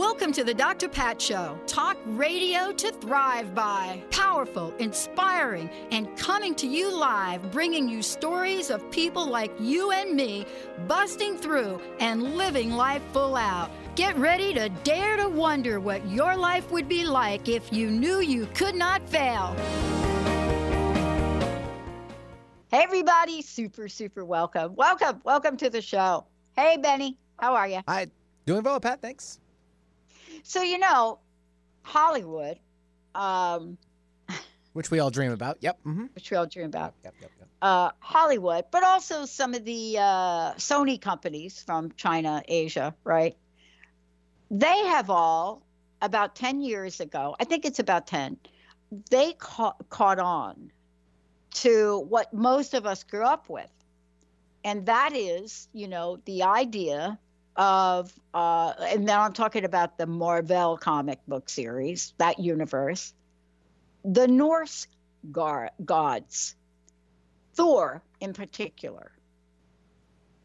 Welcome 0.00 0.32
to 0.32 0.44
the 0.44 0.54
Dr. 0.54 0.88
Pat 0.88 1.20
Show. 1.20 1.60
Talk 1.66 1.98
radio 2.06 2.72
to 2.72 2.90
thrive 2.90 3.54
by. 3.54 4.02
Powerful, 4.10 4.72
inspiring, 4.78 5.68
and 5.90 6.16
coming 6.16 6.54
to 6.54 6.66
you 6.66 6.90
live, 6.90 7.52
bringing 7.52 7.86
you 7.86 8.00
stories 8.00 8.70
of 8.70 8.90
people 8.90 9.26
like 9.26 9.52
you 9.60 9.90
and 9.90 10.16
me 10.16 10.46
busting 10.88 11.36
through 11.36 11.82
and 11.98 12.34
living 12.38 12.70
life 12.70 13.02
full 13.12 13.36
out. 13.36 13.70
Get 13.94 14.16
ready 14.16 14.54
to 14.54 14.70
dare 14.84 15.18
to 15.18 15.28
wonder 15.28 15.80
what 15.80 16.08
your 16.08 16.34
life 16.34 16.70
would 16.70 16.88
be 16.88 17.04
like 17.04 17.50
if 17.50 17.70
you 17.70 17.90
knew 17.90 18.20
you 18.20 18.46
could 18.54 18.74
not 18.74 19.06
fail. 19.06 19.54
Hey, 22.70 22.84
everybody, 22.84 23.42
super, 23.42 23.86
super 23.86 24.24
welcome. 24.24 24.74
Welcome, 24.76 25.20
welcome 25.24 25.58
to 25.58 25.68
the 25.68 25.82
show. 25.82 26.24
Hey, 26.56 26.78
Benny, 26.78 27.18
how 27.38 27.54
are 27.54 27.68
you? 27.68 27.82
Hi, 27.86 28.06
doing 28.46 28.62
well, 28.62 28.80
Pat. 28.80 29.02
Thanks. 29.02 29.40
So, 30.42 30.62
you 30.62 30.78
know, 30.78 31.18
Hollywood, 31.82 32.58
um, 33.14 33.78
which 34.72 34.90
we 34.90 34.98
all 34.98 35.10
dream 35.10 35.32
about. 35.32 35.58
Yep. 35.60 35.78
Mm-hmm. 35.86 36.04
Which 36.14 36.30
we 36.30 36.36
all 36.36 36.46
dream 36.46 36.66
about. 36.66 36.94
Yep, 37.04 37.14
yep, 37.20 37.30
yep. 37.38 37.48
Uh, 37.62 37.90
Hollywood, 37.98 38.64
but 38.70 38.82
also 38.82 39.26
some 39.26 39.54
of 39.54 39.64
the 39.64 39.98
uh, 39.98 40.54
Sony 40.54 41.00
companies 41.00 41.62
from 41.62 41.92
China, 41.92 42.42
Asia, 42.48 42.94
right? 43.04 43.36
They 44.50 44.78
have 44.86 45.10
all, 45.10 45.62
about 46.02 46.34
10 46.34 46.62
years 46.62 47.00
ago, 47.00 47.36
I 47.38 47.44
think 47.44 47.66
it's 47.66 47.78
about 47.78 48.06
10, 48.06 48.38
they 49.10 49.34
ca- 49.34 49.74
caught 49.90 50.18
on 50.18 50.72
to 51.52 51.98
what 52.08 52.32
most 52.32 52.74
of 52.74 52.86
us 52.86 53.04
grew 53.04 53.24
up 53.24 53.48
with. 53.48 53.70
And 54.64 54.86
that 54.86 55.14
is, 55.14 55.68
you 55.72 55.88
know, 55.88 56.18
the 56.24 56.42
idea 56.44 57.18
of, 57.60 58.10
uh, 58.32 58.72
and 58.80 59.04
now 59.04 59.20
I'm 59.20 59.34
talking 59.34 59.66
about 59.66 59.98
the 59.98 60.06
Marvel 60.06 60.78
comic 60.78 61.18
book 61.28 61.50
series, 61.50 62.14
that 62.16 62.38
universe, 62.38 63.12
the 64.02 64.26
Norse 64.26 64.86
gar- 65.30 65.70
gods, 65.84 66.56
Thor 67.52 68.02
in 68.18 68.32
particular. 68.32 69.12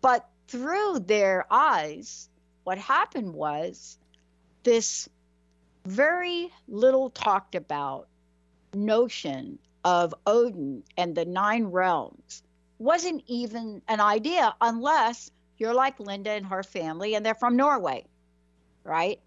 But 0.01 0.27
through 0.49 0.99
their 1.05 1.45
eyes, 1.49 2.27
what 2.65 2.77
happened 2.77 3.33
was 3.33 3.97
this 4.63 5.07
very 5.85 6.51
little 6.67 7.09
talked 7.11 7.55
about 7.55 8.09
notion 8.73 9.57
of 9.85 10.13
Odin 10.27 10.83
and 10.97 11.15
the 11.15 11.23
nine 11.23 11.67
realms 11.67 12.43
wasn't 12.77 13.23
even 13.27 13.81
an 13.87 14.01
idea 14.01 14.53
unless 14.59 15.31
you're 15.57 15.73
like 15.73 15.99
Linda 15.99 16.31
and 16.31 16.45
her 16.47 16.63
family, 16.63 17.15
and 17.15 17.25
they're 17.25 17.35
from 17.35 17.55
Norway, 17.55 18.05
right? 18.83 19.19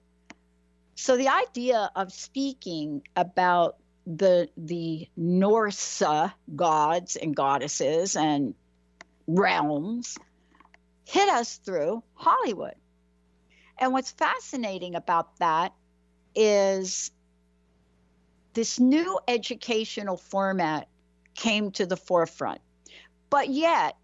So 0.95 1.17
the 1.17 1.29
idea 1.29 1.91
of 1.95 2.13
speaking 2.13 3.03
about 3.17 3.77
the 4.07 4.49
the 4.57 5.07
Norse 5.17 6.03
gods 6.57 7.17
and 7.17 7.37
goddesses 7.37 8.17
and 8.17 8.55
realms 9.27 10.19
hit 11.05 11.29
us 11.29 11.57
through 11.59 12.03
Hollywood. 12.15 12.75
And 13.79 13.93
what's 13.93 14.11
fascinating 14.11 14.95
about 14.95 15.39
that 15.39 15.73
is 16.35 17.11
this 18.55 18.81
new 18.81 19.21
educational 19.29 20.17
format 20.17 20.89
came 21.35 21.71
to 21.73 21.87
the 21.87 21.97
forefront. 21.97 22.61
But 23.31 23.51
yet, 23.51 23.97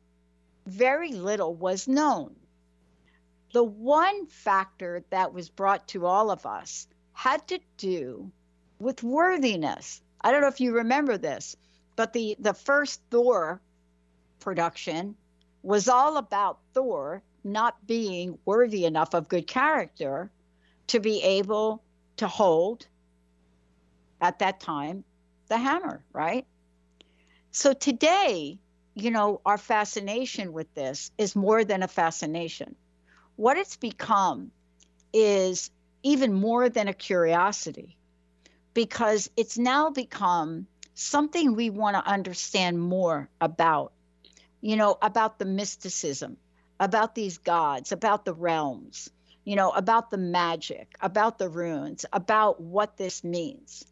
very 0.67 1.13
little 1.13 1.55
was 1.55 1.89
known. 1.89 2.35
The 3.53 3.65
one 3.65 4.27
factor 4.27 5.05
that 5.11 5.33
was 5.33 5.49
brought 5.49 5.87
to 5.89 6.07
all 6.07 6.31
of 6.31 6.47
us 6.47 6.89
had 7.13 7.47
to 7.49 7.61
do 7.77 8.31
with 8.79 9.03
worthiness. 9.03 10.03
I 10.21 10.33
don't 10.33 10.41
know 10.41 10.49
if 10.49 10.61
you 10.61 10.75
remember 10.75 11.17
this, 11.19 11.57
but 11.97 12.13
the, 12.13 12.37
the 12.41 12.55
first 12.55 13.01
Thor 13.11 13.61
production 14.41 15.15
was 15.63 15.89
all 15.89 16.17
about 16.17 16.59
Thor 16.73 17.23
not 17.45 17.87
being 17.87 18.39
worthy 18.45 18.85
enough 18.85 19.15
of 19.15 19.29
good 19.29 19.47
character 19.47 20.31
to 20.89 21.01
be 21.01 21.23
able 21.23 21.83
to 22.17 22.27
hold, 22.27 22.87
at 24.21 24.39
that 24.39 24.61
time, 24.61 25.05
the 25.49 25.59
hammer, 25.59 26.03
right? 26.13 26.47
So 27.51 27.73
today, 27.73 28.59
you 28.95 29.11
know, 29.11 29.41
our 29.45 29.59
fascination 29.59 30.53
with 30.53 30.73
this 30.75 31.11
is 31.19 31.35
more 31.35 31.65
than 31.65 31.83
a 31.83 31.89
fascination. 31.89 32.77
What 33.37 33.57
it's 33.57 33.77
become 33.77 34.53
is 35.13 35.71
even 36.03 36.33
more 36.33 36.69
than 36.69 36.87
a 36.87 36.95
curiosity 36.95 37.97
because 38.73 39.31
it's 39.37 39.59
now 39.59 39.91
become 39.91 40.67
something 40.95 41.55
we 41.55 41.71
want 41.71 41.97
to 41.97 42.11
understand 42.11 42.81
more 42.81 43.29
about, 43.41 43.93
you 44.61 44.77
know, 44.77 44.97
about 45.03 45.39
the 45.39 45.45
mysticism, 45.45 46.37
about 46.79 47.15
these 47.15 47.39
gods, 47.39 47.91
about 47.91 48.25
the 48.25 48.35
realms, 48.35 49.11
you 49.45 49.57
know, 49.57 49.71
about 49.71 50.11
the 50.11 50.19
magic, 50.19 50.95
about 51.01 51.39
the 51.39 51.49
runes, 51.49 52.05
about 52.13 52.61
what 52.61 52.97
this 52.97 53.25
means. 53.25 53.85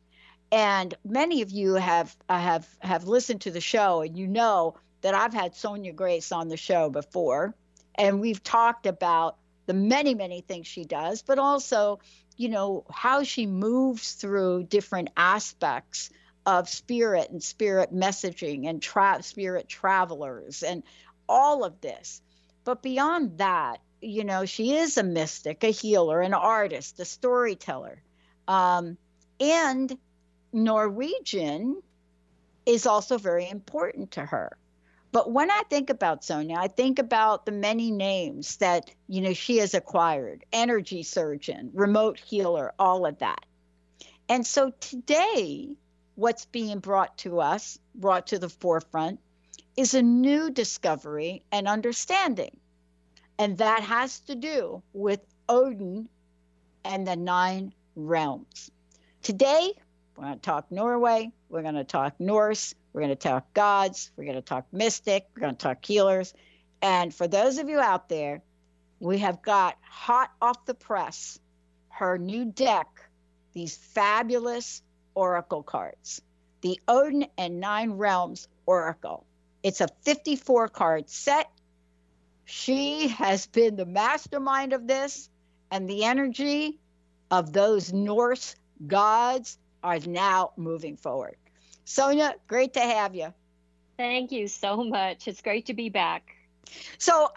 And 0.53 0.95
many 1.05 1.43
of 1.43 1.51
you 1.51 1.75
have 1.75 2.15
have 2.29 2.69
have 2.81 3.09
listened 3.09 3.41
to 3.43 3.51
the 3.51 3.61
show 3.61 4.03
and 4.03 4.17
you 4.17 4.29
know 4.29 4.75
that 5.03 5.15
I've 5.15 5.35
had 5.35 5.53
Sonja 5.53 5.95
Grace 5.95 6.33
on 6.33 6.49
the 6.49 6.57
show 6.57 6.91
before, 6.91 7.55
and 7.95 8.21
we've 8.21 8.43
talked 8.43 8.87
about 8.87 9.37
the 9.67 9.75
many, 9.75 10.15
many 10.15 10.41
things 10.41 10.67
she 10.67 10.85
does, 10.85 11.23
but 11.23 11.39
also, 11.39 12.01
you 12.37 12.49
know, 12.49 12.85
how 12.91 13.23
she 13.23 13.47
moves 13.47 14.15
through 14.15 14.65
different 14.65 15.11
aspects 15.17 16.11
of 16.47 16.69
spirit 16.69 17.31
and 17.31 17.43
spirit 17.43 17.95
messaging 17.95 18.69
and 18.69 18.83
tra- 18.83 19.23
spirit 19.23 19.69
travelers 19.69 20.63
and 20.63 20.83
all 21.29 21.65
of 21.65 21.81
this. 21.81 22.21
But 22.65 22.83
beyond 22.83 23.39
that, 23.39 23.81
you 24.01 24.25
know, 24.25 24.45
she 24.45 24.75
is 24.75 24.99
a 24.99 25.03
mystic, 25.03 25.63
a 25.63 25.69
healer, 25.69 26.21
an 26.21 26.35
artist, 26.35 26.99
a 26.99 27.05
storyteller. 27.05 28.03
Um, 28.49 28.97
and 29.39 29.97
Norwegian 30.53 31.81
is 32.67 32.87
also 32.87 33.19
very 33.19 33.49
important 33.49 34.13
to 34.13 34.25
her. 34.25 34.57
But 35.13 35.31
when 35.31 35.51
I 35.51 35.63
think 35.69 35.91
about 35.91 36.23
Sonja, 36.23 36.57
I 36.57 36.69
think 36.69 36.99
about 36.99 37.45
the 37.45 37.53
many 37.53 37.91
names 37.91 38.57
that, 38.57 38.91
you 39.09 39.21
know, 39.21 39.35
she 39.35 39.59
has 39.59 39.75
acquired 39.75 40.45
energy 40.53 41.03
surgeon, 41.03 41.71
remote 41.75 42.19
healer, 42.19 42.73
all 42.79 43.05
of 43.05 43.19
that. 43.19 43.45
And 44.31 44.47
so 44.47 44.71
today, 44.81 45.77
what's 46.15 46.47
being 46.47 46.79
brought 46.79 47.19
to 47.19 47.41
us, 47.41 47.79
brought 47.95 48.29
to 48.29 48.39
the 48.39 48.49
forefront, 48.49 49.21
is 49.77 49.93
a 49.93 50.03
new 50.03 50.51
discovery 50.51 51.43
and 51.53 51.69
understanding. 51.69 52.57
And 53.39 53.59
that 53.59 53.83
has 53.83 54.21
to 54.21 54.35
do 54.35 54.83
with 54.95 55.21
Odin 55.47 56.09
and 56.85 57.07
the 57.07 57.17
nine 57.17 57.75
realms. 57.97 58.71
Today, 59.23 59.73
we're 60.17 60.25
going 60.25 60.37
to 60.37 60.41
talk 60.41 60.71
Norway, 60.73 61.31
we're 61.51 61.63
going 61.63 61.75
to 61.75 61.85
talk 61.85 62.19
Norse, 62.19 62.75
we're 62.93 63.01
going 63.01 63.17
to 63.17 63.17
talk 63.17 63.53
gods. 63.55 64.11
We're 64.17 64.25
going 64.25 64.37
to 64.37 64.43
talk 64.43 64.67
mystic. 64.73 65.27
We're 65.35 65.43
going 65.43 65.57
to 65.57 65.63
talk 65.63 65.85
healers. 65.85 66.35
And 66.81 67.15
for 67.15 67.29
those 67.29 67.59
of 67.59 67.69
you 67.69 67.81
out 67.81 68.09
there, 68.09 68.43
we 69.01 69.19
have 69.19 69.43
got 69.43 69.77
hot 69.83 70.31
off 70.41 70.65
the 70.67 70.75
press 70.75 71.39
her 71.89 72.17
new 72.19 72.47
deck, 72.47 72.89
these 73.53 73.77
fabulous 73.77 74.83
oracle 75.15 75.63
cards, 75.63 76.23
the 76.63 76.81
Odin 76.89 77.27
and 77.37 77.61
Nine 77.61 77.93
Realms 77.93 78.49
Oracle. 78.65 79.27
It's 79.63 79.81
a 79.81 79.89
54 80.03 80.69
card 80.69 81.11
set. 81.11 81.51
She 82.45 83.09
has 83.09 83.47
been 83.47 83.77
the 83.77 83.87
mastermind 83.87 84.73
of 84.73 84.87
this, 84.87 85.29
and 85.71 85.89
the 85.89 86.05
energy 86.05 86.81
of 87.31 87.53
those 87.53 87.93
Norse 87.93 88.57
gods 88.87 89.59
are 89.83 89.99
now 90.01 90.53
moving 90.57 90.97
forward. 90.97 91.37
Sonja, 91.87 92.35
great 92.47 92.75
to 92.75 92.81
have 92.81 93.15
you. 93.15 93.33
Thank 93.97 94.33
you 94.33 94.49
so 94.49 94.83
much. 94.83 95.29
It's 95.29 95.43
great 95.43 95.67
to 95.67 95.75
be 95.75 95.89
back. 95.89 96.37
So 96.99 97.29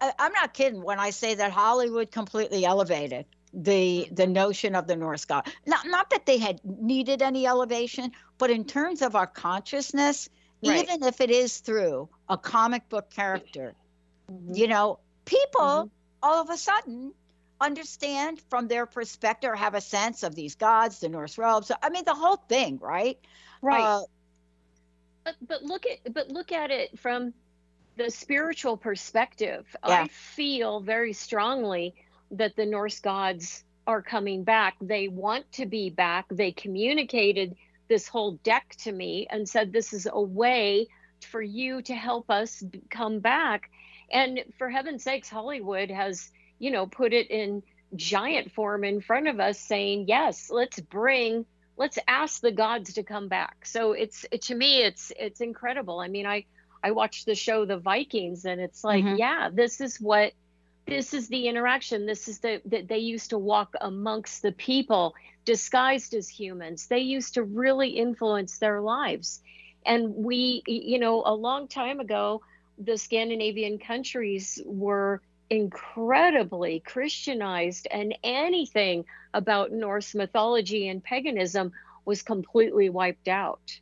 I, 0.00 0.12
am 0.18 0.32
not 0.32 0.54
kidding 0.54 0.82
when 0.82 0.98
I 0.98 1.10
say 1.10 1.34
that 1.34 1.52
Hollywood 1.52 2.10
completely 2.10 2.64
elevated, 2.64 3.24
the 3.52 4.08
the 4.12 4.26
notion 4.26 4.74
of 4.74 4.86
the 4.86 4.96
Norse 4.96 5.24
god. 5.24 5.46
Not 5.66 5.86
not 5.86 6.10
that 6.10 6.26
they 6.26 6.38
had 6.38 6.60
needed 6.64 7.22
any 7.22 7.46
elevation, 7.46 8.12
but 8.38 8.50
in 8.50 8.64
terms 8.64 9.00
of 9.00 9.16
our 9.16 9.26
consciousness, 9.26 10.28
right. 10.62 10.82
even 10.82 11.02
if 11.02 11.20
it 11.20 11.30
is 11.30 11.58
through 11.58 12.08
a 12.28 12.36
comic 12.36 12.88
book 12.88 13.10
character, 13.10 13.74
mm-hmm. 14.30 14.54
you 14.54 14.68
know, 14.68 14.98
people 15.24 15.60
mm-hmm. 15.60 15.88
all 16.22 16.42
of 16.42 16.50
a 16.50 16.56
sudden 16.56 17.12
understand 17.64 18.40
from 18.50 18.68
their 18.68 18.86
perspective 18.86 19.50
or 19.50 19.56
have 19.56 19.74
a 19.74 19.80
sense 19.80 20.22
of 20.22 20.34
these 20.34 20.54
gods, 20.54 21.00
the 21.00 21.08
Norse 21.08 21.38
robes. 21.38 21.70
I 21.82 21.90
mean, 21.90 22.04
the 22.04 22.14
whole 22.14 22.36
thing, 22.36 22.78
right? 22.80 23.18
Right. 23.62 23.82
Uh, 23.82 24.02
but 25.24 25.34
but 25.46 25.62
look 25.62 25.86
at 25.86 26.12
but 26.12 26.28
look 26.30 26.52
at 26.52 26.70
it 26.70 26.98
from 26.98 27.32
the 27.96 28.10
spiritual 28.10 28.76
perspective. 28.76 29.64
Yeah. 29.86 30.02
I 30.02 30.08
feel 30.08 30.80
very 30.80 31.12
strongly 31.12 31.94
that 32.32 32.56
the 32.56 32.66
Norse 32.66 33.00
gods 33.00 33.64
are 33.86 34.02
coming 34.02 34.44
back. 34.44 34.76
They 34.80 35.08
want 35.08 35.50
to 35.52 35.66
be 35.66 35.90
back. 35.90 36.26
They 36.30 36.52
communicated 36.52 37.56
this 37.88 38.08
whole 38.08 38.32
deck 38.42 38.74
to 38.80 38.92
me 38.92 39.26
and 39.30 39.48
said 39.48 39.72
this 39.72 39.92
is 39.92 40.08
a 40.10 40.20
way 40.20 40.88
for 41.20 41.42
you 41.42 41.82
to 41.82 41.94
help 41.94 42.30
us 42.30 42.62
come 42.90 43.20
back. 43.20 43.70
And 44.10 44.42
for 44.58 44.68
heaven's 44.70 45.02
sakes, 45.02 45.28
Hollywood 45.28 45.90
has, 45.90 46.30
you 46.58 46.70
know, 46.70 46.86
put 46.86 47.12
it 47.12 47.30
in 47.30 47.62
giant 47.94 48.52
form 48.52 48.84
in 48.84 49.00
front 49.00 49.28
of 49.28 49.40
us 49.40 49.58
saying, 49.58 50.06
yes, 50.08 50.50
let's 50.50 50.80
bring 50.80 51.46
let's 51.76 51.98
ask 52.06 52.40
the 52.40 52.52
gods 52.52 52.94
to 52.94 53.02
come 53.02 53.28
back. 53.28 53.66
So 53.66 53.92
it's 53.92 54.24
it, 54.30 54.42
to 54.42 54.54
me 54.54 54.82
it's 54.82 55.12
it's 55.18 55.40
incredible. 55.40 56.00
I 56.00 56.08
mean, 56.08 56.26
I 56.26 56.44
I 56.82 56.90
watched 56.92 57.26
the 57.26 57.34
show 57.34 57.64
The 57.64 57.78
Vikings 57.78 58.44
and 58.44 58.60
it's 58.60 58.84
like, 58.84 59.04
mm-hmm. 59.04 59.16
yeah, 59.16 59.50
this 59.52 59.80
is 59.80 60.00
what 60.00 60.32
this 60.86 61.14
is 61.14 61.28
the 61.28 61.48
interaction. 61.48 62.06
This 62.06 62.28
is 62.28 62.40
the 62.40 62.60
that 62.66 62.88
they 62.88 62.98
used 62.98 63.30
to 63.30 63.38
walk 63.38 63.74
amongst 63.80 64.42
the 64.42 64.52
people 64.52 65.14
disguised 65.44 66.14
as 66.14 66.28
humans. 66.28 66.86
They 66.86 67.00
used 67.00 67.34
to 67.34 67.42
really 67.42 67.90
influence 67.90 68.58
their 68.58 68.80
lives. 68.80 69.40
And 69.86 70.14
we, 70.14 70.62
you 70.66 70.98
know, 70.98 71.22
a 71.26 71.34
long 71.34 71.68
time 71.68 72.00
ago, 72.00 72.40
the 72.78 72.96
Scandinavian 72.96 73.78
countries 73.78 74.60
were 74.64 75.20
incredibly 75.50 76.80
Christianized, 76.80 77.86
and 77.90 78.16
anything 78.22 79.04
about 79.32 79.72
Norse 79.72 80.14
mythology 80.14 80.88
and 80.88 81.02
paganism 81.02 81.72
was 82.04 82.22
completely 82.22 82.88
wiped 82.88 83.28
out. 83.28 83.78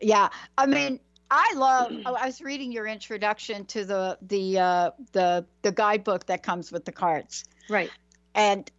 Yeah, 0.00 0.30
I 0.56 0.66
mean, 0.66 1.00
I 1.30 1.52
love. 1.56 1.92
Oh, 2.06 2.14
I 2.14 2.26
was 2.26 2.40
reading 2.40 2.72
your 2.72 2.86
introduction 2.86 3.66
to 3.66 3.84
the 3.84 4.18
the 4.22 4.58
uh, 4.58 4.90
the 5.12 5.44
the 5.62 5.72
guidebook 5.72 6.26
that 6.26 6.42
comes 6.42 6.72
with 6.72 6.84
the 6.84 6.92
cards. 6.92 7.44
Right. 7.68 7.90
And 8.34 8.70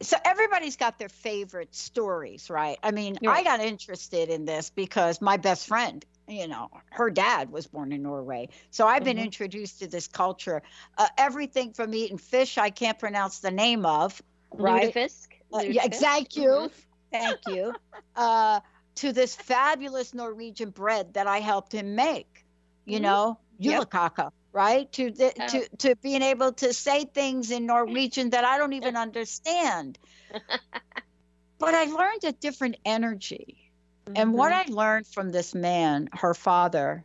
so 0.00 0.16
everybody's 0.24 0.76
got 0.76 0.98
their 0.98 1.08
favorite 1.08 1.74
stories, 1.74 2.50
right? 2.50 2.78
I 2.82 2.92
mean, 2.92 3.18
I 3.26 3.42
got 3.42 3.60
interested 3.60 4.28
in 4.28 4.44
this 4.44 4.70
because 4.70 5.20
my 5.20 5.38
best 5.38 5.66
friend, 5.66 6.04
you 6.28 6.46
know, 6.46 6.70
her 6.90 7.10
dad 7.10 7.50
was 7.50 7.66
born 7.66 7.92
in 7.92 8.02
Norway. 8.02 8.50
So 8.70 8.86
I've 8.86 9.04
been 9.04 9.16
mm-hmm. 9.16 9.24
introduced 9.24 9.80
to 9.80 9.86
this 9.86 10.06
culture. 10.06 10.62
Uh, 10.96 11.06
everything 11.16 11.72
from 11.72 11.94
eating 11.94 12.18
fish 12.18 12.58
I 12.58 12.70
can't 12.70 12.98
pronounce 12.98 13.40
the 13.40 13.50
name 13.50 13.86
of, 13.86 14.20
right? 14.52 14.94
Lutefisk. 14.94 15.28
Uh, 15.52 15.60
yeah, 15.60 15.86
thank 15.88 16.36
you. 16.36 16.48
Mm-hmm. 16.48 16.76
Thank 17.10 17.38
you. 17.48 17.74
Uh, 18.16 18.58
to 18.96 19.12
this 19.12 19.36
fabulous 19.36 20.12
Norwegian 20.12 20.70
bread 20.70 21.14
that 21.14 21.28
I 21.28 21.38
helped 21.38 21.72
him 21.72 21.94
make, 21.94 22.44
you 22.84 22.96
mm-hmm. 22.96 23.04
know, 23.04 23.38
julekake, 23.60 24.18
yep. 24.18 24.32
right? 24.52 24.90
To, 24.94 25.12
the, 25.12 25.32
oh. 25.40 25.46
to 25.46 25.68
to 25.76 25.96
being 26.02 26.22
able 26.22 26.52
to 26.54 26.72
say 26.72 27.04
things 27.04 27.52
in 27.52 27.64
Norwegian 27.66 28.30
that 28.30 28.44
I 28.44 28.58
don't 28.58 28.72
even 28.72 28.96
understand. 29.06 30.00
but 31.58 31.74
I 31.74 31.84
learned 31.84 32.24
a 32.24 32.32
different 32.32 32.76
energy. 32.84 33.67
Mm-hmm. 34.08 34.22
And 34.22 34.34
what 34.34 34.52
mm-hmm. 34.52 34.72
I 34.72 34.74
learned 34.74 35.06
from 35.06 35.30
this 35.30 35.54
man, 35.54 36.08
her 36.12 36.34
father, 36.34 37.04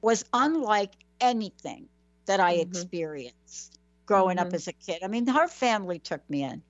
was 0.00 0.24
unlike 0.32 0.92
anything 1.20 1.88
that 2.26 2.40
I 2.40 2.54
mm-hmm. 2.54 2.70
experienced 2.70 3.78
growing 4.06 4.38
up 4.38 4.48
mm-hmm. 4.48 4.56
as 4.56 4.68
a 4.68 4.72
kid. 4.72 5.00
I 5.02 5.08
mean, 5.08 5.26
her 5.26 5.46
family 5.46 5.98
took 5.98 6.28
me 6.30 6.42
in. 6.42 6.62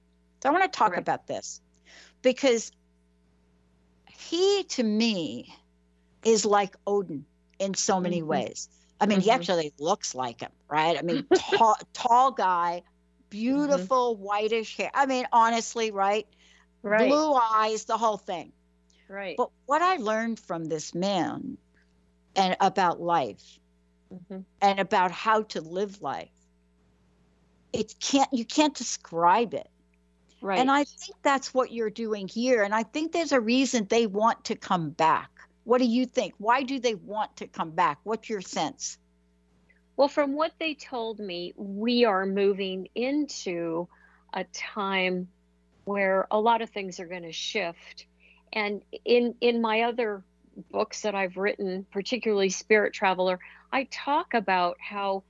So 0.42 0.48
I 0.48 0.52
want 0.52 0.70
to 0.70 0.76
talk 0.76 0.92
right. 0.92 0.98
about 0.98 1.26
this 1.26 1.60
because 2.22 2.72
he 4.06 4.64
to 4.64 4.82
me 4.82 5.54
is 6.24 6.44
like 6.44 6.74
Odin 6.86 7.24
in 7.58 7.74
so 7.74 8.00
many 8.00 8.20
mm-hmm. 8.20 8.28
ways. 8.28 8.68
I 9.00 9.06
mean, 9.06 9.18
mm-hmm. 9.18 9.24
he 9.24 9.30
actually 9.30 9.72
looks 9.78 10.14
like 10.14 10.40
him, 10.40 10.50
right? 10.68 10.98
I 10.98 11.02
mean, 11.02 11.26
tall, 11.34 11.76
tall 11.92 12.32
guy, 12.32 12.82
beautiful 13.30 14.14
mm-hmm. 14.14 14.24
whitish 14.24 14.76
hair. 14.76 14.90
I 14.92 15.06
mean, 15.06 15.26
honestly, 15.32 15.90
right? 15.90 16.26
Right. 16.82 17.08
Blue 17.08 17.34
eyes, 17.34 17.84
the 17.84 17.96
whole 17.96 18.18
thing. 18.18 18.52
Right. 19.10 19.36
But 19.36 19.50
what 19.66 19.82
I 19.82 19.96
learned 19.96 20.38
from 20.38 20.66
this 20.66 20.94
man 20.94 21.58
and 22.36 22.56
about 22.60 23.00
life 23.00 23.58
mm-hmm. 24.14 24.42
and 24.62 24.78
about 24.78 25.10
how 25.10 25.42
to 25.42 25.60
live 25.60 26.00
life, 26.00 26.30
it 27.72 27.96
can't 27.98 28.32
you 28.32 28.44
can't 28.44 28.74
describe 28.74 29.52
it. 29.52 29.68
Right. 30.40 30.60
And 30.60 30.70
I 30.70 30.84
think 30.84 31.16
that's 31.22 31.52
what 31.52 31.72
you're 31.72 31.90
doing 31.90 32.28
here. 32.28 32.62
And 32.62 32.72
I 32.72 32.84
think 32.84 33.10
there's 33.10 33.32
a 33.32 33.40
reason 33.40 33.86
they 33.90 34.06
want 34.06 34.44
to 34.44 34.54
come 34.54 34.90
back. 34.90 35.28
What 35.64 35.78
do 35.78 35.86
you 35.86 36.06
think? 36.06 36.34
Why 36.38 36.62
do 36.62 36.78
they 36.78 36.94
want 36.94 37.36
to 37.38 37.48
come 37.48 37.72
back? 37.72 37.98
What's 38.04 38.30
your 38.30 38.40
sense? 38.40 38.96
Well, 39.96 40.08
from 40.08 40.34
what 40.34 40.52
they 40.60 40.74
told 40.74 41.18
me, 41.18 41.52
we 41.56 42.04
are 42.04 42.24
moving 42.24 42.88
into 42.94 43.88
a 44.32 44.44
time 44.44 45.28
where 45.84 46.28
a 46.30 46.40
lot 46.40 46.62
of 46.62 46.70
things 46.70 47.00
are 47.00 47.06
going 47.06 47.24
to 47.24 47.32
shift. 47.32 48.06
And 48.52 48.82
in 49.04 49.34
in 49.40 49.60
my 49.60 49.82
other 49.82 50.22
books 50.70 51.02
that 51.02 51.14
I've 51.14 51.36
written, 51.36 51.86
particularly 51.90 52.50
Spirit 52.50 52.92
Traveler, 52.92 53.38
I 53.72 53.84
talk 53.90 54.34
about 54.34 54.76
how 54.80 55.22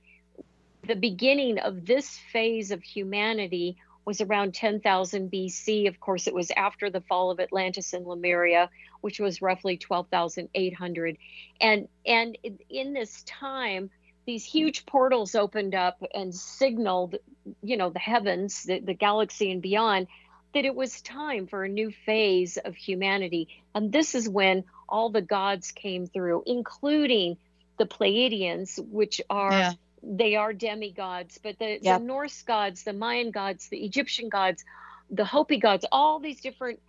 the 0.87 0.95
beginning 0.95 1.59
of 1.59 1.85
this 1.85 2.17
phase 2.31 2.71
of 2.71 2.81
humanity 2.81 3.77
was 4.03 4.19
around 4.19 4.55
10,000 4.55 5.31
BC. 5.31 5.87
Of 5.87 5.99
course, 5.99 6.25
it 6.27 6.33
was 6.33 6.51
after 6.51 6.89
the 6.89 7.01
fall 7.01 7.29
of 7.29 7.39
Atlantis 7.39 7.93
and 7.93 8.05
Lemuria, 8.05 8.69
which 9.01 9.19
was 9.19 9.41
roughly 9.41 9.77
12,800. 9.77 11.17
And 11.59 11.87
and 12.05 12.37
in 12.69 12.93
this 12.93 13.23
time, 13.23 13.91
these 14.25 14.43
huge 14.43 14.85
portals 14.85 15.35
opened 15.35 15.75
up 15.75 16.01
and 16.13 16.33
signaled, 16.33 17.17
you 17.61 17.77
know, 17.77 17.89
the 17.89 17.99
heavens, 17.99 18.63
the, 18.63 18.79
the 18.79 18.93
galaxy 18.93 19.51
and 19.51 19.61
beyond, 19.61 20.07
that 20.53 20.65
it 20.65 20.75
was 20.75 21.01
time 21.01 21.47
for 21.47 21.63
a 21.63 21.69
new 21.69 21.91
phase 22.05 22.57
of 22.57 22.75
humanity. 22.75 23.47
And 23.73 23.91
this 23.91 24.15
is 24.15 24.27
when 24.27 24.65
all 24.89 25.09
the 25.09 25.21
gods 25.21 25.71
came 25.71 26.07
through, 26.07 26.43
including 26.45 27.37
the 27.77 27.85
Pleiadians, 27.85 28.77
which 28.89 29.21
are 29.29 29.51
yeah 29.51 29.73
they 30.03 30.35
are 30.35 30.53
demigods, 30.53 31.39
but 31.41 31.59
the, 31.59 31.79
yep. 31.81 31.99
the 31.99 32.05
Norse 32.05 32.41
gods, 32.41 32.83
the 32.83 32.93
Mayan 32.93 33.31
gods, 33.31 33.67
the 33.67 33.83
Egyptian 33.83 34.29
gods, 34.29 34.63
the 35.09 35.25
Hopi 35.25 35.57
gods, 35.57 35.85
all 35.91 36.19
these 36.19 36.41
different, 36.41 36.79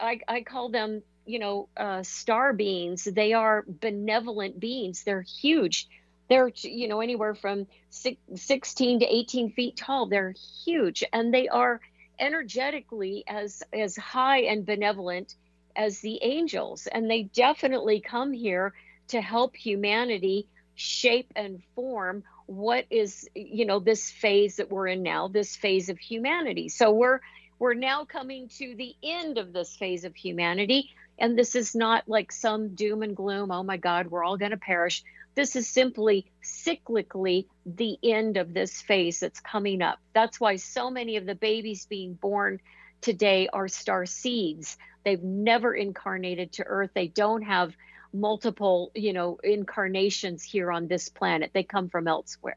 I, 0.00 0.20
I 0.26 0.42
call 0.42 0.70
them, 0.70 1.02
you 1.26 1.38
know, 1.38 1.68
uh, 1.76 2.02
star 2.02 2.52
beings. 2.52 3.04
They 3.04 3.34
are 3.34 3.64
benevolent 3.66 4.58
beings. 4.58 5.04
They're 5.04 5.22
huge. 5.22 5.88
They're, 6.28 6.50
you 6.62 6.88
know, 6.88 7.00
anywhere 7.00 7.34
from 7.34 7.66
six, 7.90 8.18
16 8.34 9.00
to 9.00 9.06
18 9.06 9.52
feet 9.52 9.76
tall. 9.76 10.06
They're 10.06 10.34
huge. 10.64 11.04
And 11.12 11.32
they 11.32 11.48
are 11.48 11.80
energetically 12.18 13.24
as, 13.26 13.62
as 13.72 13.96
high 13.96 14.40
and 14.40 14.66
benevolent 14.66 15.36
as 15.76 16.00
the 16.00 16.18
angels. 16.22 16.86
And 16.86 17.10
they 17.10 17.24
definitely 17.24 18.00
come 18.00 18.32
here 18.32 18.74
to 19.08 19.20
help 19.20 19.56
humanity 19.56 20.48
shape 20.74 21.32
and 21.34 21.62
form 21.74 22.22
what 22.46 22.86
is 22.88 23.28
you 23.34 23.66
know 23.66 23.78
this 23.78 24.10
phase 24.10 24.56
that 24.56 24.70
we're 24.70 24.86
in 24.86 25.02
now 25.02 25.28
this 25.28 25.56
phase 25.56 25.88
of 25.88 25.98
humanity 25.98 26.68
so 26.68 26.92
we're 26.92 27.20
we're 27.58 27.74
now 27.74 28.04
coming 28.04 28.48
to 28.48 28.74
the 28.76 28.94
end 29.02 29.36
of 29.38 29.52
this 29.52 29.76
phase 29.76 30.04
of 30.04 30.14
humanity 30.14 30.88
and 31.18 31.38
this 31.38 31.54
is 31.54 31.74
not 31.74 32.08
like 32.08 32.32
some 32.32 32.74
doom 32.74 33.02
and 33.02 33.16
gloom 33.16 33.50
oh 33.50 33.62
my 33.62 33.76
god 33.76 34.08
we're 34.08 34.24
all 34.24 34.36
going 34.36 34.50
to 34.50 34.56
perish 34.56 35.02
this 35.34 35.54
is 35.54 35.68
simply 35.68 36.26
cyclically 36.42 37.46
the 37.64 37.96
end 38.02 38.36
of 38.36 38.54
this 38.54 38.82
phase 38.82 39.20
that's 39.20 39.40
coming 39.40 39.82
up 39.82 39.98
that's 40.14 40.40
why 40.40 40.56
so 40.56 40.90
many 40.90 41.16
of 41.16 41.26
the 41.26 41.34
babies 41.34 41.86
being 41.86 42.14
born 42.14 42.60
today 43.00 43.48
are 43.52 43.68
star 43.68 44.06
seeds 44.06 44.76
they've 45.04 45.22
never 45.22 45.74
incarnated 45.74 46.52
to 46.52 46.64
earth 46.64 46.90
they 46.94 47.08
don't 47.08 47.42
have 47.42 47.74
multiple, 48.12 48.90
you 48.94 49.12
know, 49.12 49.38
incarnations 49.42 50.42
here 50.42 50.70
on 50.70 50.88
this 50.88 51.08
planet. 51.08 51.50
They 51.52 51.62
come 51.62 51.88
from 51.88 52.08
elsewhere. 52.08 52.56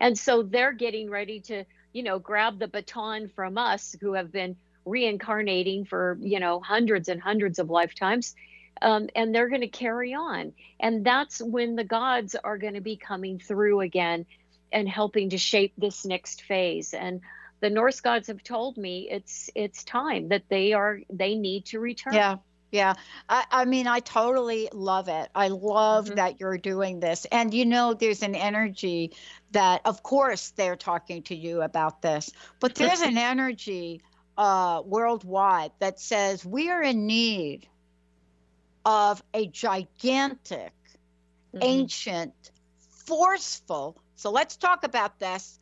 And 0.00 0.18
so 0.18 0.42
they're 0.42 0.72
getting 0.72 1.10
ready 1.10 1.40
to, 1.40 1.64
you 1.92 2.02
know, 2.02 2.18
grab 2.18 2.58
the 2.58 2.68
baton 2.68 3.28
from 3.28 3.58
us 3.58 3.94
who 4.00 4.14
have 4.14 4.32
been 4.32 4.56
reincarnating 4.86 5.84
for, 5.84 6.18
you 6.22 6.40
know, 6.40 6.60
hundreds 6.60 7.08
and 7.08 7.20
hundreds 7.20 7.58
of 7.58 7.70
lifetimes. 7.70 8.34
Um, 8.82 9.08
and 9.16 9.34
they're 9.34 9.48
going 9.48 9.62
to 9.62 9.68
carry 9.68 10.14
on. 10.14 10.52
And 10.80 11.04
that's 11.04 11.40
when 11.40 11.76
the 11.76 11.84
gods 11.84 12.36
are 12.36 12.58
going 12.58 12.74
to 12.74 12.80
be 12.82 12.96
coming 12.96 13.38
through 13.38 13.80
again 13.80 14.26
and 14.72 14.88
helping 14.88 15.30
to 15.30 15.38
shape 15.38 15.74
this 15.78 16.04
next 16.04 16.42
phase. 16.42 16.94
And 16.94 17.20
the 17.60 17.70
Norse 17.70 18.00
gods 18.00 18.28
have 18.28 18.42
told 18.42 18.76
me 18.76 19.08
it's 19.10 19.50
it's 19.54 19.84
time 19.84 20.28
that 20.28 20.44
they 20.50 20.72
are 20.74 21.00
they 21.10 21.36
need 21.36 21.66
to 21.66 21.80
return. 21.80 22.14
Yeah. 22.14 22.36
Yeah. 22.72 22.94
I, 23.28 23.44
I 23.50 23.64
mean, 23.64 23.86
I 23.86 24.00
totally 24.00 24.68
love 24.72 25.08
it. 25.08 25.30
I 25.34 25.48
love 25.48 26.10
Mhm. 26.10 26.16
that 26.16 26.40
you're 26.40 26.58
doing 26.58 27.00
this. 27.00 27.24
And 27.26 27.54
you 27.54 27.64
know, 27.64 27.94
there's 27.94 28.22
an 28.22 28.34
energy 28.34 29.12
that, 29.52 29.82
of 29.84 30.02
course, 30.02 30.50
they're 30.50 30.76
talking 30.76 31.22
to 31.24 31.34
you 31.36 31.62
about 31.62 32.02
this, 32.02 32.30
but 32.60 32.74
there's 32.74 33.00
an 33.02 33.16
energy 33.18 34.02
uh, 34.36 34.82
worldwide 34.84 35.72
that 35.78 35.98
says 36.00 36.44
we 36.44 36.70
are 36.70 36.82
in 36.82 37.06
need 37.06 37.66
of 38.84 39.22
a 39.34 39.46
gigantic, 39.48 40.72
Mhm. 41.54 41.58
ancient, 41.62 42.50
forceful. 43.06 43.96
So 44.16 44.30
let's 44.30 44.56
talk 44.56 44.84
about 44.84 45.18
this 45.18 45.58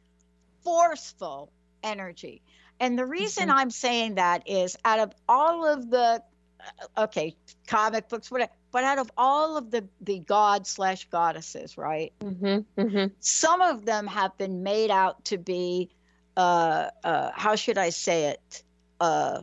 forceful 0.63 1.51
energy. 1.83 2.43
And 2.81 2.99
the 2.99 3.07
reason 3.07 3.49
Mhm. 3.49 3.55
I'm 3.55 3.71
saying 3.71 4.15
that 4.17 4.49
is 4.49 4.77
out 4.85 4.99
of 4.99 5.15
all 5.29 5.67
of 5.67 5.91
the, 5.91 6.23
uh, 6.61 7.05
okay, 7.05 7.37
comic 7.67 8.09
books, 8.09 8.31
whatever, 8.31 8.53
but 8.73 8.85
out 8.85 8.99
of 8.99 9.11
all 9.17 9.57
of 9.57 9.71
the, 9.71 9.87
the 10.01 10.19
gods 10.19 10.69
slash 10.71 11.05
goddesses, 11.11 11.79
right? 11.79 12.13
Mhm. 12.21 12.65
Mhm. 12.77 13.13
Some 13.21 13.61
of 13.61 13.85
them 13.85 14.07
have 14.07 14.37
been 14.37 14.63
made 14.63 14.91
out 14.91 15.25
to 15.27 15.39
be, 15.39 15.91
uh, 16.37 16.91
uh, 17.03 17.31
how 17.35 17.57
should 17.57 17.79
I 17.79 17.91
say 17.91 18.27
it? 18.27 18.63
Uh, 19.01 19.43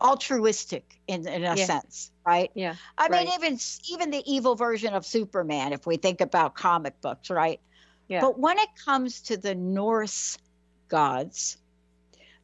altruistic 0.00 0.98
in, 1.08 1.26
in 1.26 1.44
a 1.44 1.56
Yeah. 1.56 1.64
sense, 1.66 2.10
right? 2.24 2.50
Yeah. 2.54 2.76
I 2.96 3.08
mean, 3.08 3.28
even 3.34 3.58
even 3.88 4.10
the 4.10 4.22
evil 4.32 4.54
version 4.54 4.94
of 4.94 5.04
Superman, 5.04 5.72
if 5.72 5.86
we 5.86 5.96
think 5.96 6.20
about 6.20 6.54
comic 6.54 7.00
books, 7.00 7.30
right? 7.30 7.60
Yeah. 8.08 8.20
But 8.20 8.38
when 8.38 8.58
it 8.58 8.68
comes 8.84 9.20
to 9.22 9.36
the 9.36 9.54
Norse 9.54 10.38
gods, 10.88 11.58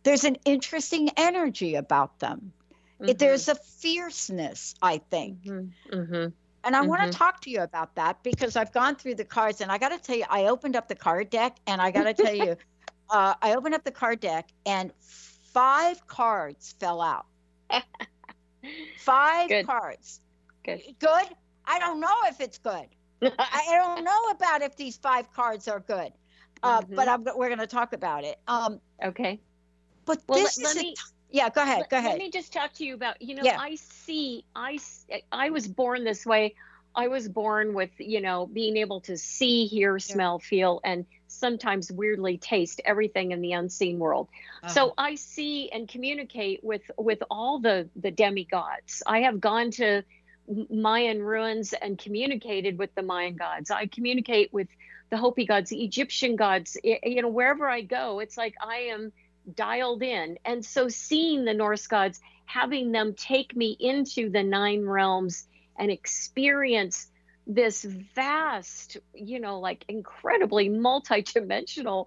there's 0.02 0.24
an 0.24 0.36
interesting 0.44 1.10
energy 1.16 1.76
about 1.76 2.18
them. 2.18 2.52
It- 3.00 3.18
there's 3.18 3.48
a 3.48 3.54
fierceness, 3.54 4.74
I 4.82 4.98
think. 4.98 5.42
Mhm. 5.44 5.70
Mhm. 5.90 6.32
And 6.64 6.74
I 6.76 6.80
want 6.80 7.02
to 7.02 7.18
talk 7.18 7.42
to 7.42 7.50
you 7.50 7.60
about 7.60 7.94
that 7.96 8.22
because 8.22 8.56
I've 8.56 8.72
gone 8.72 8.96
through 8.96 9.16
the 9.16 9.24
cards 9.24 9.60
and 9.60 9.70
I 9.70 9.76
got 9.78 9.90
to 9.90 9.98
tell 9.98 10.16
you, 10.16 10.24
I 10.28 10.46
opened 10.46 10.76
up 10.76 10.88
the 10.88 10.94
card 10.94 11.28
deck 11.30 11.58
and 11.66 11.80
I 11.80 11.90
got 11.90 12.04
to 12.04 12.14
tell 12.14 12.34
you, 12.34 12.56
uh, 13.10 13.34
I 13.40 13.54
opened 13.54 13.74
up 13.74 13.84
the 13.84 13.90
card 13.92 14.20
deck 14.20 14.48
and 14.66 14.92
five 15.52 16.06
cards 16.06 16.74
fell 16.78 17.00
out. 17.00 17.26
Five 18.98 19.48
Good. 19.48 19.66
cards. 19.66 20.20
Good. 20.64 20.82
Good? 20.98 21.26
I 21.66 21.78
don't 21.78 22.00
know 22.00 22.14
if 22.26 22.40
it's 22.40 22.58
good. 22.58 22.86
I 23.22 23.66
don't 23.72 24.04
know 24.04 24.24
about 24.30 24.62
if 24.62 24.76
these 24.76 24.96
five 24.96 25.32
cards 25.32 25.68
are 25.68 25.80
good, 25.80 26.12
uh, 26.62 26.82
Mhm. 26.82 26.94
but 26.94 27.08
I'm, 27.08 27.24
we're 27.36 27.48
going 27.48 27.58
to 27.58 27.66
talk 27.66 27.92
about 27.92 28.24
it. 28.24 28.38
Um, 28.46 28.80
okay. 29.02 29.40
but 30.04 30.22
Well, 30.28 30.38
this 30.38 30.58
let, 30.58 30.70
is 30.70 30.76
let 30.76 30.76
me 30.76 30.94
yeah. 31.30 31.48
Go 31.50 31.62
ahead. 31.62 31.80
let, 31.80 31.90
Go 31.90 31.96
ahead. 31.98 32.10
let 32.12 32.18
me 32.18 32.30
just 32.30 32.52
talk 32.52 32.72
to 32.74 32.84
you 32.84 32.94
about 32.94 33.20
you 33.22 33.34
know 33.34 33.42
Yeah. 33.42 33.58
I 33.58 33.76
see 33.76 34.44
I 34.54 34.78
I 35.32 35.50
was 35.50 35.66
born 35.66 36.04
this 36.04 36.24
way. 36.26 36.54
I 36.94 37.08
was 37.08 37.28
born 37.28 37.74
with 37.74 37.90
you 37.98 38.20
know 38.20 38.46
being 38.46 38.76
able 38.76 39.00
to 39.02 39.16
see, 39.16 39.66
hear, 39.66 39.98
smell, 39.98 40.38
feel, 40.38 40.80
and 40.84 41.06
sometimes 41.44 41.92
weirdly 41.92 42.38
taste 42.38 42.80
everything 42.86 43.32
in 43.32 43.42
the 43.42 43.52
unseen 43.52 43.98
world. 43.98 44.28
Uh-huh. 44.62 44.72
So 44.72 44.94
I 44.96 45.14
see 45.14 45.68
and 45.68 45.86
communicate 45.86 46.64
with 46.64 46.90
with 46.96 47.22
all 47.30 47.58
the 47.58 47.86
the 47.96 48.10
demigods. 48.10 49.02
I 49.06 49.18
have 49.26 49.42
gone 49.42 49.70
to 49.72 50.02
Mayan 50.70 51.22
ruins 51.22 51.74
and 51.74 51.98
communicated 51.98 52.78
with 52.78 52.94
the 52.94 53.02
Mayan 53.02 53.36
gods. 53.36 53.70
I 53.70 53.84
communicate 53.84 54.54
with 54.54 54.68
the 55.10 55.18
Hopi 55.18 55.44
gods, 55.44 55.68
the 55.68 55.84
Egyptian 55.84 56.34
gods. 56.34 56.78
You 56.82 57.20
know, 57.20 57.28
wherever 57.28 57.68
I 57.68 57.82
go, 57.82 58.20
it's 58.20 58.38
like 58.38 58.54
I 58.62 58.76
am 58.94 59.12
dialed 59.54 60.02
in. 60.02 60.38
And 60.46 60.64
so 60.64 60.88
seeing 60.88 61.44
the 61.44 61.52
Norse 61.52 61.86
gods, 61.86 62.22
having 62.46 62.90
them 62.90 63.12
take 63.12 63.54
me 63.54 63.76
into 63.78 64.30
the 64.30 64.42
nine 64.42 64.86
realms 64.86 65.46
and 65.78 65.90
experience 65.90 67.08
this 67.46 67.84
vast, 68.14 68.96
you 69.14 69.40
know, 69.40 69.60
like 69.60 69.84
incredibly 69.88 70.68
multi-dimensional 70.68 72.06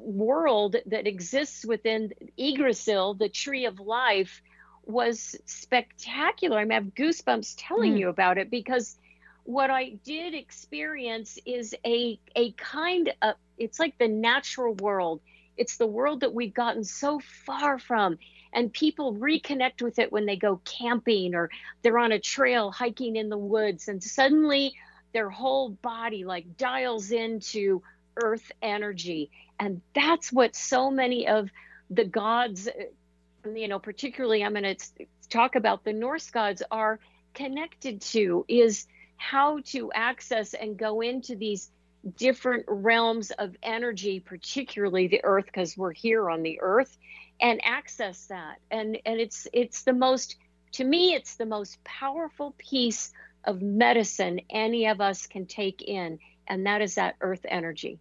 world 0.00 0.76
that 0.86 1.06
exists 1.06 1.64
within 1.64 2.10
Yggdrasil, 2.38 3.14
the 3.14 3.28
tree 3.28 3.66
of 3.66 3.78
life, 3.80 4.40
was 4.84 5.34
spectacular. 5.46 6.58
I 6.58 6.64
mean, 6.64 6.72
I 6.72 6.74
have 6.76 6.94
goosebumps 6.94 7.54
telling 7.58 7.96
Mm. 7.96 7.96
you 7.96 8.08
about 8.08 8.38
it 8.38 8.50
because 8.50 8.96
what 9.44 9.70
I 9.70 9.98
did 10.04 10.34
experience 10.34 11.38
is 11.46 11.74
a 11.86 12.18
a 12.36 12.52
kind 12.52 13.12
of 13.22 13.34
it's 13.58 13.78
like 13.78 13.94
the 13.98 14.08
natural 14.08 14.74
world. 14.74 15.20
It's 15.56 15.76
the 15.76 15.86
world 15.86 16.20
that 16.20 16.34
we've 16.34 16.54
gotten 16.54 16.84
so 16.84 17.20
far 17.46 17.78
from. 17.78 18.18
And 18.52 18.72
people 18.72 19.14
reconnect 19.14 19.82
with 19.82 19.98
it 19.98 20.12
when 20.12 20.26
they 20.26 20.36
go 20.36 20.60
camping 20.64 21.34
or 21.34 21.50
they're 21.82 21.98
on 21.98 22.12
a 22.12 22.18
trail 22.18 22.70
hiking 22.70 23.16
in 23.16 23.28
the 23.28 23.38
woods, 23.38 23.88
and 23.88 24.02
suddenly 24.02 24.74
their 25.12 25.30
whole 25.30 25.70
body 25.70 26.24
like 26.24 26.56
dials 26.56 27.10
into 27.10 27.82
earth 28.16 28.50
energy. 28.62 29.30
And 29.60 29.80
that's 29.94 30.32
what 30.32 30.54
so 30.56 30.90
many 30.90 31.28
of 31.28 31.50
the 31.90 32.04
gods, 32.04 32.68
uh, 32.68 33.50
you 33.50 33.68
know, 33.68 33.78
particularly 33.78 34.44
I'm 34.44 34.52
going 34.52 34.76
to 34.76 35.06
talk 35.30 35.56
about 35.56 35.84
the 35.84 35.92
Norse 35.92 36.30
gods, 36.30 36.62
are 36.70 36.98
connected 37.34 38.00
to 38.00 38.44
is 38.48 38.86
how 39.16 39.60
to 39.66 39.92
access 39.92 40.54
and 40.54 40.76
go 40.76 41.00
into 41.00 41.36
these 41.36 41.70
different 42.16 42.64
realms 42.68 43.30
of 43.32 43.56
energy, 43.62 44.20
particularly 44.20 45.08
the 45.08 45.20
earth, 45.24 45.46
because 45.46 45.76
we're 45.76 45.92
here 45.92 46.30
on 46.30 46.42
the 46.42 46.60
earth, 46.60 46.96
and 47.40 47.60
access 47.64 48.26
that. 48.26 48.58
And 48.70 48.98
and 49.06 49.20
it's 49.20 49.46
it's 49.52 49.82
the 49.82 49.92
most 49.92 50.36
to 50.72 50.84
me, 50.84 51.14
it's 51.14 51.36
the 51.36 51.46
most 51.46 51.82
powerful 51.84 52.54
piece 52.58 53.12
of 53.44 53.62
medicine 53.62 54.40
any 54.50 54.86
of 54.86 55.00
us 55.00 55.26
can 55.26 55.46
take 55.46 55.82
in, 55.82 56.18
and 56.46 56.66
that 56.66 56.82
is 56.82 56.96
that 56.96 57.16
earth 57.20 57.46
energy. 57.48 57.98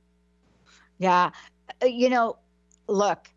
Yeah. 0.97 1.31
Uh, 1.81 1.85
You 1.85 2.09
know, 2.09 2.37
look, 2.87 3.27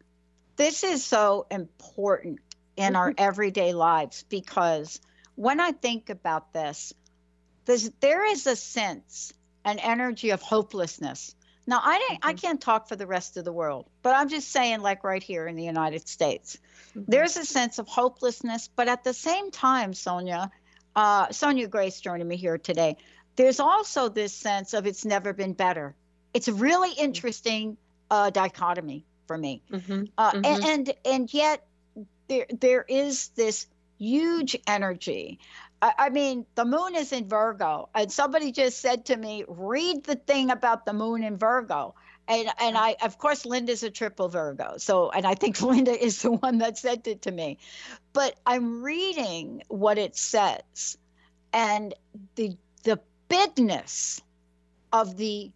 this 0.57 0.83
is 0.85 1.05
so 1.05 1.47
important 1.51 2.41
in 2.77 2.97
our 2.97 3.13
everyday 3.17 3.73
lives 3.73 4.25
because 4.29 5.01
when 5.35 5.61
I 5.61 5.73
think 5.73 6.11
about 6.11 6.53
this, 6.53 6.93
there's, 7.67 7.91
there 8.01 8.25
is 8.25 8.47
a 8.47 8.57
sense, 8.57 9.33
an 9.65 9.79
energy 9.79 10.31
of 10.31 10.43
hopelessness. 10.43 11.35
Now, 11.71 11.81
I 11.85 11.99
didn't, 11.99 12.19
I 12.25 12.33
can't 12.33 12.61
talk 12.61 12.89
for 12.89 12.97
the 12.97 13.07
rest 13.07 13.37
of 13.37 13.45
the 13.45 13.53
world, 13.53 13.87
but 14.03 14.17
I'm 14.17 14.29
just 14.29 14.49
saying, 14.51 14.81
like 14.81 15.05
right 15.05 15.23
here 15.23 15.47
in 15.47 15.55
the 15.55 15.63
United 15.63 16.09
States, 16.09 16.59
there's 17.07 17.37
a 17.37 17.45
sense 17.45 17.79
of 17.79 17.87
hopelessness, 17.87 18.69
but 18.75 18.89
at 18.89 19.05
the 19.05 19.15
same 19.15 19.53
time, 19.53 19.93
Sonja, 19.93 20.51
uh, 20.97 21.29
Sonja 21.29 21.71
Grace 21.71 22.01
joining 22.01 22.27
me 22.27 22.37
here 22.37 22.59
today, 22.59 22.97
there's 23.37 23.61
also 23.61 24.09
this 24.09 24.35
sense 24.35 24.75
of 24.75 24.85
it's 24.85 25.05
never 25.05 25.33
been 25.33 25.53
better. 25.53 25.95
It's 26.35 26.49
a 26.49 26.55
really 26.55 26.91
interesting 26.91 27.77
uh, 28.11 28.31
dichotomy 28.31 29.05
for 29.29 29.39
me, 29.39 29.63
Mhm. 29.71 30.09
uh, 30.19 30.33
Mhm. 30.33 30.47
and, 30.47 30.65
and 30.65 30.95
and 31.05 31.33
yet 31.33 31.65
there 32.27 32.47
there 32.51 32.85
is 32.89 33.29
this 33.37 33.69
huge 33.97 34.57
energy. 34.67 35.39
I, 35.83 35.93
I 35.99 36.11
mean, 36.11 36.47
the 36.55 36.65
moon 36.65 36.95
is 36.95 37.13
in 37.13 37.29
Virgo, 37.29 37.89
and 37.95 38.11
somebody 38.13 38.53
just 38.53 38.81
said 38.81 39.07
to 39.07 39.17
me, 39.17 39.45
"Read 39.49 40.05
the 40.05 40.17
thing 40.17 40.51
about 40.51 40.85
the 40.87 40.93
moon 40.93 41.23
in 41.23 41.37
Virgo." 41.37 41.95
And 42.29 42.49
and 42.61 42.77
I, 42.77 42.97
of 43.03 43.19
course, 43.19 43.47
Linda's 43.47 43.83
a 43.83 43.91
triple 43.91 44.29
Virgo, 44.29 44.75
so 44.79 45.11
and 45.11 45.27
I 45.27 45.35
think 45.35 45.61
Linda 45.63 45.93
is 45.93 46.23
the 46.23 46.33
one 46.33 46.59
that 46.59 46.79
sent 46.79 47.07
it 47.07 47.23
to 47.23 47.31
me. 47.31 47.59
But 48.13 48.39
I'm 48.47 48.83
reading 48.83 49.63
what 49.69 49.99
it 49.99 50.17
says, 50.17 50.99
and 51.53 51.95
the 52.37 52.57
the 52.85 53.01
bigness 53.29 54.21
of 54.93 55.17
the 55.17 55.51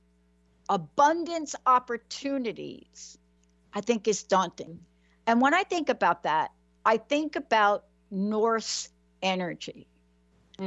abundance 0.69 1.55
opportunities, 1.67 3.19
I 3.75 3.81
think 3.81 4.09
is 4.09 4.23
daunting. 4.23 4.81
And 5.27 5.41
when 5.41 5.55
I 5.55 5.65
think 5.65 5.89
about 5.89 6.23
that, 6.23 6.53
I 6.85 6.97
think 6.99 7.37
about 7.37 7.85
Norse 8.11 8.91
energy. 9.23 9.87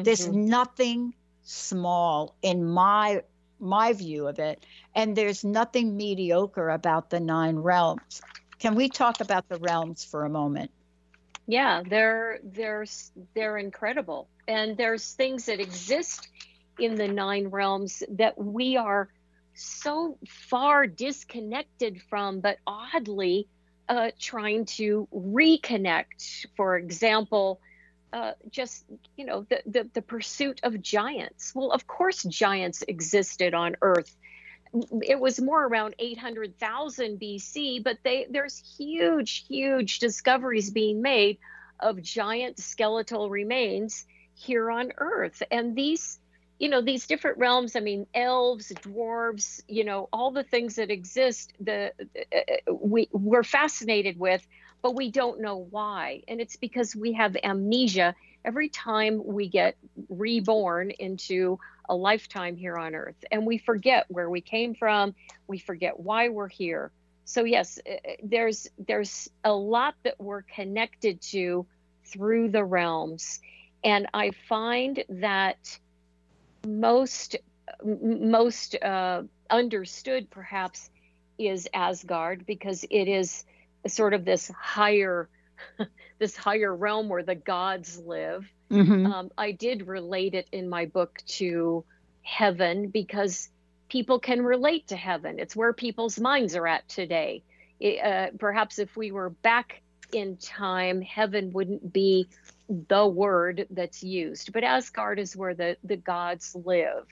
There's 0.01 0.27
Mhm. 0.27 0.29
nothing 0.29 1.13
small 1.43 2.35
in 2.41 2.63
my 2.65 3.23
my 3.59 3.93
view 3.93 4.27
of 4.27 4.39
it, 4.39 4.65
and 4.95 5.15
there's 5.15 5.43
nothing 5.43 5.95
mediocre 5.97 6.69
about 6.69 7.09
the 7.09 7.19
nine 7.19 7.57
realms. 7.57 8.21
Can 8.59 8.75
we 8.75 8.89
talk 8.89 9.19
about 9.21 9.47
the 9.49 9.57
realms 9.57 10.03
for 10.03 10.25
a 10.25 10.29
moment? 10.29 10.71
yeah 11.47 11.81
they're 11.85 12.39
they're 12.43 12.85
they're 13.35 13.57
incredible 13.57 14.29
and 14.47 14.77
there's 14.77 15.13
things 15.13 15.45
that 15.45 15.59
exist 15.59 16.27
in 16.77 16.95
the 16.97 17.07
nine 17.07 17.47
realms 17.47 18.03
that 18.09 18.37
we 18.37 18.77
are 18.77 19.09
so 19.53 20.17
far 20.49 20.85
disconnected 20.87 22.01
from 22.09 22.39
but 22.41 22.57
oddly 22.67 23.47
uh, 23.89 24.09
trying 24.19 24.65
to 24.65 25.07
reconnect 25.13 26.45
for 26.55 26.77
example 26.77 27.59
uh, 28.13 28.31
just 28.49 28.85
you 29.15 29.25
know 29.25 29.45
the, 29.49 29.61
the 29.65 29.89
the 29.93 30.01
pursuit 30.01 30.59
of 30.63 30.81
giants. 30.81 31.53
Well 31.53 31.71
of 31.71 31.87
course 31.87 32.23
giants 32.23 32.83
existed 32.87 33.53
on 33.53 33.75
earth. 33.81 34.15
It 35.01 35.19
was 35.19 35.39
more 35.39 35.65
around 35.65 35.95
800,000 35.97 37.19
BC, 37.19 37.83
but 37.83 37.97
they 38.03 38.27
there's 38.29 38.61
huge, 38.77 39.45
huge 39.47 39.99
discoveries 39.99 40.71
being 40.71 41.01
made 41.01 41.37
of 41.79 42.01
giant 42.01 42.59
skeletal 42.59 43.29
remains 43.29 44.05
here 44.35 44.69
on 44.69 44.91
Earth, 44.97 45.41
and 45.51 45.75
these 45.75 46.19
you 46.59 46.69
know 46.69 46.81
these 46.81 47.05
different 47.05 47.37
realms 47.37 47.75
i 47.75 47.79
mean 47.79 48.07
elves 48.15 48.71
dwarves 48.81 49.61
you 49.67 49.83
know 49.83 50.09
all 50.11 50.31
the 50.31 50.43
things 50.43 50.75
that 50.75 50.89
exist 50.89 51.53
the 51.59 51.91
uh, 52.35 52.73
we 52.73 53.07
we're 53.11 53.43
fascinated 53.43 54.17
with 54.17 54.45
but 54.81 54.95
we 54.95 55.11
don't 55.11 55.41
know 55.41 55.67
why. 55.69 56.23
And 56.27 56.39
it's 56.39 56.55
because 56.55 56.95
we 56.95 57.13
have 57.13 57.35
amnesia 57.43 58.15
every 58.45 58.69
time 58.69 59.21
we 59.25 59.49
get 59.49 59.75
reborn 60.09 60.91
into 60.91 61.59
a 61.89 61.95
lifetime 61.95 62.55
here 62.55 62.77
on 62.77 62.95
earth. 62.95 63.23
And 63.31 63.45
we 63.45 63.57
forget 63.57 64.05
where 64.09 64.29
we 64.29 64.41
came 64.41 64.73
from. 64.75 65.15
We 65.47 65.57
forget 65.57 65.99
why 65.99 66.29
we're 66.29 66.47
here. 66.47 66.91
So 67.25 67.43
yes 67.43 67.79
uh, 67.85 67.93
uh, 67.93 68.13
there's 68.23 68.67
there's 68.87 69.29
a 69.43 69.51
lot 69.51 69.95
that 70.03 70.15
we're 70.19 70.43
connected 70.43 71.21
to 71.33 71.65
through 72.05 72.49
the 72.49 72.63
realms. 72.63 73.39
And 73.83 74.07
i 74.13 74.31
find 74.47 75.03
that 75.09 75.77
most 76.65 77.35
most 77.83 78.75
uh, 78.81 79.23
understood 79.49 80.29
perhaps 80.29 80.89
is 81.37 81.67
Asgard 81.73 82.45
because 82.45 82.83
it 82.89 83.07
is 83.07 83.45
sort 83.85 84.13
of 84.13 84.25
this 84.25 84.49
higher 84.49 85.29
this 86.19 86.35
higher 86.35 86.75
realm 86.75 87.09
where 87.09 87.23
the 87.23 87.35
gods 87.35 87.99
live. 87.99 88.45
Mm-hmm. 88.71 89.05
Um, 89.05 89.31
I 89.37 89.51
did 89.51 89.87
relate 89.87 90.33
it 90.33 90.47
in 90.51 90.69
my 90.69 90.85
book 90.85 91.19
to 91.27 91.85
heaven 92.21 92.89
because 92.89 93.49
people 93.89 94.19
can 94.19 94.41
relate 94.41 94.87
to 94.87 94.95
heaven. 94.95 95.39
It's 95.39 95.55
where 95.55 95.73
people's 95.73 96.19
minds 96.19 96.55
are 96.55 96.67
at 96.67 96.87
today. 96.89 97.43
It, 97.79 98.03
uh, 98.03 98.31
perhaps 98.37 98.79
if 98.79 98.95
we 98.97 99.11
were 99.11 99.29
back 99.29 99.81
in 100.11 100.37
time, 100.37 101.01
heaven 101.01 101.51
wouldn't 101.53 101.93
be 101.93 102.27
the 102.69 103.07
word 103.07 103.67
that's 103.69 104.03
used. 104.03 104.51
But 104.51 104.63
Asgard 104.63 105.19
is 105.19 105.35
where 105.35 105.53
the, 105.53 105.77
the 105.83 105.97
gods 105.97 106.55
live. 106.55 107.05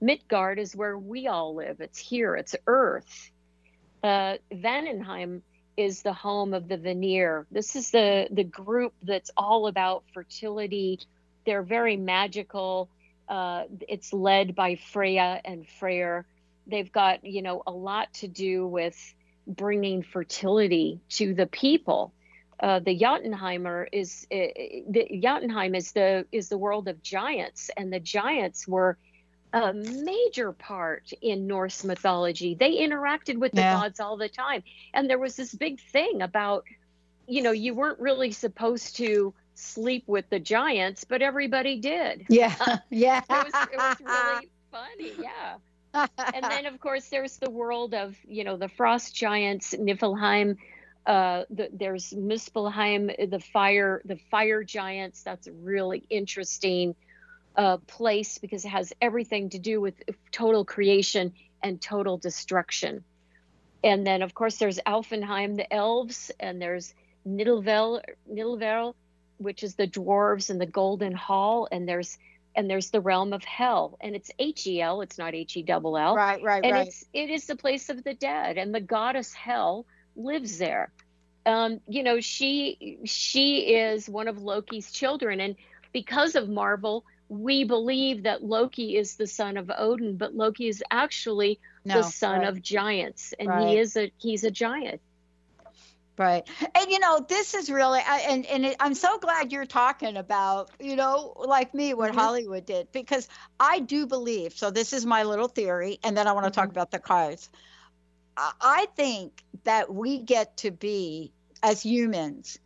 Midgard 0.00 0.58
is 0.58 0.74
where 0.74 0.98
we 0.98 1.26
all 1.26 1.54
live. 1.54 1.80
It's 1.80 1.98
here, 1.98 2.34
it's 2.34 2.56
Earth. 2.66 3.30
Uh, 4.02 4.36
Vanaheim 4.52 5.42
is 5.76 6.02
the 6.02 6.12
home 6.12 6.54
of 6.54 6.68
the 6.68 6.76
Vanir. 6.76 7.46
This 7.50 7.76
is 7.76 7.90
the, 7.90 8.28
the 8.30 8.44
group 8.44 8.92
that's 9.02 9.30
all 9.36 9.66
about 9.66 10.04
fertility. 10.12 11.00
They're 11.46 11.62
very 11.62 11.96
magical. 11.96 12.88
Uh, 13.28 13.64
it's 13.88 14.12
led 14.12 14.54
by 14.54 14.76
Freya 14.76 15.40
and 15.44 15.66
Freyr. 15.66 16.24
They've 16.66 16.92
got, 16.92 17.24
you 17.24 17.42
know, 17.42 17.62
a 17.66 17.72
lot 17.72 18.12
to 18.14 18.28
do 18.28 18.66
with 18.66 19.14
bringing 19.46 20.02
fertility 20.02 21.00
to 21.10 21.34
the 21.34 21.46
people 21.46 22.12
uh, 22.62 22.78
the 22.78 22.96
Jotunheimer 22.96 23.88
is 23.90 24.26
uh, 24.30 24.36
the 24.88 25.20
Jotunheim 25.20 25.74
is 25.74 25.92
the 25.92 26.24
is 26.30 26.48
the 26.48 26.56
world 26.56 26.86
of 26.86 27.02
giants, 27.02 27.70
and 27.76 27.92
the 27.92 27.98
giants 27.98 28.68
were 28.68 28.96
a 29.52 29.72
major 29.72 30.52
part 30.52 31.12
in 31.20 31.46
Norse 31.46 31.84
mythology. 31.84 32.54
They 32.54 32.78
interacted 32.78 33.38
with 33.38 33.52
the 33.52 33.60
yeah. 33.60 33.80
gods 33.80 34.00
all 34.00 34.16
the 34.16 34.28
time, 34.28 34.62
and 34.94 35.08
there 35.08 35.18
was 35.18 35.36
this 35.36 35.54
big 35.54 35.80
thing 35.80 36.22
about, 36.22 36.64
you 37.26 37.42
know, 37.42 37.52
you 37.52 37.74
weren't 37.74 38.00
really 38.00 38.32
supposed 38.32 38.96
to 38.96 39.34
sleep 39.54 40.04
with 40.06 40.28
the 40.30 40.40
giants, 40.40 41.04
but 41.04 41.22
everybody 41.22 41.78
did. 41.78 42.26
Yeah, 42.30 42.54
yeah. 42.90 43.22
it, 43.28 43.52
was, 43.52 43.68
it 43.72 43.76
was 43.76 43.96
really 44.00 44.48
funny. 44.70 45.12
Yeah. 45.18 45.56
and 46.34 46.42
then 46.44 46.64
of 46.64 46.80
course 46.80 47.10
there's 47.10 47.36
the 47.36 47.50
world 47.50 47.92
of 47.92 48.16
you 48.26 48.44
know 48.44 48.56
the 48.56 48.68
frost 48.68 49.14
giants 49.14 49.74
niflheim 49.74 50.56
uh, 51.06 51.44
the, 51.50 51.68
there's 51.72 52.12
Muspelheim, 52.12 53.30
the 53.30 53.40
fire, 53.40 54.02
the 54.04 54.16
fire 54.30 54.62
giants. 54.62 55.22
That's 55.22 55.48
really 55.48 56.04
interesting 56.10 56.94
uh, 57.56 57.76
place 57.86 58.38
because 58.38 58.64
it 58.64 58.68
has 58.68 58.92
everything 59.00 59.50
to 59.50 59.58
do 59.58 59.80
with 59.80 59.94
total 60.30 60.64
creation 60.64 61.32
and 61.62 61.80
total 61.80 62.18
destruction. 62.18 63.04
And 63.84 64.06
then, 64.06 64.22
of 64.22 64.34
course, 64.34 64.56
there's 64.58 64.78
Alfenheim, 64.86 65.56
the 65.56 65.72
elves, 65.72 66.30
and 66.38 66.62
there's 66.62 66.94
Nidavellir, 67.26 68.02
Nidavellir, 68.30 68.94
which 69.38 69.62
is 69.62 69.74
the 69.74 69.88
dwarves 69.88 70.50
and 70.50 70.60
the 70.60 70.66
Golden 70.66 71.12
Hall, 71.12 71.68
and 71.70 71.88
there's 71.88 72.18
and 72.54 72.68
there's 72.68 72.90
the 72.90 73.00
realm 73.00 73.32
of 73.32 73.42
hell, 73.42 73.96
and 74.00 74.14
it's 74.14 74.30
H 74.38 74.66
E 74.66 74.82
L, 74.82 75.00
it's 75.00 75.16
not 75.16 75.34
H 75.34 75.56
E 75.56 75.62
double 75.62 75.96
L. 75.96 76.14
Right, 76.14 76.42
right, 76.42 76.62
and 76.62 76.72
right. 76.72 76.86
it's 76.86 77.04
it 77.12 77.30
is 77.30 77.46
the 77.46 77.56
place 77.56 77.88
of 77.88 78.04
the 78.04 78.14
dead, 78.14 78.58
and 78.58 78.74
the 78.74 78.80
goddess 78.80 79.32
Hel 79.32 79.86
lives 80.16 80.58
there. 80.58 80.92
Um, 81.46 81.80
you 81.88 82.02
know, 82.02 82.20
she 82.20 82.98
she 83.04 83.74
is 83.74 84.08
one 84.08 84.28
of 84.28 84.36
Loki's 84.36 84.92
children, 84.92 85.40
and 85.40 85.56
because 85.92 86.34
of 86.34 86.48
Marvel, 86.48 87.04
we 87.32 87.64
believe 87.64 88.24
that 88.24 88.44
Loki 88.44 88.96
is 88.96 89.16
the 89.16 89.26
son 89.26 89.56
of 89.56 89.70
Odin, 89.76 90.16
but 90.16 90.34
Loki 90.34 90.68
is 90.68 90.82
actually 90.90 91.58
no, 91.84 91.96
the 91.96 92.02
son 92.02 92.40
right. 92.40 92.48
of 92.48 92.60
giants, 92.60 93.32
and 93.38 93.48
right. 93.48 93.68
he 93.68 93.78
is 93.78 93.96
a 93.96 94.12
he's 94.18 94.44
a 94.44 94.50
giant. 94.50 95.00
Right. 96.18 96.46
And 96.74 96.90
you 96.90 96.98
know, 96.98 97.24
this 97.26 97.54
is 97.54 97.70
really 97.70 98.00
and 98.06 98.44
and 98.44 98.66
it, 98.66 98.76
I'm 98.78 98.94
so 98.94 99.18
glad 99.18 99.50
you're 99.50 99.64
talking 99.64 100.18
about, 100.18 100.70
you 100.78 100.94
know, 100.94 101.32
like 101.36 101.72
me 101.72 101.94
what 101.94 102.10
mm-hmm. 102.10 102.20
Hollywood 102.20 102.66
did 102.66 102.92
because 102.92 103.28
I 103.58 103.80
do 103.80 104.06
believe. 104.06 104.52
So 104.52 104.70
this 104.70 104.92
is 104.92 105.06
my 105.06 105.22
little 105.22 105.48
theory 105.48 105.98
and 106.04 106.14
then 106.14 106.28
I 106.28 106.32
want 106.32 106.44
to 106.44 106.50
mm-hmm. 106.50 106.60
talk 106.60 106.70
about 106.70 106.90
the 106.90 106.98
cards. 106.98 107.48
I 108.36 108.88
think 108.94 109.42
that 109.64 109.92
we 109.92 110.18
get 110.18 110.58
to 110.58 110.70
be, 110.70 111.32
as 111.62 111.82
humans, 111.82 112.58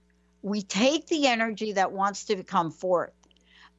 we 0.42 0.62
take 0.62 1.07
the 1.07 1.26
energy 1.26 1.72
that 1.72 1.92
wants 1.92 2.24
to 2.26 2.42
come 2.42 2.70
forth. 2.70 3.12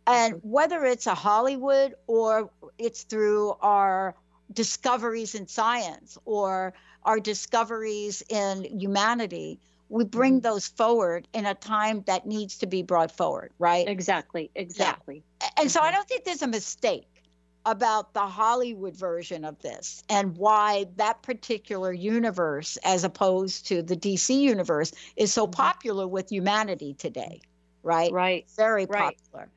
And 0.07 0.35
mm-hmm. 0.35 0.49
whether 0.49 0.85
it's 0.85 1.05
a 1.05 1.13
Hollywood 1.13 1.93
or 2.07 2.49
it's 2.77 3.03
through 3.03 3.55
our 3.61 4.15
discoveries 4.51 5.35
in 5.35 5.47
science 5.47 6.17
or 6.25 6.73
our 7.03 7.19
discoveries 7.19 8.23
in 8.29 8.63
humanity, 8.79 9.59
we 9.89 10.05
bring 10.05 10.35
mm-hmm. 10.35 10.41
those 10.41 10.67
forward 10.67 11.27
in 11.33 11.45
a 11.45 11.53
time 11.53 12.03
that 12.07 12.25
needs 12.25 12.57
to 12.59 12.67
be 12.67 12.81
brought 12.81 13.11
forward, 13.11 13.51
right? 13.59 13.87
Exactly, 13.87 14.49
exactly. 14.55 15.23
Yeah. 15.41 15.49
And 15.57 15.71
so 15.71 15.81
I 15.81 15.87
mm-hmm. 15.87 15.95
don't 15.95 16.07
think 16.07 16.23
there's 16.23 16.41
a 16.41 16.47
mistake 16.47 17.07
about 17.65 18.13
the 18.13 18.25
Hollywood 18.25 18.95
version 18.95 19.43
of 19.43 19.59
this 19.61 20.01
and 20.07 20.37
why 20.37 20.85
that 20.95 21.21
particular 21.21 21.91
universe, 21.91 22.77
as 22.83 23.03
opposed 23.03 23.67
to 23.67 23.81
the 23.81 23.97
DC 23.97 24.33
universe, 24.33 24.93
is 25.17 25.33
so 25.33 25.47
popular 25.47 26.07
with 26.07 26.31
humanity 26.31 26.93
today, 26.93 27.41
right? 27.83 28.11
Right. 28.11 28.45
Very 28.55 28.85
right. 28.85 29.17
popular. 29.17 29.49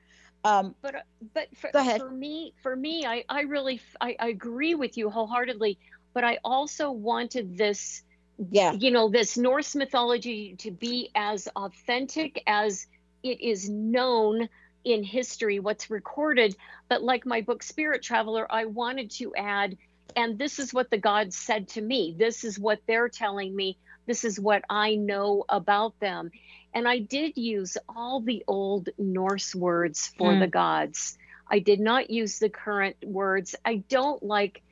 Um, 0.45 0.75
but 0.83 0.95
uh, 0.95 1.01
but 1.35 1.49
for, 1.57 1.71
for 1.99 2.11
me, 2.11 2.55
for 2.63 2.75
me, 2.75 3.05
I 3.05 3.25
I 3.29 3.43
really 3.43 3.81
I, 4.01 4.17
I 4.19 4.29
agree 4.29 4.75
with 4.75 4.97
you 4.97 5.11
wholeheartedly. 5.11 5.79
But 6.13 6.25
I 6.25 6.39
also 6.45 6.91
wanted 6.91 7.57
this, 7.57 8.03
yeah, 8.51 8.73
you 8.73 8.91
know, 8.91 9.09
this 9.11 9.37
Norse 9.37 9.77
mythology 9.77 10.57
to 10.59 10.71
be 10.71 11.11
as 11.15 11.49
authentic 11.55 12.43
as 12.47 12.87
it 13.23 13.41
is 13.41 13.69
known 13.69 14.49
in 14.85 15.05
history, 15.05 15.61
what's 15.61 15.91
recorded. 15.91 16.57
But 16.89 17.03
like 17.03 17.27
my 17.27 17.43
book, 17.43 17.63
Spirit 17.63 18.03
Traveler, 18.03 18.47
I 18.51 18.65
wanted 18.65 19.11
to 19.13 19.35
add, 19.37 19.77
and 20.17 20.39
this 20.39 20.59
is 20.59 20.73
what 20.73 20.91
the 20.91 20.99
gods 20.99 21.37
said 21.37 21.69
to 21.69 21.81
me. 21.81 22.17
This 22.19 22.45
is 22.45 22.59
what 22.59 22.81
they're 22.87 23.09
telling 23.09 23.55
me. 23.55 23.77
This 24.11 24.25
is 24.25 24.41
what 24.41 24.65
I 24.69 24.97
know 24.97 25.45
about 25.49 26.01
them. 26.01 26.33
And 26.75 26.89
I 26.89 26.99
did 26.99 27.37
use 27.37 27.79
all 27.89 28.21
the 28.21 28.43
old 28.49 28.89
Norse 28.99 29.55
words 29.55 30.09
for 30.19 30.33
mm. 30.33 30.41
the 30.41 30.49
gods. 30.49 31.17
I 31.49 31.61
did 31.61 31.79
not 31.79 32.11
use 32.11 32.41
the 32.41 32.49
current 32.49 32.97
words. 33.05 33.55
I 33.65 33.85
don't 33.89 34.21
like 34.21 34.63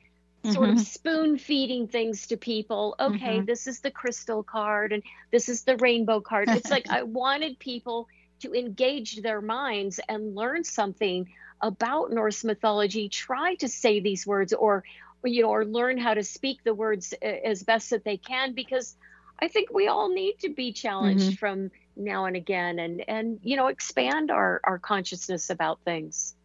sort 0.43 0.67
mm-hmm. 0.67 0.77
of 0.77 0.85
spoon 0.85 1.37
feeding 1.37 1.87
things 1.87 2.27
to 2.27 2.35
people. 2.35 2.95
Okay, 2.99 3.37
mm-hmm. 3.37 3.45
this 3.45 3.65
is 3.65 3.79
the 3.79 3.91
crystal 3.91 4.43
card 4.43 4.91
and 4.91 5.03
this 5.31 5.47
is 5.47 5.63
the 5.63 5.77
rainbow 5.77 6.19
card. 6.19 6.49
It's 6.49 6.69
like 6.69 6.87
I 6.89 7.03
wanted 7.03 7.59
people 7.59 8.09
to 8.41 8.53
engage 8.53 9.21
their 9.21 9.39
minds 9.39 10.01
and 10.09 10.35
learn 10.35 10.65
something 10.65 11.29
about 11.61 12.11
Norse 12.11 12.43
mythology, 12.43 13.07
try 13.07 13.55
to 13.55 13.69
say 13.69 14.01
these 14.01 14.27
words 14.27 14.51
or 14.51 14.83
you 15.23 15.43
know 15.43 15.49
or 15.49 15.63
learn 15.63 15.97
how 15.97 16.13
to 16.13 16.25
speak 16.25 16.61
the 16.65 16.73
words 16.73 17.13
as 17.21 17.63
best 17.63 17.91
that 17.91 18.03
they 18.03 18.17
can 18.17 18.53
because 18.53 18.97
I 19.41 19.47
think 19.47 19.71
we 19.71 19.87
all 19.87 20.13
need 20.13 20.39
to 20.39 20.49
be 20.49 20.71
challenged 20.73 21.25
mm-hmm. 21.25 21.35
from 21.35 21.71
now 21.95 22.25
and 22.25 22.35
again 22.35 22.79
and 22.79 23.03
and 23.07 23.39
you 23.43 23.57
know 23.57 23.67
expand 23.67 24.31
our 24.31 24.61
our 24.63 24.79
consciousness 24.79 25.49
about 25.49 25.79
things. 25.83 26.35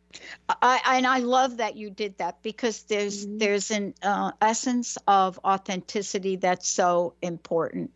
I, 0.48 0.80
and 0.98 1.06
I 1.06 1.18
love 1.18 1.56
that 1.56 1.76
you 1.76 1.90
did 1.90 2.18
that 2.18 2.42
because 2.42 2.84
there's 2.84 3.26
mm-hmm. 3.26 3.38
there's 3.38 3.70
an 3.70 3.94
uh, 4.02 4.32
essence 4.40 4.96
of 5.08 5.40
authenticity 5.44 6.36
that's 6.36 6.68
so 6.68 7.14
important. 7.20 7.90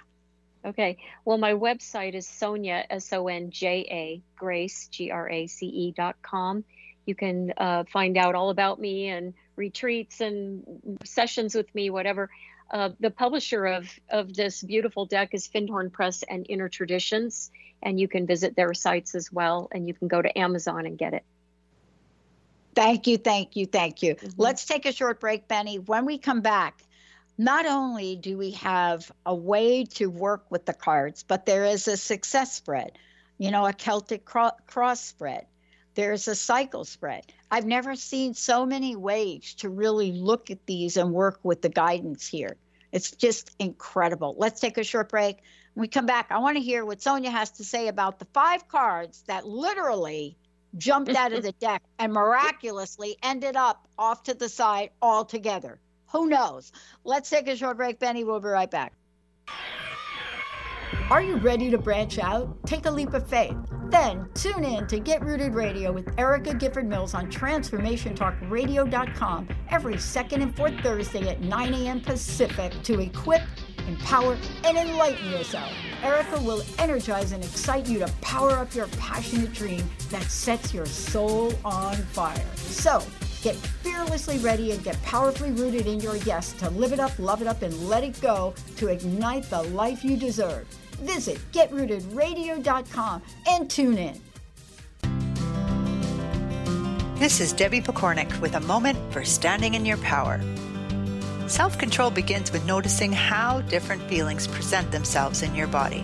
Okay. 0.64 0.98
Well, 1.26 1.38
my 1.38 1.54
website 1.54 2.14
is 2.14 2.28
Sonja 2.28 2.86
S 2.90 3.12
O 3.14 3.28
N 3.28 3.50
J 3.50 3.88
A 3.90 4.22
Grace 4.38 4.88
G 4.90 5.10
R 5.10 5.30
A 5.30 5.48
C 5.48 5.66
E 5.66 5.92
dot 5.92 6.18
com. 6.22 6.64
You 7.06 7.16
can 7.16 7.54
uh, 7.58 7.84
find 7.92 8.16
out 8.16 8.36
all 8.36 8.52
about 8.52 8.80
me 8.80 9.08
and 9.08 9.34
retreats 9.56 10.22
and 10.22 11.00
sessions 11.04 11.56
with 11.56 11.74
me, 11.74 11.90
whatever. 11.90 12.30
Uh, 12.72 12.90
the 13.02 13.12
publisher 13.12 13.66
of 13.66 13.90
of 14.10 14.34
this 14.34 14.64
beautiful 14.64 15.06
deck 15.06 15.34
is 15.34 15.46
Findhorn 15.48 15.92
Press 15.92 16.24
and 16.24 16.46
Inner 16.48 16.70
Traditions, 16.70 17.52
and 17.84 18.00
you 18.00 18.08
can 18.08 18.26
visit 18.26 18.56
their 18.56 18.74
sites 18.74 19.14
as 19.14 19.32
well, 19.32 19.68
and 19.74 19.88
you 19.88 19.94
can 19.94 20.08
go 20.08 20.22
to 20.22 20.40
Amazon 20.40 20.86
and 20.86 20.98
get 20.98 21.14
it. 21.14 21.24
Thank 22.74 23.08
you, 23.08 23.18
thank 23.18 23.58
you, 23.58 23.66
thank 23.66 24.02
you. 24.02 24.16
Mhm. 24.16 24.34
Let's 24.38 24.66
take 24.66 24.86
a 24.86 24.94
short 24.94 25.20
break, 25.20 25.50
Benny. 25.50 25.80
When 25.80 26.06
we 26.06 26.18
come 26.18 26.40
back, 26.40 26.82
not 27.38 27.66
only 27.66 28.16
do 28.16 28.38
we 28.38 28.52
have 28.52 29.12
a 29.26 29.36
way 29.36 29.84
to 29.86 30.10
work 30.10 30.50
with 30.50 30.66
the 30.66 30.74
cards, 30.74 31.24
but 31.28 31.46
there 31.46 31.66
is 31.66 31.90
a 31.90 31.98
success 31.98 32.54
spread, 32.54 32.98
you 33.38 33.52
know, 33.52 33.66
a 33.66 33.74
Celtic 33.74 34.24
cro- 34.24 34.52
cross 34.68 35.02
spread. 35.02 35.46
There's 35.96 36.30
a 36.30 36.36
cycle 36.36 36.86
spread. 36.86 37.26
I've 37.50 37.66
never 37.66 37.98
seen 37.98 38.34
so 38.34 38.66
many 38.66 38.96
ways 38.96 39.56
to 39.56 39.70
really 39.70 40.14
look 40.14 40.50
at 40.50 40.66
these 40.66 40.96
and 40.96 41.12
work 41.12 41.42
with 41.44 41.62
the 41.62 41.68
guidance 41.68 42.26
here. 42.26 42.56
It's 42.92 43.12
just 43.12 43.52
incredible. 43.60 44.36
Let's 44.38 44.60
take 44.60 44.78
a 44.78 44.84
short 44.84 45.10
break. 45.10 45.38
When 45.74 45.82
we 45.82 45.88
come 45.88 46.06
back, 46.06 46.28
I 46.32 46.40
want 46.40 46.58
to 46.58 46.64
hear 46.64 46.86
what 46.86 47.00
Sonja 47.00 47.32
has 47.32 47.52
to 47.52 47.64
say 47.64 47.88
about 47.88 48.20
the 48.20 48.26
five 48.34 48.68
cards 48.68 49.24
that 49.28 49.48
literally 49.48 50.38
jumped 50.78 51.16
out 51.16 51.34
of 51.34 51.44
the 51.44 51.52
deck 51.60 51.84
and 52.00 52.14
miraculously 52.14 53.18
ended 53.24 53.56
up 53.56 53.88
off 53.98 54.24
to 54.24 54.34
the 54.34 54.50
side 54.50 54.90
altogether. 55.02 55.80
Who 56.12 56.28
knows? 56.28 56.72
Let's 57.06 57.30
take 57.30 57.48
a 57.48 57.56
short 57.56 57.78
break, 57.78 58.00
Benny. 58.00 58.24
We'll 58.24 58.42
be 58.42 58.50
right 58.50 58.70
back. 58.70 58.94
Are 61.12 61.22
you 61.22 61.36
ready 61.36 61.70
to 61.70 61.78
branch 61.78 62.18
out? 62.20 62.66
Take 62.66 62.86
a 62.86 62.90
leap 62.90 63.14
of 63.14 63.28
faith. 63.28 63.58
Then 63.90 64.30
tune 64.34 64.64
in 64.64 64.88
to 64.88 64.98
Get 64.98 65.22
Rooted 65.22 65.54
Radio 65.54 65.92
with 65.92 66.18
Erica 66.18 66.54
Gifford 66.54 66.88
Mills 66.88 67.14
on 67.14 67.30
TransformationTalkRadio.com 67.30 69.50
every 69.70 69.98
second 69.98 70.42
and 70.42 70.56
fourth 70.56 70.80
Thursday 70.80 71.28
at 71.28 71.42
9 71.42 71.74
a.m. 71.74 72.00
Pacific 72.00 72.72
to 72.84 73.02
equip, 73.02 73.42
empower, 73.90 74.38
and 74.64 74.78
enlighten 74.78 75.30
yourself. 75.30 75.70
Erica 76.02 76.42
will 76.44 76.64
energize 76.80 77.34
and 77.34 77.44
excite 77.44 77.90
you 77.90 78.00
to 78.00 78.08
power 78.22 78.52
up 78.52 78.74
your 78.74 78.88
passionate 78.98 79.52
dream 79.52 79.84
that 80.12 80.24
sets 80.24 80.74
your 80.74 80.86
soul 80.86 81.54
on 81.66 81.98
fire. 81.98 82.56
So, 82.56 83.04
Get 83.42 83.56
fearlessly 83.56 84.38
ready 84.38 84.72
and 84.72 84.84
get 84.84 85.02
powerfully 85.02 85.50
rooted 85.50 85.88
in 85.88 86.00
your 86.00 86.18
yes 86.18 86.54
to 86.54 86.70
live 86.70 86.94
it 86.94 87.00
up, 87.00 87.18
love 87.18 87.42
it 87.42 87.48
up, 87.48 87.64
and 87.64 87.90
let 87.90 88.04
it 88.04 88.22
go 88.22 88.54
to 88.78 88.90
ignite 88.90 89.50
the 89.50 89.64
life 89.64 90.06
you 90.06 90.16
deserve. 90.16 90.68
Visit 91.02 91.40
getrootedradio.com 91.52 93.22
and 93.48 93.70
tune 93.70 93.98
in. 93.98 94.22
This 97.16 97.40
is 97.40 97.54
Debbie 97.54 97.82
Pokornik 97.82 98.42
with 98.42 98.56
a 98.56 98.60
moment 98.62 98.98
for 99.14 99.24
standing 99.24 99.76
in 99.76 99.86
your 99.86 99.98
power. 99.98 100.42
Self 101.48 101.78
control 101.78 102.10
begins 102.10 102.52
with 102.52 102.66
noticing 102.66 103.12
how 103.12 103.62
different 103.62 104.02
feelings 104.04 104.48
present 104.48 104.90
themselves 104.92 105.44
in 105.44 105.54
your 105.54 105.68
body. 105.68 106.02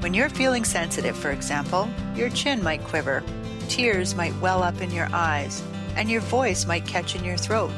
When 0.00 0.14
you're 0.14 0.28
feeling 0.28 0.64
sensitive, 0.64 1.16
for 1.16 1.30
example, 1.30 1.88
your 2.14 2.28
chin 2.30 2.62
might 2.62 2.84
quiver, 2.84 3.24
tears 3.68 4.14
might 4.14 4.38
well 4.40 4.62
up 4.62 4.80
in 4.80 4.92
your 4.92 5.08
eyes, 5.12 5.64
and 5.96 6.08
your 6.08 6.20
voice 6.20 6.66
might 6.66 6.86
catch 6.86 7.16
in 7.16 7.24
your 7.24 7.36
throat. 7.36 7.72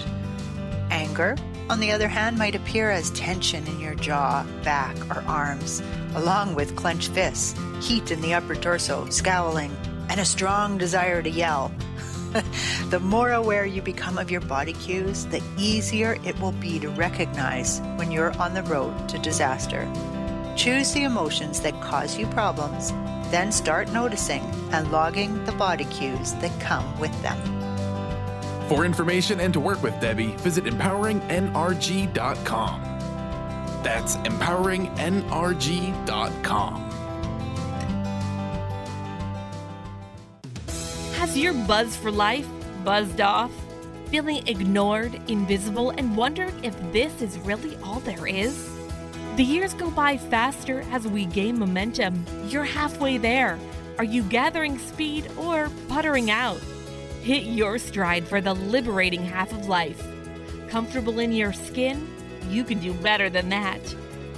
Anger, 0.91 1.37
on 1.71 1.81
the 1.81 1.93
other 1.93 2.09
hand, 2.09 2.39
might 2.39 2.55
appear 2.55 2.91
as 2.91 3.11
tension 3.11 3.67
in 3.67 3.79
your 3.79 3.95
jaw, 3.95 4.45
back, 4.65 4.97
or 5.11 5.23
arms, 5.27 5.83
along 6.15 6.55
with 6.55 6.77
clenched 6.77 7.13
fists, 7.13 7.55
heat 7.81 8.11
in 8.11 8.21
the 8.21 8.35
upper 8.35 8.55
torso, 8.55 9.09
scowling, 9.11 9.77
and 10.09 10.19
a 10.19 10.25
strong 10.25 10.79
desire 10.79 11.23
to 11.23 11.31
yell. 11.31 11.73
the 12.91 13.01
more 13.01 13.33
aware 13.33 13.67
you 13.67 13.83
become 13.83 14.19
of 14.19 14.31
your 14.31 14.41
body 14.41 14.73
cues, 14.75 15.27
the 15.27 15.43
easier 15.59 16.19
it 16.25 16.39
will 16.41 16.53
be 16.53 16.79
to 16.79 16.89
recognize 16.91 17.81
when 17.97 18.11
you're 18.11 18.37
on 18.39 18.55
the 18.55 18.63
road 18.65 19.09
to 19.09 19.19
disaster. 19.19 19.91
Choose 20.57 20.93
the 20.93 21.05
emotions 21.05 21.61
that 21.61 21.81
cause 21.81 22.19
you 22.19 22.27
problems, 22.29 22.93
then 23.31 23.53
start 23.53 23.93
noticing 23.93 24.43
and 24.73 24.91
logging 24.91 25.45
the 25.45 25.53
body 25.53 25.85
cues 25.85 26.33
that 26.35 26.61
come 26.61 26.99
with 26.99 27.23
them. 27.23 27.58
For 28.69 28.85
information 28.85 29.41
and 29.41 29.53
to 29.55 29.61
work 29.61 29.83
with 29.83 29.99
Debbie, 29.99 30.37
visit 30.37 30.65
empoweringnrg.com. 30.65 32.83
That's 33.83 34.17
empoweringnrg.com. 34.17 36.91
Has 41.15 41.39
your 41.39 41.55
buzz 41.55 41.97
for 41.97 42.11
life 42.11 42.47
buzzed 42.85 43.23
off? 43.23 43.51
Feeling 44.11 44.47
ignored, 44.47 45.19
invisible, 45.29 45.89
and 45.91 46.15
wondering 46.15 46.63
if 46.63 46.77
this 46.93 47.23
is 47.23 47.39
really 47.39 47.75
all 47.83 48.01
there 48.01 48.27
is? 48.27 48.69
The 49.37 49.45
years 49.45 49.73
go 49.73 49.91
by 49.91 50.19
faster 50.19 50.85
as 50.91 51.09
we 51.09 51.25
gain 51.25 51.59
momentum. 51.59 52.27
You're 52.49 52.65
halfway 52.65 53.17
there. 53.17 53.59
Are 53.97 54.05
you 54.05 54.25
gathering 54.25 54.79
speed 54.79 55.27
or 55.39 55.71
puttering 55.89 56.31
out? 56.31 56.61
Hit 57.23 57.45
your 57.45 57.79
stride 57.79 58.27
for 58.27 58.41
the 58.41 58.55
liberating 58.55 59.25
half 59.25 59.53
of 59.53 59.69
life. 59.69 60.03
Comfortable 60.69 61.19
in 61.19 61.33
your 61.33 61.53
skin? 61.53 62.09
You 62.49 62.65
can 62.65 62.79
do 62.79 62.95
better 62.95 63.29
than 63.29 63.49
that. 63.51 63.81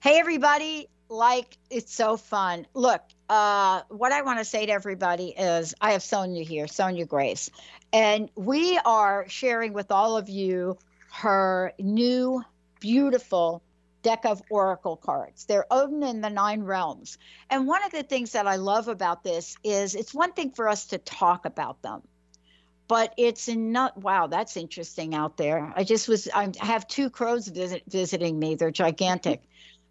Hey, 0.00 0.20
everybody. 0.20 0.88
Like, 1.08 1.58
it's 1.70 1.92
so 1.92 2.16
fun. 2.16 2.68
Look, 2.72 3.02
uh, 3.28 3.82
what 3.88 4.12
I 4.12 4.22
want 4.22 4.38
to 4.38 4.44
say 4.44 4.64
to 4.64 4.70
everybody 4.70 5.34
is 5.36 5.74
I 5.80 5.90
have 5.92 6.02
Sonja 6.02 6.46
here, 6.46 6.66
Sonja 6.66 7.06
Grace, 7.06 7.50
and 7.92 8.30
we 8.36 8.78
are 8.84 9.28
sharing 9.28 9.72
with 9.72 9.90
all 9.90 10.16
of 10.16 10.28
you 10.28 10.78
her 11.10 11.72
new, 11.80 12.44
beautiful 12.78 13.60
deck 14.04 14.24
of 14.24 14.40
oracle 14.50 14.96
cards. 14.96 15.46
They're 15.46 15.66
Odin 15.68 16.04
in 16.04 16.20
the 16.20 16.30
Nine 16.30 16.62
Realms. 16.62 17.18
And 17.50 17.66
one 17.66 17.82
of 17.82 17.90
the 17.90 18.04
things 18.04 18.32
that 18.32 18.46
I 18.46 18.54
love 18.54 18.86
about 18.86 19.24
this 19.24 19.56
is 19.64 19.96
it's 19.96 20.14
one 20.14 20.32
thing 20.32 20.52
for 20.52 20.68
us 20.68 20.86
to 20.86 20.98
talk 20.98 21.44
about 21.44 21.82
them 21.82 22.02
but 22.86 23.12
it's 23.18 23.48
not 23.48 23.96
wow 23.98 24.26
that's 24.26 24.56
interesting 24.56 25.14
out 25.14 25.36
there 25.36 25.70
i 25.76 25.84
just 25.84 26.08
was 26.08 26.26
i 26.34 26.50
have 26.58 26.88
two 26.88 27.10
crows 27.10 27.46
visit, 27.46 27.82
visiting 27.86 28.38
me 28.38 28.54
they're 28.54 28.70
gigantic 28.70 29.42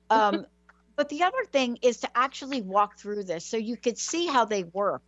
um, 0.10 0.46
but 0.96 1.10
the 1.10 1.24
other 1.24 1.44
thing 1.52 1.78
is 1.82 1.98
to 1.98 2.18
actually 2.18 2.62
walk 2.62 2.98
through 2.98 3.24
this 3.24 3.46
so 3.46 3.58
you 3.58 3.78
could 3.78 3.98
see 3.98 4.28
how 4.28 4.46
they 4.46 4.64
work. 4.64 5.02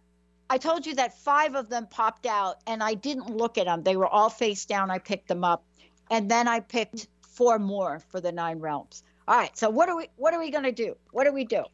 I 0.50 0.58
told 0.58 0.86
you 0.86 0.96
that 0.96 1.16
five 1.18 1.54
of 1.54 1.68
them 1.68 1.86
popped 1.86 2.26
out 2.26 2.56
and 2.66 2.82
I 2.82 2.94
didn't 2.94 3.30
look 3.30 3.58
at 3.58 3.66
them. 3.66 3.82
They 3.82 3.96
were 3.96 4.08
all 4.08 4.28
face 4.28 4.66
down. 4.66 4.90
I 4.90 4.98
picked 4.98 5.28
them 5.28 5.44
up. 5.44 5.64
And 6.10 6.30
then 6.30 6.48
I 6.48 6.60
picked 6.60 7.08
four 7.34 7.58
more 7.58 8.00
for 8.10 8.20
the 8.20 8.32
nine 8.32 8.60
realms. 8.60 9.02
All 9.26 9.36
right. 9.36 9.56
So 9.56 9.70
what 9.70 9.88
are 9.88 9.96
we 9.96 10.08
what 10.16 10.34
are 10.34 10.40
we 10.40 10.50
going 10.50 10.64
to 10.64 10.72
do? 10.72 10.96
What 11.12 11.24
do 11.24 11.32
we 11.32 11.44
do? 11.44 11.64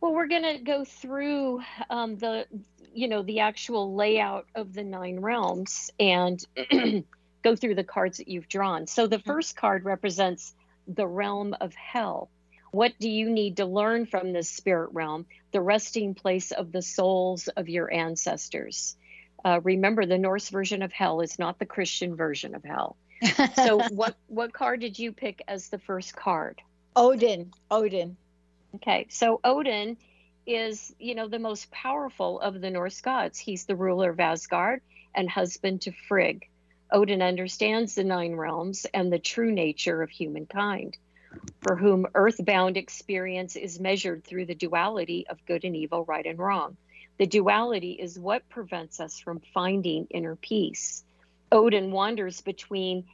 Well, 0.00 0.14
we're 0.14 0.28
going 0.28 0.44
to 0.44 0.58
go 0.58 0.84
through 0.84 1.62
um, 1.90 2.16
the 2.16 2.46
you 2.94 3.08
know 3.08 3.22
the 3.22 3.40
actual 3.40 3.94
layout 3.94 4.46
of 4.54 4.72
the 4.72 4.84
nine 4.84 5.20
realms 5.20 5.90
and 5.98 6.44
go 7.42 7.56
through 7.56 7.74
the 7.74 7.84
cards 7.84 8.18
that 8.18 8.28
you've 8.28 8.48
drawn. 8.48 8.86
So 8.86 9.06
the 9.06 9.16
mm-hmm. 9.16 9.30
first 9.30 9.56
card 9.56 9.84
represents 9.84 10.54
the 10.86 11.06
realm 11.06 11.54
of 11.60 11.74
hell. 11.74 12.30
What 12.70 12.92
do 13.00 13.08
you 13.08 13.30
need 13.30 13.56
to 13.56 13.66
learn 13.66 14.06
from 14.06 14.32
this 14.32 14.50
spirit 14.50 14.90
realm? 14.92 15.26
The 15.52 15.60
resting 15.60 16.14
place 16.14 16.50
of 16.50 16.70
the 16.70 16.82
souls 16.82 17.48
of 17.48 17.68
your 17.68 17.92
ancestors. 17.92 18.94
Uh, 19.42 19.60
remember, 19.62 20.04
the 20.04 20.18
Norse 20.18 20.50
version 20.50 20.82
of 20.82 20.92
hell 20.92 21.22
is 21.22 21.38
not 21.38 21.58
the 21.58 21.66
Christian 21.66 22.14
version 22.14 22.54
of 22.54 22.62
hell 22.64 22.96
so 23.54 23.80
what 23.90 24.16
what 24.26 24.52
card 24.52 24.80
did 24.80 24.98
you 24.98 25.12
pick 25.12 25.42
as 25.48 25.68
the 25.68 25.78
first 25.78 26.14
card? 26.14 26.60
Odin. 26.94 27.52
Odin. 27.70 28.16
Okay. 28.76 29.06
So 29.10 29.40
Odin 29.44 29.96
is, 30.46 30.94
you 30.98 31.14
know, 31.14 31.28
the 31.28 31.38
most 31.38 31.70
powerful 31.70 32.40
of 32.40 32.60
the 32.60 32.70
Norse 32.70 33.00
gods. 33.00 33.38
He's 33.38 33.66
the 33.66 33.76
ruler 33.76 34.10
of 34.10 34.20
Asgard 34.20 34.80
and 35.14 35.28
husband 35.28 35.82
to 35.82 35.92
Frigg. 35.92 36.48
Odin 36.90 37.20
understands 37.20 37.94
the 37.94 38.04
nine 38.04 38.32
realms 38.32 38.86
and 38.94 39.12
the 39.12 39.18
true 39.18 39.52
nature 39.52 40.02
of 40.02 40.10
humankind, 40.10 40.96
for 41.60 41.76
whom 41.76 42.06
earthbound 42.14 42.78
experience 42.78 43.56
is 43.56 43.78
measured 43.78 44.24
through 44.24 44.46
the 44.46 44.54
duality 44.54 45.26
of 45.28 45.44
good 45.44 45.64
and 45.64 45.76
evil, 45.76 46.04
right 46.04 46.24
and 46.24 46.38
wrong. 46.38 46.76
The 47.18 47.26
duality 47.26 47.92
is 47.92 48.18
what 48.18 48.48
prevents 48.48 49.00
us 49.00 49.20
from 49.20 49.40
finding 49.52 50.06
inner 50.10 50.36
peace. 50.36 51.04
Odin 51.50 51.90
wanders 51.92 52.40
between 52.40 53.04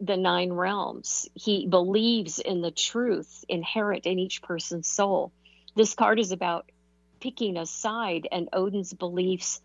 the 0.00 0.16
nine 0.16 0.52
realms. 0.52 1.28
He 1.34 1.66
believes 1.66 2.38
in 2.38 2.60
the 2.60 2.70
truth 2.70 3.44
inherent 3.48 4.06
in 4.06 4.18
each 4.18 4.42
person's 4.42 4.88
soul. 4.88 5.32
This 5.74 5.94
card 5.94 6.18
is 6.18 6.32
about 6.32 6.70
picking 7.20 7.56
a 7.56 7.66
side 7.66 8.26
and 8.30 8.48
Odin's 8.52 8.92
beliefs 8.92 9.60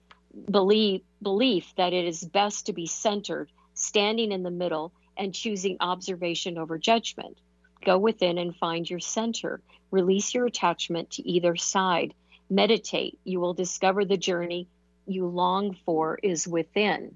belief 0.50 1.02
belief 1.22 1.74
that 1.78 1.94
it 1.94 2.06
is 2.06 2.24
best 2.24 2.68
to 2.68 2.74
be 2.74 2.86
centered, 2.86 3.50
standing 3.74 4.32
in 4.32 4.44
the 4.44 4.52
middle 4.52 4.94
and 5.18 5.34
choosing 5.34 5.78
observation 5.80 6.58
over 6.58 6.78
judgment. 6.78 7.40
Go 7.84 7.98
within 7.98 8.38
and 8.38 8.56
find 8.56 8.88
your 8.88 9.00
center. 9.00 9.62
Release 9.90 10.34
your 10.34 10.46
attachment 10.46 11.12
to 11.12 11.28
either 11.28 11.56
side. 11.56 12.14
Meditate. 12.50 13.18
You 13.24 13.40
will 13.40 13.54
discover 13.54 14.06
the 14.06 14.18
journey 14.18 14.68
you 15.08 15.26
long 15.28 15.76
for 15.86 16.20
is 16.22 16.48
within. 16.48 17.16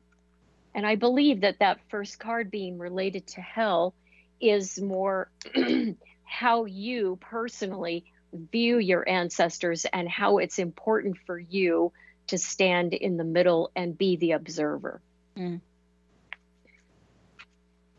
And 0.73 0.85
I 0.85 0.95
believe 0.95 1.41
that 1.41 1.59
that 1.59 1.79
first 1.89 2.19
card 2.19 2.49
being 2.49 2.77
related 2.77 3.27
to 3.27 3.41
hell 3.41 3.93
is 4.39 4.79
more 4.79 5.29
how 6.23 6.65
you 6.65 7.17
personally 7.21 8.05
view 8.33 8.77
your 8.77 9.07
ancestors 9.07 9.85
and 9.91 10.07
how 10.07 10.37
it's 10.37 10.59
important 10.59 11.17
for 11.25 11.37
you 11.37 11.91
to 12.27 12.37
stand 12.37 12.93
in 12.93 13.17
the 13.17 13.23
middle 13.23 13.71
and 13.75 13.97
be 13.97 14.15
the 14.15 14.31
observer. 14.31 15.01
Mm. 15.37 15.59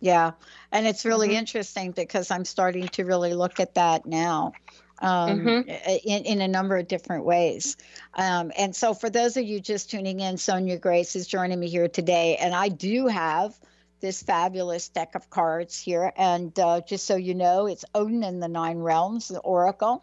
Yeah. 0.01 0.33
And 0.73 0.87
it's 0.87 1.05
really 1.05 1.29
mm-hmm. 1.29 1.37
interesting 1.37 1.93
because 1.93 2.31
I'm 2.31 2.45
starting 2.45 2.89
to 2.89 3.05
really 3.05 3.35
look 3.35 3.61
at 3.61 3.75
that 3.75 4.07
now 4.07 4.53
um, 5.03 5.41
mm-hmm. 5.41 5.69
in, 6.09 6.25
in 6.25 6.41
a 6.41 6.49
number 6.49 6.77
of 6.79 6.89
different 6.89 7.25
ways. 7.25 7.77
Um, 8.15 8.53
and 8.57 8.75
so, 8.75 8.95
for 8.95 9.11
those 9.11 9.37
of 9.37 9.45
you 9.45 9.61
just 9.61 9.91
tuning 9.91 10.21
in, 10.21 10.37
Sonja 10.37 10.81
Grace 10.81 11.17
is 11.17 11.27
joining 11.27 11.61
me 11.61 11.69
here 11.69 11.89
today, 11.89 12.37
and 12.37 12.55
I 12.55 12.69
do 12.69 13.09
have 13.09 13.55
this 14.01 14.23
fabulous 14.23 14.89
deck 14.89 15.15
of 15.15 15.31
cards 15.31 15.79
here. 15.79 16.13
And 16.17 16.59
uh, 16.59 16.81
just 16.81 17.07
so 17.07 17.17
you 17.17 17.35
know, 17.35 17.67
it's 17.67 17.85
Odin 17.95 18.25
and 18.25 18.43
the 18.43 18.49
Nine 18.49 18.79
Realms, 18.79 19.29
the 19.29 19.39
Oracle. 19.39 20.03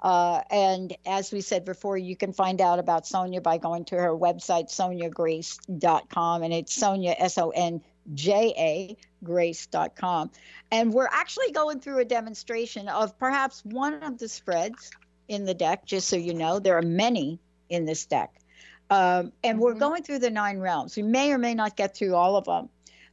Uh, 0.00 0.42
and 0.50 0.96
as 1.04 1.32
we 1.32 1.40
said 1.40 1.64
before, 1.64 1.98
you 1.98 2.14
can 2.14 2.32
find 2.32 2.60
out 2.60 2.78
about 2.78 3.04
Sonja 3.04 3.42
by 3.42 3.58
going 3.58 3.84
to 3.86 3.96
her 3.96 4.10
website, 4.10 4.68
sonjagrace.com. 4.68 6.42
And 6.42 6.52
it's 6.52 6.78
Sonja, 6.78 7.14
S 7.18 7.38
O 7.38 7.50
N 7.50 7.80
jagrace.com. 8.14 10.30
And 10.70 10.92
we're 10.92 11.08
actually 11.10 11.50
going 11.52 11.80
through 11.80 12.00
a 12.00 12.04
demonstration 12.04 12.88
of 12.88 13.18
perhaps 13.18 13.64
one 13.64 14.02
of 14.02 14.18
the 14.18 14.28
spreads 14.28 14.90
in 15.28 15.44
the 15.44 15.54
deck, 15.54 15.84
just 15.84 16.08
so 16.08 16.16
you 16.16 16.34
know. 16.34 16.58
There 16.58 16.76
are 16.76 16.82
many 16.82 17.38
in 17.68 17.84
this 17.84 18.06
deck. 18.06 18.34
Um, 18.90 19.32
and 19.44 19.56
mm-hmm. 19.56 19.60
we're 19.60 19.74
going 19.74 20.02
through 20.02 20.20
the 20.20 20.30
nine 20.30 20.58
realms. 20.58 20.96
We 20.96 21.02
may 21.02 21.32
or 21.32 21.38
may 21.38 21.54
not 21.54 21.76
get 21.76 21.96
through 21.96 22.14
all 22.14 22.36
of 22.36 22.44
them. 22.44 22.68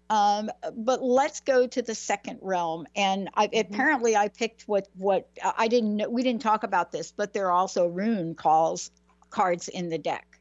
Um, 0.09 0.51
but 0.75 1.03
let's 1.03 1.41
go 1.41 1.65
to 1.65 1.81
the 1.81 1.95
second 1.95 2.39
realm. 2.41 2.87
And 2.95 3.29
I, 3.33 3.47
mm-hmm. 3.47 3.73
apparently, 3.73 4.15
I 4.15 4.27
picked 4.27 4.63
what 4.63 4.87
what 4.95 5.27
I 5.57 5.67
didn't 5.67 5.97
know. 5.97 6.09
We 6.09 6.23
didn't 6.23 6.41
talk 6.41 6.63
about 6.63 6.91
this, 6.91 7.11
but 7.11 7.33
there 7.33 7.47
are 7.47 7.51
also 7.51 7.87
rune 7.87 8.35
calls 8.35 8.91
cards 9.31 9.67
in 9.67 9.89
the 9.89 9.97
deck. 9.97 10.39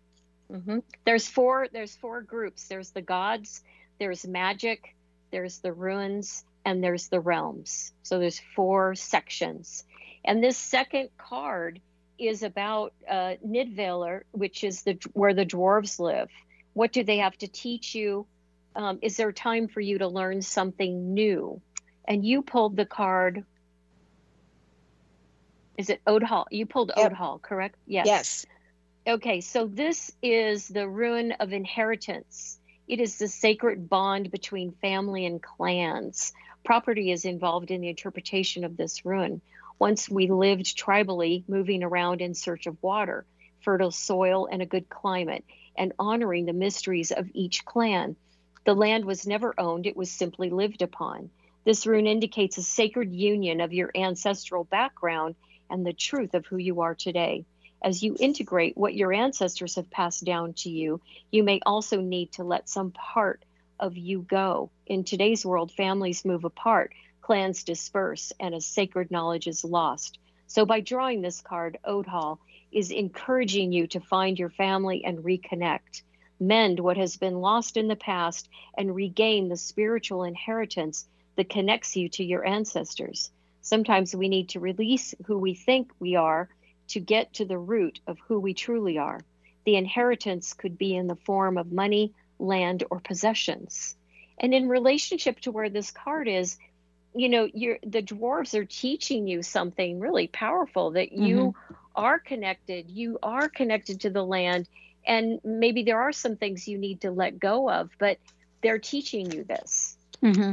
Mm-hmm. 0.52 0.80
There's 1.04 1.26
four. 1.26 1.68
There's 1.72 1.96
four 1.96 2.20
groups. 2.20 2.68
There's 2.68 2.90
the 2.90 3.02
gods, 3.02 3.62
there's 3.98 4.26
magic, 4.26 4.94
there's 5.30 5.58
the 5.58 5.72
runes, 5.72 6.44
and 6.64 6.82
there's 6.82 7.08
the 7.08 7.20
realms. 7.20 7.92
So 8.02 8.18
there's 8.18 8.40
four 8.54 8.94
sections. 8.94 9.84
And 10.24 10.42
this 10.42 10.56
second 10.56 11.10
card 11.18 11.80
is 12.18 12.42
about 12.42 12.92
uh, 13.08 13.34
Nidavellir, 13.46 14.22
which 14.30 14.64
is 14.64 14.82
the 14.82 14.98
where 15.12 15.34
the 15.34 15.44
dwarves 15.44 15.98
live. 15.98 16.30
What 16.72 16.92
do 16.92 17.04
they 17.04 17.18
have 17.18 17.36
to 17.38 17.48
teach 17.48 17.94
you? 17.94 18.26
Um, 18.76 18.98
is 19.02 19.16
there 19.16 19.32
time 19.32 19.68
for 19.68 19.80
you 19.80 19.98
to 19.98 20.08
learn 20.08 20.42
something 20.42 21.14
new? 21.14 21.60
And 22.06 22.24
you 22.24 22.42
pulled 22.42 22.76
the 22.76 22.86
card. 22.86 23.44
Is 25.76 25.90
it 25.90 26.00
Odhal? 26.06 26.46
You 26.50 26.66
pulled 26.66 26.92
yep. 26.96 27.12
Odhal, 27.12 27.42
correct? 27.42 27.76
Yes. 27.86 28.06
Yes. 28.06 28.46
Okay, 29.06 29.40
so 29.40 29.66
this 29.66 30.10
is 30.22 30.68
the 30.68 30.88
rune 30.88 31.32
of 31.32 31.52
inheritance. 31.52 32.58
It 32.86 33.00
is 33.00 33.16
the 33.16 33.28
sacred 33.28 33.88
bond 33.88 34.30
between 34.30 34.72
family 34.72 35.24
and 35.24 35.42
clans. 35.42 36.34
Property 36.64 37.10
is 37.10 37.24
involved 37.24 37.70
in 37.70 37.80
the 37.80 37.88
interpretation 37.88 38.62
of 38.62 38.76
this 38.76 39.06
rune. 39.06 39.40
Once 39.78 40.10
we 40.10 40.26
lived 40.26 40.76
tribally, 40.76 41.44
moving 41.48 41.82
around 41.82 42.20
in 42.20 42.34
search 42.34 42.66
of 42.66 42.82
water, 42.82 43.24
fertile 43.60 43.90
soil, 43.90 44.46
and 44.52 44.60
a 44.60 44.66
good 44.66 44.90
climate, 44.90 45.44
and 45.76 45.94
honoring 45.98 46.44
the 46.44 46.52
mysteries 46.52 47.10
of 47.10 47.30
each 47.32 47.64
clan. 47.64 48.16
The 48.64 48.74
land 48.74 49.06
was 49.06 49.26
never 49.26 49.58
owned, 49.58 49.86
it 49.86 49.96
was 49.96 50.10
simply 50.10 50.50
lived 50.50 50.82
upon. 50.82 51.30
This 51.64 51.86
rune 51.86 52.06
indicates 52.06 52.58
a 52.58 52.62
sacred 52.62 53.14
union 53.14 53.62
of 53.62 53.72
your 53.72 53.90
ancestral 53.94 54.64
background 54.64 55.36
and 55.70 55.86
the 55.86 55.94
truth 55.94 56.34
of 56.34 56.44
who 56.44 56.58
you 56.58 56.82
are 56.82 56.94
today. 56.94 57.46
As 57.84 58.02
you 58.02 58.16
integrate 58.18 58.78
what 58.78 58.94
your 58.94 59.12
ancestors 59.12 59.74
have 59.74 59.90
passed 59.90 60.24
down 60.24 60.54
to 60.54 60.70
you, 60.70 61.02
you 61.30 61.42
may 61.42 61.60
also 61.66 62.00
need 62.00 62.32
to 62.32 62.42
let 62.42 62.66
some 62.66 62.90
part 62.92 63.44
of 63.78 63.98
you 63.98 64.22
go. 64.22 64.70
In 64.86 65.04
today's 65.04 65.44
world, 65.44 65.70
families 65.70 66.24
move 66.24 66.44
apart, 66.44 66.94
clans 67.20 67.62
disperse, 67.62 68.32
and 68.40 68.54
a 68.54 68.60
sacred 68.62 69.10
knowledge 69.10 69.46
is 69.46 69.64
lost. 69.64 70.18
So, 70.46 70.64
by 70.64 70.80
drawing 70.80 71.20
this 71.20 71.42
card, 71.42 71.76
Odhal 71.84 72.38
is 72.72 72.90
encouraging 72.90 73.70
you 73.70 73.86
to 73.88 74.00
find 74.00 74.38
your 74.38 74.48
family 74.48 75.04
and 75.04 75.18
reconnect, 75.18 76.00
mend 76.40 76.80
what 76.80 76.96
has 76.96 77.18
been 77.18 77.42
lost 77.42 77.76
in 77.76 77.88
the 77.88 77.96
past, 77.96 78.48
and 78.78 78.96
regain 78.96 79.50
the 79.50 79.58
spiritual 79.58 80.24
inheritance 80.24 81.06
that 81.36 81.50
connects 81.50 81.96
you 81.96 82.08
to 82.08 82.24
your 82.24 82.46
ancestors. 82.46 83.30
Sometimes 83.60 84.16
we 84.16 84.30
need 84.30 84.48
to 84.48 84.58
release 84.58 85.14
who 85.26 85.36
we 85.36 85.52
think 85.52 85.92
we 86.00 86.16
are 86.16 86.48
to 86.88 87.00
get 87.00 87.34
to 87.34 87.44
the 87.44 87.58
root 87.58 88.00
of 88.06 88.18
who 88.26 88.38
we 88.38 88.54
truly 88.54 88.98
are. 88.98 89.20
The 89.64 89.76
inheritance 89.76 90.52
could 90.52 90.76
be 90.76 90.94
in 90.94 91.06
the 91.06 91.16
form 91.16 91.56
of 91.56 91.72
money, 91.72 92.12
land, 92.38 92.84
or 92.90 93.00
possessions. 93.00 93.96
And 94.38 94.52
in 94.52 94.68
relationship 94.68 95.40
to 95.40 95.52
where 95.52 95.70
this 95.70 95.90
card 95.90 96.28
is, 96.28 96.58
you 97.14 97.28
know, 97.28 97.48
you're, 97.54 97.78
the 97.82 98.02
dwarves 98.02 98.54
are 98.54 98.64
teaching 98.64 99.26
you 99.26 99.42
something 99.42 100.00
really 100.00 100.26
powerful 100.26 100.90
that 100.92 101.12
you 101.12 101.36
mm-hmm. 101.36 101.74
are 101.94 102.18
connected, 102.18 102.90
you 102.90 103.18
are 103.22 103.48
connected 103.48 104.00
to 104.00 104.10
the 104.10 104.24
land, 104.24 104.68
and 105.06 105.40
maybe 105.44 105.84
there 105.84 106.00
are 106.00 106.12
some 106.12 106.36
things 106.36 106.66
you 106.66 106.78
need 106.78 107.02
to 107.02 107.10
let 107.10 107.38
go 107.38 107.70
of, 107.70 107.90
but 107.98 108.18
they're 108.62 108.78
teaching 108.78 109.30
you 109.30 109.44
this. 109.44 109.96
Mm-hmm. 110.22 110.52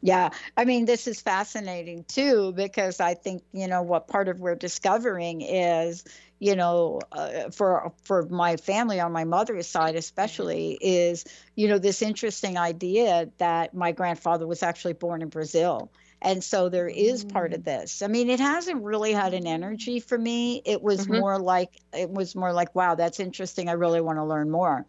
Yeah, 0.00 0.30
I 0.56 0.64
mean, 0.64 0.84
this 0.84 1.08
is 1.08 1.20
fascinating 1.20 2.04
too, 2.04 2.52
because 2.52 3.00
I 3.00 3.14
think, 3.14 3.42
you 3.52 3.66
know, 3.66 3.82
what 3.82 4.06
part 4.06 4.28
of 4.28 4.38
we're 4.38 4.54
discovering 4.54 5.40
is, 5.40 6.04
you 6.38 6.54
know, 6.54 7.00
uh, 7.10 7.50
for 7.50 7.92
for 8.04 8.22
my 8.26 8.56
family 8.56 9.00
on 9.00 9.10
my 9.10 9.24
mother's 9.24 9.66
side 9.66 9.96
especially 9.96 10.78
is, 10.80 11.24
you 11.56 11.66
know, 11.66 11.78
this 11.78 12.00
interesting 12.00 12.56
idea 12.56 13.28
that 13.38 13.74
my 13.74 13.90
grandfather 13.90 14.46
was 14.46 14.62
actually 14.62 14.92
born 14.92 15.20
in 15.20 15.28
Brazil. 15.28 15.90
And 16.22 16.42
so 16.42 16.68
there 16.68 16.88
is 16.88 17.24
part 17.24 17.52
of 17.52 17.60
mm. 17.60 17.64
this. 17.64 18.02
I 18.02 18.06
mean, 18.06 18.30
it 18.30 18.40
hasn't 18.40 18.82
really 18.82 19.12
had 19.12 19.34
an 19.34 19.46
energy 19.46 20.00
for 20.00 20.18
me. 20.18 20.62
It 20.64 20.82
was 20.82 21.06
mm-hmm. 21.06 21.18
more 21.18 21.38
like 21.40 21.72
it 21.92 22.10
was 22.10 22.36
more 22.36 22.52
like, 22.52 22.72
wow, 22.74 22.94
that's 22.94 23.18
interesting. 23.18 23.68
I 23.68 23.72
really 23.72 24.00
want 24.00 24.18
to 24.18 24.24
learn 24.24 24.50
more. 24.50 24.86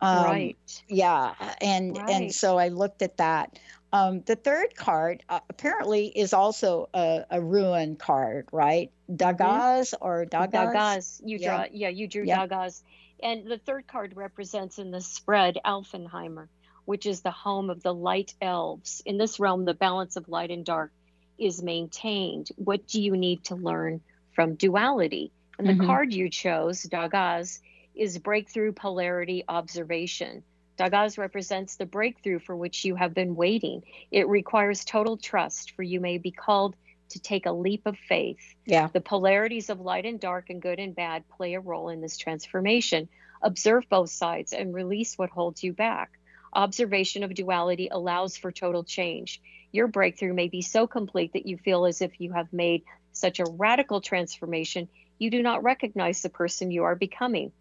Um, 0.00 0.24
right. 0.24 0.82
Yeah, 0.88 1.34
and 1.60 1.96
right. 1.96 2.10
and 2.10 2.34
so 2.34 2.58
I 2.58 2.68
looked 2.68 3.02
at 3.02 3.16
that. 3.16 3.58
Um, 3.94 4.22
the 4.26 4.34
third 4.34 4.74
card 4.74 5.22
uh, 5.28 5.38
apparently 5.48 6.06
is 6.08 6.32
also 6.32 6.88
a, 6.92 7.26
a 7.30 7.40
rune 7.40 7.94
card, 7.94 8.48
right? 8.50 8.90
Dagaz 9.08 9.94
mm-hmm. 9.94 10.04
or 10.04 10.26
Dagaz? 10.26 10.50
Dagaz. 10.50 11.20
You 11.24 11.38
draw, 11.38 11.60
yeah, 11.60 11.66
yeah 11.70 11.88
you 11.90 12.08
drew 12.08 12.24
yeah. 12.24 12.44
Dagaz. 12.44 12.82
And 13.22 13.46
the 13.46 13.58
third 13.58 13.86
card 13.86 14.16
represents 14.16 14.80
in 14.80 14.90
the 14.90 15.00
spread 15.00 15.58
Alfenheimer, 15.64 16.48
which 16.86 17.06
is 17.06 17.20
the 17.20 17.30
home 17.30 17.70
of 17.70 17.84
the 17.84 17.94
light 17.94 18.34
elves. 18.42 19.00
In 19.06 19.16
this 19.16 19.38
realm, 19.38 19.64
the 19.64 19.74
balance 19.74 20.16
of 20.16 20.28
light 20.28 20.50
and 20.50 20.64
dark 20.64 20.90
is 21.38 21.62
maintained. 21.62 22.48
What 22.56 22.88
do 22.88 23.00
you 23.00 23.16
need 23.16 23.44
to 23.44 23.54
learn 23.54 24.00
from 24.32 24.56
duality? 24.56 25.30
And 25.56 25.68
the 25.68 25.74
mm-hmm. 25.74 25.86
card 25.86 26.12
you 26.12 26.30
chose, 26.30 26.82
Dagaz, 26.82 27.60
is 27.94 28.18
breakthrough 28.18 28.72
polarity 28.72 29.44
observation. 29.46 30.42
Dagaz 30.78 31.18
represents 31.18 31.76
the 31.76 31.86
breakthrough 31.86 32.40
for 32.40 32.56
which 32.56 32.84
you 32.84 32.96
have 32.96 33.14
been 33.14 33.36
waiting. 33.36 33.82
It 34.10 34.28
requires 34.28 34.84
total 34.84 35.16
trust, 35.16 35.72
for 35.72 35.82
you 35.82 36.00
may 36.00 36.18
be 36.18 36.30
called 36.30 36.74
to 37.10 37.20
take 37.20 37.46
a 37.46 37.52
leap 37.52 37.86
of 37.86 37.96
faith. 37.96 38.40
Yeah. 38.66 38.88
The 38.92 39.00
polarities 39.00 39.70
of 39.70 39.80
light 39.80 40.04
and 40.04 40.18
dark 40.18 40.50
and 40.50 40.60
good 40.60 40.78
and 40.78 40.94
bad 40.94 41.28
play 41.28 41.54
a 41.54 41.60
role 41.60 41.88
in 41.88 42.00
this 42.00 42.16
transformation. 42.16 43.08
Observe 43.42 43.84
both 43.88 44.10
sides 44.10 44.52
and 44.52 44.74
release 44.74 45.16
what 45.16 45.30
holds 45.30 45.62
you 45.62 45.72
back. 45.72 46.10
Observation 46.52 47.22
of 47.22 47.34
duality 47.34 47.88
allows 47.90 48.36
for 48.36 48.50
total 48.50 48.84
change. 48.84 49.40
Your 49.72 49.86
breakthrough 49.86 50.34
may 50.34 50.48
be 50.48 50.62
so 50.62 50.86
complete 50.86 51.32
that 51.32 51.46
you 51.46 51.58
feel 51.58 51.84
as 51.84 52.00
if 52.00 52.20
you 52.20 52.32
have 52.32 52.52
made 52.52 52.84
such 53.12 53.40
a 53.40 53.44
radical 53.44 54.00
transformation, 54.00 54.88
you 55.18 55.30
do 55.30 55.42
not 55.42 55.62
recognize 55.62 56.22
the 56.22 56.28
person 56.28 56.70
you 56.70 56.84
are 56.84 56.96
becoming. 56.96 57.52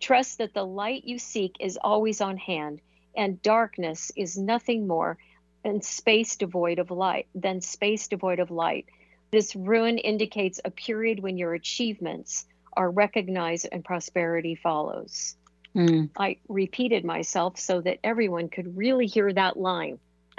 Trust 0.00 0.38
that 0.38 0.54
the 0.54 0.64
light 0.64 1.04
you 1.04 1.18
seek 1.18 1.56
is 1.60 1.78
always 1.80 2.20
on 2.20 2.36
hand, 2.36 2.80
and 3.16 3.40
darkness 3.42 4.12
is 4.16 4.36
nothing 4.36 4.86
more 4.86 5.18
than 5.64 5.82
space 5.82 6.36
devoid 6.36 6.78
of 6.78 6.90
light, 6.90 7.26
than 7.34 7.60
space 7.60 8.08
devoid 8.08 8.38
of 8.38 8.50
light. 8.50 8.86
This 9.30 9.56
rune 9.56 9.98
indicates 9.98 10.60
a 10.64 10.70
period 10.70 11.20
when 11.20 11.36
your 11.36 11.54
achievements 11.54 12.46
are 12.76 12.90
recognized 12.90 13.68
and 13.72 13.84
prosperity 13.84 14.54
follows. 14.54 15.36
Mm. 15.74 16.10
I 16.16 16.38
repeated 16.48 17.04
myself 17.04 17.58
so 17.58 17.80
that 17.80 17.98
everyone 18.04 18.48
could 18.48 18.76
really 18.76 19.06
hear 19.06 19.32
that 19.32 19.58
line. 19.58 19.98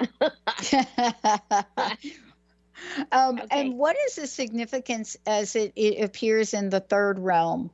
um, 3.12 3.38
okay. 3.38 3.46
And 3.50 3.78
what 3.78 3.96
is 4.06 4.16
the 4.16 4.26
significance 4.26 5.16
as 5.26 5.54
it, 5.56 5.72
it 5.76 6.02
appears 6.02 6.54
in 6.54 6.70
the 6.70 6.80
third 6.80 7.18
realm? 7.18 7.70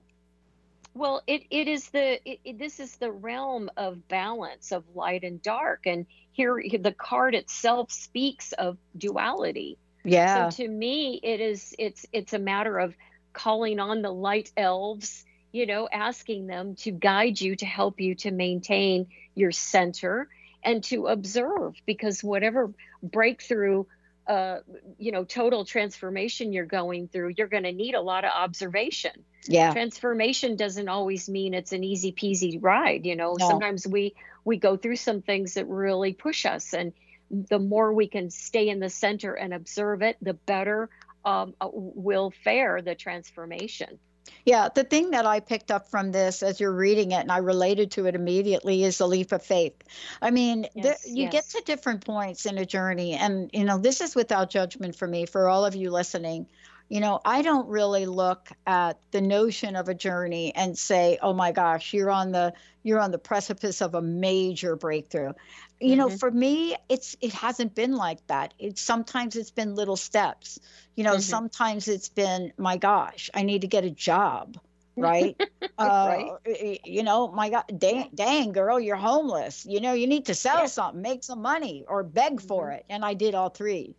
Well, 0.94 1.22
it, 1.26 1.42
it 1.50 1.66
is 1.66 1.90
the 1.90 2.20
it, 2.24 2.40
it, 2.44 2.58
this 2.58 2.78
is 2.78 2.96
the 2.96 3.10
realm 3.10 3.68
of 3.76 4.06
balance 4.06 4.70
of 4.70 4.84
light 4.94 5.24
and 5.24 5.42
dark, 5.42 5.86
and 5.86 6.06
here 6.32 6.62
the 6.80 6.92
card 6.92 7.34
itself 7.34 7.90
speaks 7.90 8.52
of 8.52 8.78
duality. 8.96 9.76
Yeah. 10.04 10.50
So 10.50 10.62
to 10.62 10.68
me, 10.68 11.18
it 11.22 11.40
is 11.40 11.74
it's 11.78 12.06
it's 12.12 12.32
a 12.32 12.38
matter 12.38 12.78
of 12.78 12.94
calling 13.32 13.80
on 13.80 14.02
the 14.02 14.12
light 14.12 14.52
elves, 14.56 15.24
you 15.50 15.66
know, 15.66 15.88
asking 15.92 16.46
them 16.46 16.76
to 16.76 16.92
guide 16.92 17.40
you 17.40 17.56
to 17.56 17.66
help 17.66 18.00
you 18.00 18.14
to 18.16 18.30
maintain 18.30 19.08
your 19.34 19.50
center 19.50 20.28
and 20.62 20.84
to 20.84 21.08
observe, 21.08 21.74
because 21.86 22.22
whatever 22.22 22.72
breakthrough 23.02 23.84
uh, 24.26 24.58
you 24.98 25.12
know 25.12 25.24
total 25.24 25.64
transformation 25.64 26.52
you're 26.52 26.64
going 26.64 27.08
through 27.08 27.34
you're 27.36 27.48
going 27.48 27.64
to 27.64 27.72
need 27.72 27.94
a 27.94 28.00
lot 28.00 28.24
of 28.24 28.30
observation. 28.34 29.12
Yeah. 29.46 29.72
Transformation 29.72 30.56
doesn't 30.56 30.88
always 30.88 31.28
mean 31.28 31.52
it's 31.52 31.72
an 31.72 31.84
easy 31.84 32.12
peasy 32.12 32.58
ride 32.60 33.04
you 33.06 33.16
know. 33.16 33.36
No. 33.38 33.48
sometimes 33.48 33.86
we 33.86 34.14
we 34.44 34.58
go 34.58 34.76
through 34.76 34.96
some 34.96 35.22
things 35.22 35.54
that 35.54 35.66
really 35.66 36.12
push 36.12 36.46
us 36.46 36.72
and 36.72 36.92
the 37.30 37.58
more 37.58 37.92
we 37.92 38.06
can 38.06 38.30
stay 38.30 38.68
in 38.68 38.80
the 38.80 38.90
center 38.90 39.34
and 39.34 39.52
observe 39.52 40.02
it 40.02 40.16
the 40.22 40.34
better 40.34 40.88
um, 41.24 41.54
uh, 41.60 41.68
will 41.72 42.32
fare 42.44 42.82
the 42.82 42.94
transformation 42.94 43.98
yeah, 44.44 44.68
the 44.74 44.84
thing 44.84 45.10
that 45.12 45.26
I 45.26 45.40
picked 45.40 45.70
up 45.70 45.88
from 45.88 46.12
this 46.12 46.42
as 46.42 46.60
you're 46.60 46.72
reading 46.72 47.12
it, 47.12 47.20
and 47.20 47.32
I 47.32 47.38
related 47.38 47.90
to 47.92 48.06
it 48.06 48.14
immediately, 48.14 48.84
is 48.84 48.98
the 48.98 49.08
leap 49.08 49.32
of 49.32 49.42
faith. 49.42 49.74
I 50.20 50.30
mean, 50.30 50.66
yes, 50.74 51.02
the, 51.02 51.10
you 51.10 51.24
yes. 51.24 51.32
get 51.32 51.44
to 51.50 51.62
different 51.64 52.04
points 52.04 52.46
in 52.46 52.58
a 52.58 52.66
journey, 52.66 53.14
and 53.14 53.50
you 53.52 53.64
know, 53.64 53.78
this 53.78 54.00
is 54.00 54.14
without 54.14 54.50
judgment 54.50 54.96
for 54.96 55.08
me, 55.08 55.26
for 55.26 55.48
all 55.48 55.64
of 55.64 55.74
you 55.74 55.90
listening. 55.90 56.46
You 56.88 57.00
know, 57.00 57.20
I 57.24 57.40
don't 57.40 57.66
really 57.68 58.04
look 58.04 58.50
at 58.66 58.98
the 59.10 59.22
notion 59.22 59.74
of 59.74 59.88
a 59.88 59.94
journey 59.94 60.54
and 60.54 60.76
say, 60.76 61.18
"Oh 61.22 61.32
my 61.32 61.50
gosh, 61.52 61.94
you're 61.94 62.10
on 62.10 62.32
the 62.32 62.52
you're 62.84 63.00
on 63.00 63.10
the 63.10 63.18
precipice 63.18 63.82
of 63.82 63.96
a 63.96 64.02
major 64.02 64.76
breakthrough." 64.76 65.32
you 65.80 65.96
mm-hmm. 65.96 65.98
know 65.98 66.08
for 66.08 66.30
me 66.30 66.76
it's 66.88 67.16
it 67.20 67.32
hasn't 67.32 67.74
been 67.74 67.94
like 67.94 68.24
that 68.26 68.54
it's 68.58 68.80
sometimes 68.80 69.36
it's 69.36 69.50
been 69.50 69.74
little 69.74 69.96
steps 69.96 70.58
you 70.94 71.04
know 71.04 71.12
mm-hmm. 71.12 71.20
sometimes 71.20 71.88
it's 71.88 72.08
been 72.08 72.52
my 72.56 72.76
gosh 72.76 73.30
i 73.34 73.42
need 73.42 73.60
to 73.62 73.66
get 73.66 73.84
a 73.84 73.90
job 73.90 74.56
right 74.96 75.40
uh, 75.78 76.26
right 76.48 76.80
you 76.84 77.02
know 77.02 77.28
my 77.28 77.50
god 77.50 77.64
dang, 77.76 78.08
dang 78.14 78.52
girl 78.52 78.78
you're 78.78 78.96
homeless 78.96 79.66
you 79.68 79.80
know 79.80 79.92
you 79.92 80.06
need 80.06 80.26
to 80.26 80.34
sell 80.34 80.60
yeah. 80.60 80.66
something 80.66 81.02
make 81.02 81.24
some 81.24 81.42
money 81.42 81.84
or 81.88 82.02
beg 82.02 82.36
mm-hmm. 82.36 82.46
for 82.46 82.70
it 82.70 82.84
and 82.88 83.04
i 83.04 83.14
did 83.14 83.34
all 83.34 83.50
three 83.50 83.94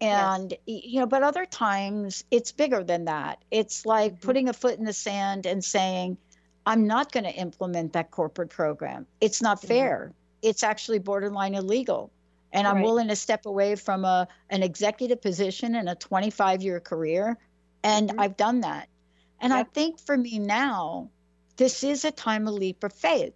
and 0.00 0.54
you 0.66 1.00
know 1.00 1.06
but 1.06 1.22
other 1.22 1.46
times 1.46 2.24
it's 2.30 2.52
bigger 2.52 2.84
than 2.84 3.06
that 3.06 3.42
it's 3.50 3.86
like 3.86 4.12
mm-hmm. 4.12 4.26
putting 4.26 4.48
a 4.48 4.52
foot 4.52 4.78
in 4.78 4.84
the 4.84 4.92
sand 4.92 5.46
and 5.46 5.64
saying 5.64 6.18
i'm 6.66 6.86
not 6.86 7.12
going 7.12 7.24
to 7.24 7.32
implement 7.32 7.92
that 7.92 8.10
corporate 8.10 8.50
program 8.50 9.06
it's 9.20 9.42
not 9.42 9.58
mm-hmm. 9.58 9.68
fair 9.68 10.14
it's 10.44 10.62
actually 10.62 10.98
borderline 10.98 11.54
illegal. 11.54 12.12
And 12.52 12.68
I'm 12.68 12.82
willing 12.82 13.08
to 13.08 13.16
step 13.16 13.46
away 13.46 13.74
from 13.74 14.04
a 14.04 14.28
an 14.48 14.62
executive 14.62 15.20
position 15.20 15.74
in 15.74 15.88
a 15.88 15.96
25 15.96 16.62
year 16.62 16.78
career. 16.78 17.36
And 17.82 18.10
mm-hmm. 18.10 18.20
I've 18.20 18.36
done 18.36 18.60
that. 18.60 18.88
And. 19.40 19.52
I 19.52 19.64
think 19.64 19.98
for 19.98 20.16
me 20.16 20.38
now, 20.38 21.10
this 21.56 21.82
is 21.82 22.04
a 22.04 22.12
time 22.12 22.46
of 22.46 22.54
leap 22.54 22.84
of 22.84 22.92
faith 22.92 23.34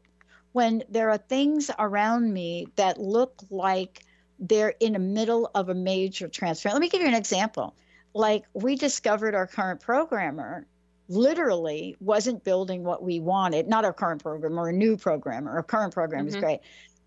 when 0.52 0.84
there 0.88 1.10
are 1.10 1.18
things 1.18 1.70
around 1.78 2.32
me 2.32 2.68
that 2.76 3.00
look 3.00 3.34
like 3.50 4.04
they're 4.38 4.74
in 4.78 4.92
the 4.92 4.98
middle 5.00 5.50
of 5.52 5.68
a 5.68 5.74
major 5.74 6.28
transfer. 6.28 6.68
Let 6.68 6.80
me 6.80 6.88
give 6.88 7.02
you 7.02 7.08
an 7.08 7.14
example. 7.14 7.74
Like 8.14 8.44
we 8.54 8.76
discovered 8.76 9.34
our 9.34 9.48
current 9.48 9.80
programmer 9.80 10.64
literally 11.08 11.96
wasn't 12.00 12.44
building 12.44 12.84
what 12.84 13.02
we 13.02 13.20
wanted, 13.20 13.66
not 13.66 13.84
our 13.84 13.92
current 13.92 14.22
program 14.22 14.58
or 14.58 14.68
a 14.68 14.72
new 14.72 14.96
program 14.96 15.48
or 15.48 15.52
our 15.52 15.62
current 15.62 15.94
program 15.94 16.26
mm-hmm. 16.26 16.36
is 16.36 16.36
great. 16.36 16.60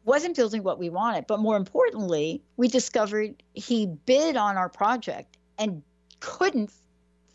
Wasn't 0.03 0.35
building 0.35 0.63
what 0.63 0.79
we 0.79 0.89
wanted, 0.89 1.27
but 1.27 1.39
more 1.39 1.55
importantly, 1.55 2.41
we 2.57 2.67
discovered 2.67 3.43
he 3.53 3.85
bid 3.85 4.35
on 4.35 4.57
our 4.57 4.69
project 4.69 5.37
and 5.59 5.83
couldn't 6.19 6.71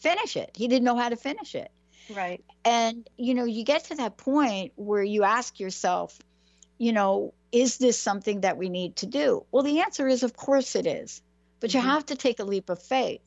finish 0.00 0.36
it. 0.36 0.50
He 0.54 0.66
didn't 0.66 0.84
know 0.84 0.96
how 0.96 1.08
to 1.08 1.16
finish 1.16 1.54
it. 1.54 1.70
Right. 2.14 2.44
And 2.64 3.08
you 3.16 3.34
know, 3.34 3.44
you 3.44 3.64
get 3.64 3.84
to 3.86 3.94
that 3.96 4.16
point 4.16 4.72
where 4.74 5.02
you 5.02 5.22
ask 5.22 5.60
yourself, 5.60 6.18
you 6.78 6.92
know, 6.92 7.34
is 7.52 7.78
this 7.78 7.98
something 7.98 8.40
that 8.40 8.56
we 8.56 8.68
need 8.68 8.96
to 8.96 9.06
do? 9.06 9.44
Well, 9.52 9.62
the 9.62 9.80
answer 9.80 10.08
is 10.08 10.24
of 10.24 10.36
course 10.36 10.74
it 10.74 10.86
is. 10.86 11.22
But 11.60 11.70
mm-hmm. 11.70 11.78
you 11.78 11.84
have 11.84 12.06
to 12.06 12.16
take 12.16 12.40
a 12.40 12.44
leap 12.44 12.68
of 12.68 12.82
faith 12.82 13.20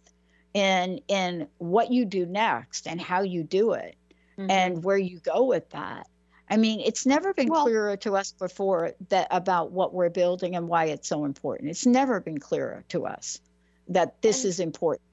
in 0.54 1.00
in 1.08 1.47
what 1.58 1.91
you 1.91 2.06
do 2.06 2.26
next 2.26 2.88
and 2.88 3.00
how 3.00 3.22
you 3.22 3.43
do 3.43 3.74
it 3.74 3.95
mm-hmm. 4.38 4.50
and 4.50 4.84
where 4.84 4.97
you 4.97 5.20
go 5.20 5.43
with 5.43 5.70
that. 5.72 6.08
I 6.50 6.58
mean, 6.58 6.80
it's 6.80 7.06
never 7.06 7.34
been 7.34 7.50
well, 7.50 7.64
clearer 7.64 7.95
to 7.97 8.16
us 8.16 8.32
before 8.32 8.93
that 9.10 9.28
about 9.30 9.72
what 9.72 9.93
we're 9.93 10.10
building 10.10 10.56
and 10.56 10.68
why 10.68 10.86
it's 10.86 11.08
so 11.08 11.26
important. 11.26 11.70
It's 11.70 11.86
never 11.86 12.20
been 12.20 12.39
clearer 12.39 12.84
to 12.89 13.06
us 13.06 13.39
that 13.89 14.22
this 14.22 14.45
is 14.45 14.60
important. 14.60 15.04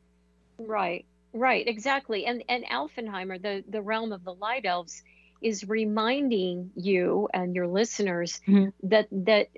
Right. 0.59 1.05
Right, 1.37 1.69
exactly. 1.69 2.25
And 2.25 2.43
and 2.49 2.65
Alfenheimer, 2.65 3.41
the 3.41 3.63
the 3.69 3.83
realm 3.83 4.13
of 4.13 4.25
the 4.25 4.33
light 4.33 4.65
elves 4.65 5.03
is 5.43 5.69
reminding 5.69 6.71
you 6.75 7.29
and 7.35 7.55
your 7.55 7.67
listeners 7.67 8.41
mm-hmm. 8.49 8.71
that 8.89 9.09
that 9.11 9.49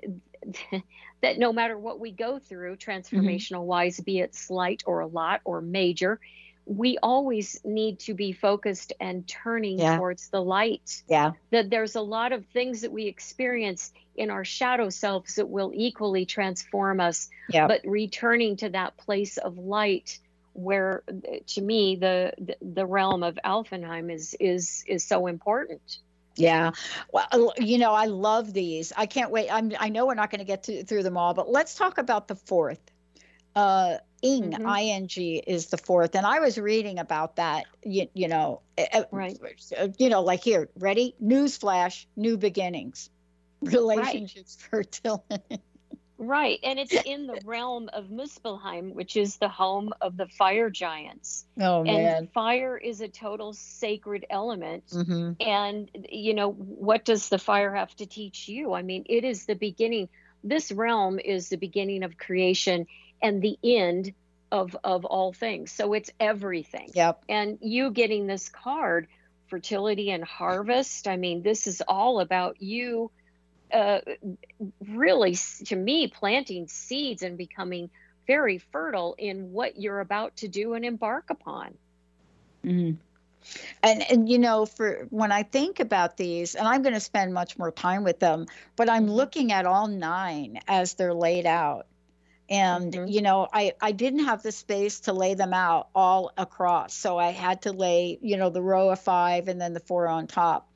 that 1.21 1.37
no 1.37 1.53
matter 1.53 1.77
what 1.77 1.99
we 1.99 2.11
go 2.11 2.39
through 2.39 2.75
mm-hmm. 2.75 2.91
transformational 2.91 3.63
wise, 3.63 3.95
mm-hmm. 3.95 4.03
be 4.03 4.19
it 4.19 4.35
slight 4.35 4.83
or 4.85 5.01
a 5.01 5.07
lot 5.07 5.41
or 5.43 5.61
major, 5.61 6.19
we 6.65 6.99
always 7.01 7.59
need 7.63 7.99
to 7.99 8.13
be 8.13 8.31
focused 8.31 8.93
and 8.99 9.27
turning 9.27 9.79
yeah. 9.79 9.97
towards 9.97 10.29
the 10.29 10.41
light. 10.41 11.03
Yeah. 11.07 11.31
That 11.49 11.69
there's 11.71 11.95
a 11.95 12.01
lot 12.01 12.31
of 12.31 12.45
things 12.47 12.81
that 12.81 12.91
we 12.91 13.07
experience 13.07 13.91
in 14.15 14.29
our 14.29 14.45
shadow 14.45 14.89
selves 14.89 15.35
that 15.35 15.49
will 15.49 15.71
equally 15.73 16.25
transform 16.25 16.99
us. 16.99 17.29
Yeah. 17.49 17.67
But 17.67 17.81
returning 17.85 18.57
to 18.57 18.69
that 18.69 18.97
place 18.97 19.37
of 19.37 19.57
light 19.57 20.19
where 20.53 21.03
to 21.47 21.61
me 21.61 21.95
the 21.95 22.33
the 22.61 22.85
realm 22.85 23.23
of 23.23 23.39
Alfenheim 23.45 24.11
is 24.11 24.35
is 24.39 24.83
is 24.87 25.03
so 25.03 25.27
important. 25.27 25.99
Yeah. 26.39 26.71
Well, 27.11 27.53
you 27.57 27.77
know, 27.77 27.93
I 27.93 28.05
love 28.05 28.53
these. 28.53 28.93
I 28.95 29.05
can't 29.05 29.31
wait. 29.31 29.49
I'm, 29.51 29.73
I 29.79 29.89
know 29.89 30.05
we're 30.05 30.15
not 30.15 30.31
going 30.31 30.39
to 30.39 30.45
get 30.45 30.65
through 30.87 31.03
them 31.03 31.17
all, 31.17 31.33
but 31.33 31.49
let's 31.49 31.75
talk 31.75 31.97
about 31.97 32.27
the 32.27 32.35
fourth. 32.35 32.79
Uh, 33.55 33.97
ing, 34.21 34.51
mm-hmm. 34.51 35.15
ing 35.17 35.43
is 35.45 35.67
the 35.67 35.77
fourth. 35.77 36.15
And 36.15 36.25
I 36.25 36.39
was 36.39 36.57
reading 36.57 36.99
about 36.99 37.35
that, 37.35 37.65
you, 37.83 38.07
you 38.13 38.27
know, 38.27 38.61
right. 39.11 39.37
you 39.97 40.09
know, 40.09 40.21
like 40.21 40.43
here, 40.43 40.69
ready? 40.77 41.15
Newsflash, 41.21 42.05
new 42.15 42.37
beginnings, 42.37 43.09
relationships, 43.61 44.57
right. 44.71 44.85
fertility. 44.85 45.61
Right, 46.29 46.59
and 46.61 46.77
it's 46.77 46.93
in 46.93 47.25
the 47.25 47.41
realm 47.43 47.89
of 47.91 48.11
Muspelheim, 48.11 48.93
which 48.93 49.17
is 49.17 49.37
the 49.37 49.49
home 49.49 49.93
of 49.99 50.15
the 50.15 50.27
fire 50.27 50.69
giants. 50.69 51.43
Oh 51.59 51.83
man! 51.83 52.17
And 52.17 52.31
fire 52.31 52.77
is 52.77 53.01
a 53.01 53.07
total 53.07 53.53
sacred 53.53 54.27
element. 54.29 54.85
Mm-hmm. 54.91 55.31
And 55.41 55.89
you 56.07 56.35
know 56.35 56.51
what 56.51 57.03
does 57.03 57.29
the 57.29 57.39
fire 57.39 57.73
have 57.73 57.95
to 57.95 58.05
teach 58.05 58.47
you? 58.47 58.75
I 58.75 58.83
mean, 58.83 59.05
it 59.09 59.23
is 59.23 59.47
the 59.47 59.55
beginning. 59.55 60.07
This 60.43 60.71
realm 60.71 61.17
is 61.17 61.49
the 61.49 61.57
beginning 61.57 62.03
of 62.03 62.15
creation 62.15 62.85
and 63.23 63.41
the 63.41 63.57
end 63.63 64.13
of 64.51 64.77
of 64.83 65.05
all 65.05 65.33
things. 65.33 65.71
So 65.71 65.93
it's 65.93 66.11
everything. 66.19 66.91
Yep. 66.93 67.23
And 67.27 67.57
you 67.61 67.89
getting 67.89 68.27
this 68.27 68.49
card, 68.49 69.07
fertility 69.47 70.11
and 70.11 70.23
harvest. 70.23 71.07
I 71.07 71.17
mean, 71.17 71.41
this 71.41 71.65
is 71.65 71.81
all 71.87 72.19
about 72.19 72.61
you 72.61 73.09
uh, 73.73 73.99
really, 74.87 75.35
to 75.65 75.75
me, 75.75 76.07
planting 76.07 76.67
seeds 76.67 77.23
and 77.23 77.37
becoming 77.37 77.89
very 78.27 78.59
fertile 78.59 79.15
in 79.17 79.51
what 79.51 79.79
you're 79.79 79.99
about 79.99 80.37
to 80.37 80.47
do 80.47 80.73
and 80.73 80.85
embark 80.85 81.29
upon. 81.29 81.75
Mm-hmm. 82.63 82.95
And 83.81 84.11
and 84.11 84.29
you 84.29 84.37
know, 84.37 84.65
for 84.65 85.07
when 85.09 85.31
I 85.31 85.43
think 85.43 85.79
about 85.79 86.17
these, 86.17 86.55
and 86.55 86.67
I'm 86.67 86.81
going 86.81 86.93
to 86.93 86.99
spend 86.99 87.33
much 87.33 87.57
more 87.57 87.71
time 87.71 88.03
with 88.03 88.19
them, 88.19 88.47
but 88.75 88.89
I'm 88.89 89.05
mm-hmm. 89.05 89.13
looking 89.13 89.51
at 89.51 89.65
all 89.65 89.87
nine 89.87 90.59
as 90.67 90.93
they're 90.93 91.13
laid 91.13 91.45
out. 91.45 91.87
And 92.49 92.93
mm-hmm. 92.93 93.07
you 93.07 93.21
know, 93.21 93.47
I 93.51 93.73
I 93.81 93.93
didn't 93.93 94.25
have 94.25 94.43
the 94.43 94.51
space 94.51 95.01
to 95.01 95.13
lay 95.13 95.35
them 95.35 95.53
out 95.53 95.87
all 95.95 96.31
across, 96.37 96.93
so 96.93 97.17
I 97.17 97.31
had 97.31 97.63
to 97.63 97.71
lay 97.71 98.19
you 98.21 98.37
know 98.37 98.49
the 98.49 98.61
row 98.61 98.89
of 98.89 98.99
five 98.99 99.47
and 99.47 99.59
then 99.59 99.73
the 99.73 99.79
four 99.79 100.07
on 100.07 100.27
top. 100.27 100.69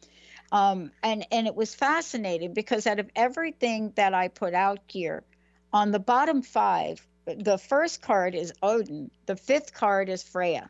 Um, 0.53 0.91
and 1.01 1.25
and 1.31 1.47
it 1.47 1.55
was 1.55 1.73
fascinating 1.73 2.53
because 2.53 2.85
out 2.85 2.99
of 2.99 3.09
everything 3.15 3.91
that 3.95 4.13
I 4.13 4.27
put 4.27 4.53
out 4.53 4.79
here, 4.87 5.23
on 5.73 5.91
the 5.91 5.99
bottom 5.99 6.43
five, 6.43 7.05
the 7.25 7.57
first 7.57 8.03
card 8.03 8.35
is 8.35 8.53
Odin, 8.61 9.09
the 9.25 9.35
fifth 9.35 9.73
card 9.73 10.09
is 10.09 10.21
Freya, 10.21 10.69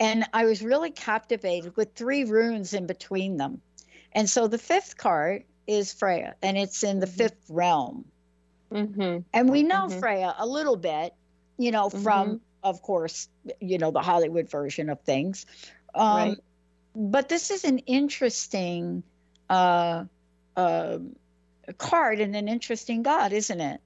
and 0.00 0.24
I 0.32 0.46
was 0.46 0.62
really 0.62 0.90
captivated 0.90 1.76
with 1.76 1.92
three 1.94 2.24
runes 2.24 2.72
in 2.72 2.86
between 2.86 3.36
them, 3.36 3.60
and 4.12 4.30
so 4.30 4.48
the 4.48 4.56
fifth 4.56 4.96
card 4.96 5.44
is 5.66 5.92
Freya, 5.92 6.34
and 6.42 6.56
it's 6.56 6.82
in 6.82 7.00
the 7.00 7.06
mm-hmm. 7.06 7.16
fifth 7.16 7.44
realm, 7.50 8.06
mm-hmm. 8.72 9.18
and 9.34 9.50
we 9.50 9.62
know 9.62 9.88
mm-hmm. 9.88 10.00
Freya 10.00 10.34
a 10.38 10.46
little 10.46 10.76
bit, 10.76 11.12
you 11.58 11.70
know, 11.70 11.90
from 11.90 12.28
mm-hmm. 12.28 12.36
of 12.62 12.80
course, 12.80 13.28
you 13.60 13.76
know, 13.76 13.90
the 13.90 14.00
Hollywood 14.00 14.50
version 14.50 14.88
of 14.88 15.02
things. 15.02 15.44
Um, 15.94 16.16
right 16.16 16.38
but 16.94 17.28
this 17.28 17.50
is 17.50 17.64
an 17.64 17.78
interesting 17.78 19.02
uh, 19.50 20.04
uh, 20.56 20.98
card 21.78 22.20
and 22.20 22.36
an 22.36 22.48
interesting 22.48 23.02
god, 23.02 23.32
isn't 23.32 23.60
it? 23.60 23.80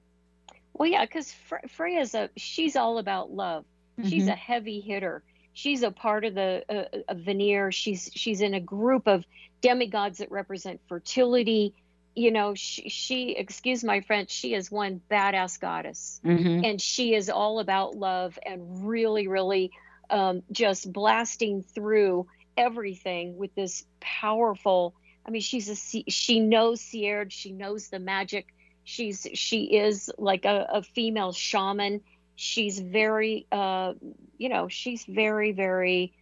Well, 0.73 0.89
yeah, 0.89 1.05
because 1.05 1.31
Fre- 1.31 1.67
Freya's 1.67 2.13
a 2.15 2.29
she's 2.37 2.75
all 2.75 2.99
about 2.99 3.31
love. 3.31 3.65
Mm-hmm. 3.99 4.09
She's 4.09 4.27
a 4.27 4.35
heavy 4.35 4.79
hitter. 4.79 5.23
She's 5.53 5.83
a 5.83 5.91
part 5.91 6.23
of 6.23 6.35
the 6.35 6.63
uh, 6.69 7.13
Vanir. 7.13 7.71
She's 7.71 8.09
she's 8.13 8.41
in 8.41 8.53
a 8.53 8.61
group 8.61 9.07
of 9.07 9.25
demigods 9.61 10.19
that 10.19 10.31
represent 10.31 10.79
fertility. 10.87 11.73
You 12.15 12.31
know, 12.31 12.53
she, 12.55 12.89
she 12.89 13.31
excuse 13.31 13.83
my 13.83 14.01
French, 14.01 14.31
she 14.31 14.53
is 14.53 14.71
one 14.71 15.01
badass 15.09 15.59
goddess, 15.59 16.19
mm-hmm. 16.23 16.65
and 16.65 16.81
she 16.81 17.13
is 17.13 17.29
all 17.29 17.59
about 17.59 17.95
love 17.95 18.37
and 18.45 18.87
really, 18.87 19.27
really 19.27 19.71
um, 20.09 20.43
just 20.51 20.91
blasting 20.91 21.63
through 21.63 22.27
everything 22.59 23.37
with 23.37 23.55
this 23.55 23.85
powerful 23.99 24.93
i 25.25 25.31
mean 25.31 25.41
she's 25.41 25.69
a 25.69 26.03
she 26.09 26.39
knows 26.39 26.81
seidr 26.81 27.31
she 27.31 27.51
knows 27.51 27.89
the 27.89 27.99
magic. 27.99 28.53
She's 28.89 29.27
she 29.35 29.65
is 29.65 30.09
like 30.17 30.45
a, 30.45 30.67
a 30.73 30.81
female 30.81 31.31
shaman. 31.31 32.01
She's 32.35 32.79
very 32.79 33.45
uh 33.51 33.93
you 34.39 34.49
know 34.49 34.67
she's 34.67 35.05
very 35.05 35.51
very 35.51 36.13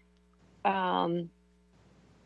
um 0.66 1.30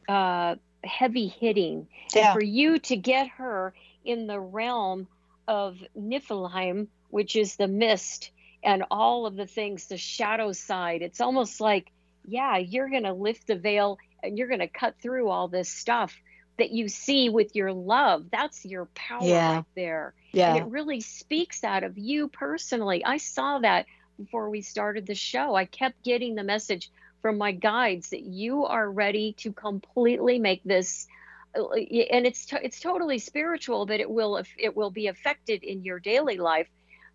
uh 0.10 0.56
heavy 0.84 1.28
hitting 1.28 1.88
yeah. 2.16 2.26
and 2.26 2.34
for 2.34 2.44
you 2.44 2.80
to 2.80 2.96
get 2.96 3.28
her 3.28 3.76
in 4.04 4.26
the 4.26 4.40
realm 4.40 5.08
of 5.48 5.78
Niflheim 5.96 6.88
which 7.10 7.36
is 7.36 7.56
the 7.58 7.68
mist 7.68 8.32
and 8.64 8.84
all 8.90 9.28
of 9.28 9.36
the 9.36 9.46
things 9.46 9.90
the 9.90 9.98
shadow 9.98 10.54
side 10.54 11.04
it's 11.04 11.22
almost 11.22 11.62
like 11.62 11.92
yeah, 12.26 12.58
you're 12.58 12.90
going 12.90 13.04
to 13.04 13.14
lift 13.14 13.48
the 13.48 13.56
veil 13.56 13.98
and 14.24 14.38
you're 14.38 14.48
going 14.48 14.60
to 14.60 14.68
cut 14.68 14.96
through 15.02 15.30
all 15.30 15.48
this 15.48 15.70
stuff 15.70 16.16
that 16.58 16.72
you 16.72 16.88
see 16.88 17.30
with 17.30 17.56
your 17.56 17.74
love. 17.74 18.26
That's 18.32 18.66
your 18.66 18.86
power 18.94 19.24
yeah. 19.24 19.56
right 19.56 19.66
there. 19.76 20.14
Yeah. 20.32 20.56
And 20.56 20.66
it 20.66 20.72
really 20.72 21.02
speaks 21.02 21.64
out 21.64 21.84
of 21.84 21.98
you 21.98 22.28
personally. 22.28 23.04
I 23.04 23.18
saw 23.18 23.60
that 23.60 23.86
before 24.18 24.50
we 24.50 24.62
started 24.62 25.08
the 25.08 25.16
show. 25.16 25.56
I 25.56 25.66
kept 25.66 26.04
getting 26.04 26.36
the 26.36 26.44
message 26.44 26.92
from 27.22 27.38
my 27.38 27.52
guides 27.52 28.10
that 28.10 28.24
you 28.24 28.66
are 28.66 28.90
ready 28.90 29.34
to 29.40 29.52
completely 29.54 30.40
make 30.40 30.64
this 30.64 31.08
uh, 31.56 31.74
and 31.74 32.26
it's 32.26 32.48
to, 32.48 32.64
it's 32.64 32.80
totally 32.80 33.20
spiritual 33.20 33.86
but 33.86 34.00
it 34.00 34.10
will 34.10 34.42
it 34.58 34.76
will 34.76 34.90
be 34.90 35.08
affected 35.08 35.64
in 35.64 35.84
your 35.84 36.00
daily 36.00 36.38
life 36.38 36.68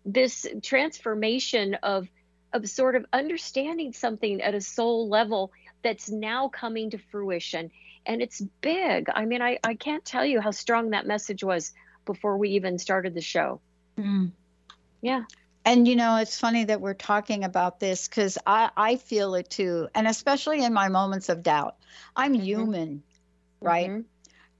this 0.05 0.45
transformation 0.61 1.75
of 1.83 2.07
of 2.53 2.67
sort 2.69 2.95
of 2.95 3.05
understanding 3.13 3.93
something 3.93 4.41
at 4.41 4.55
a 4.55 4.61
soul 4.61 5.09
level 5.09 5.51
that's 5.83 6.09
now 6.09 6.47
coming 6.47 6.89
to 6.91 6.97
fruition. 6.97 7.71
And 8.05 8.21
it's 8.21 8.41
big. 8.61 9.09
I 9.13 9.25
mean, 9.25 9.41
I, 9.41 9.59
I 9.63 9.75
can't 9.75 10.03
tell 10.05 10.25
you 10.25 10.41
how 10.41 10.51
strong 10.51 10.91
that 10.91 11.05
message 11.05 11.43
was 11.43 11.73
before 12.05 12.37
we 12.37 12.51
even 12.51 12.79
started 12.79 13.13
the 13.13 13.21
show. 13.21 13.59
Mm. 13.97 14.31
Yeah. 15.01 15.23
And 15.65 15.87
you 15.87 15.95
know, 15.97 16.15
it's 16.17 16.39
funny 16.39 16.63
that 16.63 16.79
we're 16.79 16.93
talking 16.93 17.43
about 17.43 17.79
this 17.79 18.07
because 18.07 18.37
I, 18.47 18.69
I 18.77 18.95
feel 18.95 19.35
it 19.35 19.49
too. 19.49 19.89
And 19.93 20.07
especially 20.07 20.63
in 20.63 20.73
my 20.73 20.87
moments 20.87 21.27
of 21.29 21.43
doubt, 21.43 21.75
I'm 22.15 22.33
mm-hmm. 22.33 22.43
human. 22.43 23.03
right? 23.61 23.89
Mhm. 23.89 24.05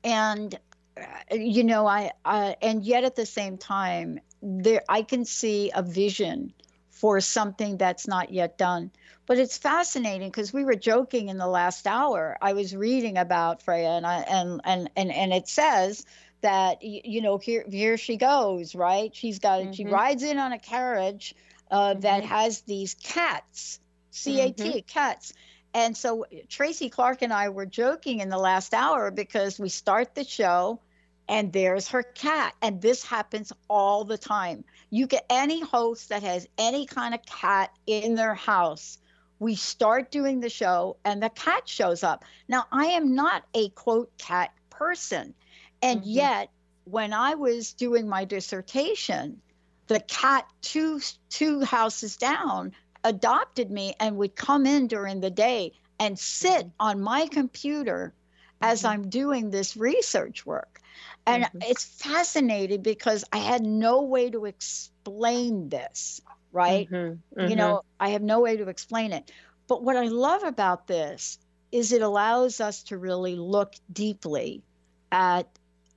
and 0.03 0.59
uh, 0.97 1.35
you 1.35 1.63
know 1.63 1.85
i 1.87 2.11
uh, 2.25 2.53
and 2.61 2.83
yet 2.83 3.03
at 3.03 3.15
the 3.15 3.25
same 3.25 3.57
time 3.57 4.19
there 4.41 4.83
i 4.89 5.01
can 5.01 5.25
see 5.25 5.71
a 5.73 5.81
vision 5.81 6.53
for 6.99 7.21
something 7.21 7.77
that's 7.77 8.07
not 8.07 8.31
yet 8.31 8.57
done. 8.57 8.91
But 9.27 9.37
it's 9.37 9.57
fascinating 9.57 10.29
because 10.29 10.53
we 10.53 10.63
were 10.63 10.75
joking 10.75 11.29
in 11.29 11.37
the 11.37 11.47
last 11.47 11.85
hour. 11.87 12.37
I 12.41 12.53
was 12.53 12.75
reading 12.75 13.17
about 13.17 13.61
freya 13.61 13.89
and 13.89 14.05
i 14.05 14.19
and 14.21 14.61
and 14.63 14.89
and, 14.95 15.11
and 15.11 15.33
it 15.33 15.47
says 15.47 16.05
that 16.41 16.81
you 16.81 17.21
know 17.21 17.37
here 17.37 17.63
here 17.69 17.97
she 17.97 18.17
goes 18.17 18.75
right? 18.75 19.15
She's 19.15 19.39
got 19.39 19.75
she 19.75 19.85
Mhm. 19.85 19.91
rides 19.91 20.23
in 20.23 20.37
on 20.39 20.53
a 20.53 20.59
carriage 20.59 21.35
uh, 21.69 21.93
that 21.95 22.23
Mhm. 22.23 22.27
has 22.27 22.61
these 22.61 22.95
cats 22.95 23.79
cat 24.23 24.87
cats. 24.87 25.33
And 25.73 25.95
so 25.95 26.25
Tracy 26.49 26.89
Clark 26.89 27.21
and 27.21 27.33
I 27.33 27.49
were 27.49 27.65
joking 27.65 28.19
in 28.19 28.29
the 28.29 28.37
last 28.37 28.73
hour 28.73 29.11
because 29.11 29.59
we 29.59 29.69
start 29.69 30.15
the 30.15 30.23
show 30.23 30.79
and 31.27 31.51
there's 31.53 31.87
her 31.89 32.03
cat. 32.03 32.55
And 32.61 32.81
this 32.81 33.03
happens 33.03 33.51
all 33.69 34.03
the 34.05 34.17
time. 34.17 34.63
You 34.89 35.07
get 35.07 35.25
any 35.29 35.61
host 35.61 36.09
that 36.09 36.23
has 36.23 36.47
any 36.57 36.85
kind 36.85 37.13
of 37.13 37.25
cat 37.25 37.71
in 37.85 38.15
their 38.15 38.35
house, 38.35 38.97
we 39.39 39.55
start 39.55 40.11
doing 40.11 40.39
the 40.39 40.49
show 40.49 40.97
and 41.05 41.21
the 41.21 41.29
cat 41.29 41.67
shows 41.67 42.03
up. 42.03 42.25
Now, 42.47 42.65
I 42.71 42.85
am 42.85 43.13
not 43.13 43.43
a 43.53 43.69
quote 43.69 44.15
cat 44.17 44.51
person. 44.69 45.33
And 45.81 46.01
Mhm. 46.01 46.05
yet, 46.05 46.49
when 46.85 47.13
I 47.13 47.35
was 47.35 47.73
doing 47.73 48.07
my 48.07 48.25
dissertation, 48.25 49.41
the 49.87 49.99
cat 49.99 50.47
two 50.61 50.99
two 51.29 51.61
houses 51.61 52.17
down 52.17 52.73
adopted 53.03 53.69
me 53.69 53.93
and 53.99 54.17
would 54.17 54.35
come 54.35 54.65
in 54.65 54.87
during 54.87 55.21
the 55.21 55.29
day 55.29 55.73
and 55.99 56.17
sit 56.17 56.67
on 56.79 57.01
my 57.01 57.27
computer 57.27 58.13
as 58.61 58.81
Mhm. 58.81 58.89
I'm 58.89 59.09
doing 59.09 59.51
this 59.51 59.77
research 59.77 60.45
work. 60.45 60.81
And 61.27 61.49
Mhm. 61.53 61.61
it's 61.61 61.85
fascinating 61.85 62.83
because 62.83 63.25
I 63.33 63.37
had 63.39 63.63
no 63.63 64.03
way 64.03 64.31
to 64.31 64.45
explain 64.45 65.69
this, 65.69 66.21
right? 66.51 66.91
Mhm. 66.91 67.23
You 67.41 67.55
Mhm. 67.55 67.57
know, 67.57 67.83
I 67.99 68.09
have 68.11 68.23
no 68.23 68.41
way 68.41 68.57
to 68.57 68.69
explain 68.69 69.13
it. 69.13 69.31
But 69.67 69.83
what 69.83 69.97
I 69.97 70.07
love 70.07 70.43
about 70.43 70.87
this 70.87 71.39
is 71.71 71.93
it 71.93 72.01
allows 72.01 72.61
us 72.61 72.83
to 72.85 72.97
really 72.97 73.35
look 73.35 73.73
deeply 73.91 74.63
at 75.11 75.47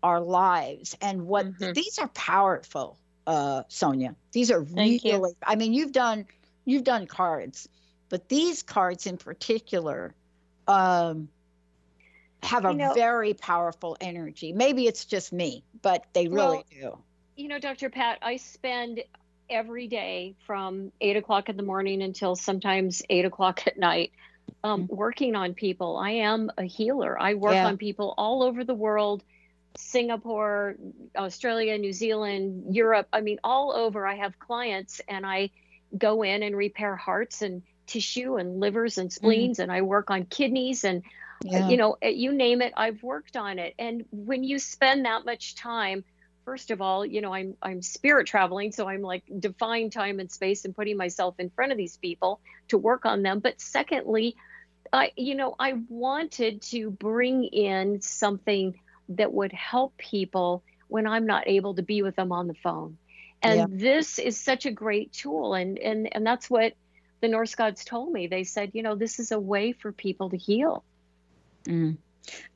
our 0.03 0.21
lives 0.21 0.97
and 1.03 1.27
what 1.27 1.53
Mhm. 1.61 1.75
these 1.75 1.99
are 1.99 2.09
powerful, 2.09 3.01
uh, 3.27 3.65
Sonja. 3.71 4.17
These 4.33 4.51
are 4.53 4.63
Thank 4.75 5.05
you. 5.05 5.21
really, 5.21 5.35
I 5.47 5.57
mean, 5.57 5.75
you've 5.75 5.93
done 5.93 6.27
you've 6.67 6.85
done 6.85 7.07
cards, 7.07 7.69
but 8.11 8.29
these 8.29 8.63
cards 8.63 9.07
in 9.07 9.19
particular 9.19 10.15
um, 10.69 11.29
have 12.43 12.65
a 12.65 12.71
You 12.71 12.77
know- 12.79 12.95
very 12.95 13.35
powerful 13.35 13.97
energy. 14.01 14.53
Maybe 14.53 14.87
it's 14.87 15.05
just 15.05 15.33
me, 15.33 15.65
but 15.83 16.05
they 16.13 16.29
really 16.29 16.65
do. 16.71 16.99
you 17.37 17.49
know, 17.49 17.59
Dr. 17.59 17.91
Pat, 17.91 18.19
I 18.23 18.37
spend 18.37 19.03
every 19.49 19.89
day 19.89 20.35
from 20.47 20.93
eight 21.01 21.17
o'clock 21.17 21.49
in 21.49 21.57
the 21.57 21.63
morning 21.63 22.03
until 22.03 22.37
sometimes 22.37 23.03
eight 23.11 23.25
o'clock 23.25 23.67
at 23.67 23.79
night 23.79 24.13
um, 24.63 24.87
working 24.89 25.35
on 25.35 25.55
people. 25.55 25.97
I 25.97 26.11
am 26.11 26.51
a 26.59 26.65
healer. 26.65 27.21
I 27.21 27.35
work 27.35 27.55
Yeah. 27.55 27.67
on 27.67 27.77
people 27.77 28.15
all 28.19 28.43
over 28.43 28.65
the 28.65 28.75
world 28.75 29.23
Singapore, 29.77 30.77
Australia, 31.17 31.79
New 31.79 31.93
Zealand, 31.93 32.75
Europe. 32.75 33.07
I 33.13 33.21
mean, 33.21 33.39
all 33.45 33.73
over. 33.73 34.07
I 34.07 34.17
have 34.17 34.39
clients 34.39 35.01
and 35.09 35.25
I 35.25 35.51
go 35.97 36.23
in 36.23 36.43
and 36.43 36.57
repair 36.57 36.97
hearts 36.97 37.43
and 37.43 37.63
tissue 37.87 38.37
and 38.37 38.61
livers 38.61 38.99
and 38.99 39.13
spleens, 39.13 39.59
and 39.59 39.71
I 39.71 39.83
work 39.83 40.11
on 40.11 40.25
kidneys 40.27 40.85
and 40.85 41.03
Yeah. 41.43 41.69
you 41.69 41.77
know, 41.77 41.97
uh, 42.05 42.09
you 42.09 42.33
name 42.35 42.63
it, 42.63 42.73
I've 42.77 43.03
worked 43.03 43.37
on 43.37 43.59
it. 43.59 43.75
And 43.79 44.05
when 44.11 44.45
you 44.45 44.59
spend 44.59 45.05
that 45.07 45.25
much 45.25 45.55
time, 45.57 46.05
first 46.45 46.71
of 46.71 46.81
all, 46.81 47.05
you 47.07 47.21
know, 47.21 47.33
I'm 47.35 47.55
I'm 47.63 47.83
spirit 47.83 48.27
traveling, 48.27 48.73
so 48.73 48.89
I'm 48.89 49.03
like 49.03 49.25
defying 49.39 49.91
time 49.91 50.21
and 50.21 50.31
space 50.31 50.65
and 50.65 50.75
putting 50.75 50.97
myself 50.97 51.35
in 51.39 51.51
front 51.51 51.73
of 51.73 51.79
these 51.79 51.97
people 51.99 52.41
to 52.69 52.79
work 52.79 53.07
on 53.07 53.23
them. 53.23 53.41
But 53.41 53.61
secondly, 53.61 54.37
I 54.93 55.13
you 55.17 55.35
know, 55.35 55.55
I 55.59 55.75
wanted 55.89 56.63
to 56.71 56.91
bring 56.91 57.45
in 57.45 58.01
something 58.03 58.75
that 59.11 59.33
would 59.33 59.53
help 59.53 59.97
people 59.99 60.65
when 60.89 61.07
I'm 61.07 61.27
not 61.27 61.49
able 61.49 61.75
to 61.77 61.83
be 61.83 62.03
with 62.03 62.17
them 62.17 62.33
on 62.33 62.47
the 62.49 62.55
phone. 62.63 62.99
And 63.43 63.67
Yeah. 63.67 63.67
this 63.81 64.19
is 64.19 64.43
such 64.43 64.67
a 64.67 64.71
great 64.73 65.13
tool 65.13 65.55
and 65.55 65.79
and 65.79 66.09
and 66.15 66.27
that's 66.27 66.51
what 66.51 66.75
the 67.23 67.29
Norse 67.29 67.55
gods 67.55 67.85
told 67.85 68.13
me. 68.13 68.27
They 68.29 68.45
said, 68.45 68.71
you 68.75 68.83
know, 68.83 68.97
this 68.97 69.19
is 69.19 69.31
a 69.33 69.41
way 69.41 69.73
for 69.73 69.93
people 69.93 70.31
to 70.31 70.37
heal. 70.37 70.85
Mm. 71.65 71.97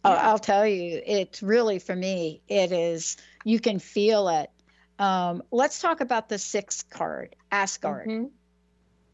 Oh, 0.05 0.12
Yeah. 0.12 0.30
I'll 0.30 0.38
tell 0.38 0.66
you, 0.66 1.00
it's 1.05 1.42
really 1.42 1.78
for 1.78 1.96
me, 1.96 2.42
it 2.48 2.72
is, 2.72 3.16
you 3.44 3.59
can 3.61 3.78
feel 3.78 4.28
it. 4.28 4.50
Um, 4.98 5.42
let's 5.50 5.80
talk 5.80 6.00
about 6.00 6.28
the 6.28 6.38
sixth 6.38 6.88
card, 6.90 7.34
Asgard, 7.50 8.09
Mhm. 8.09 8.30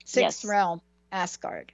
sixth 0.05 0.45
Yes. 0.45 0.45
realm, 0.45 0.83
Asgard. 1.11 1.73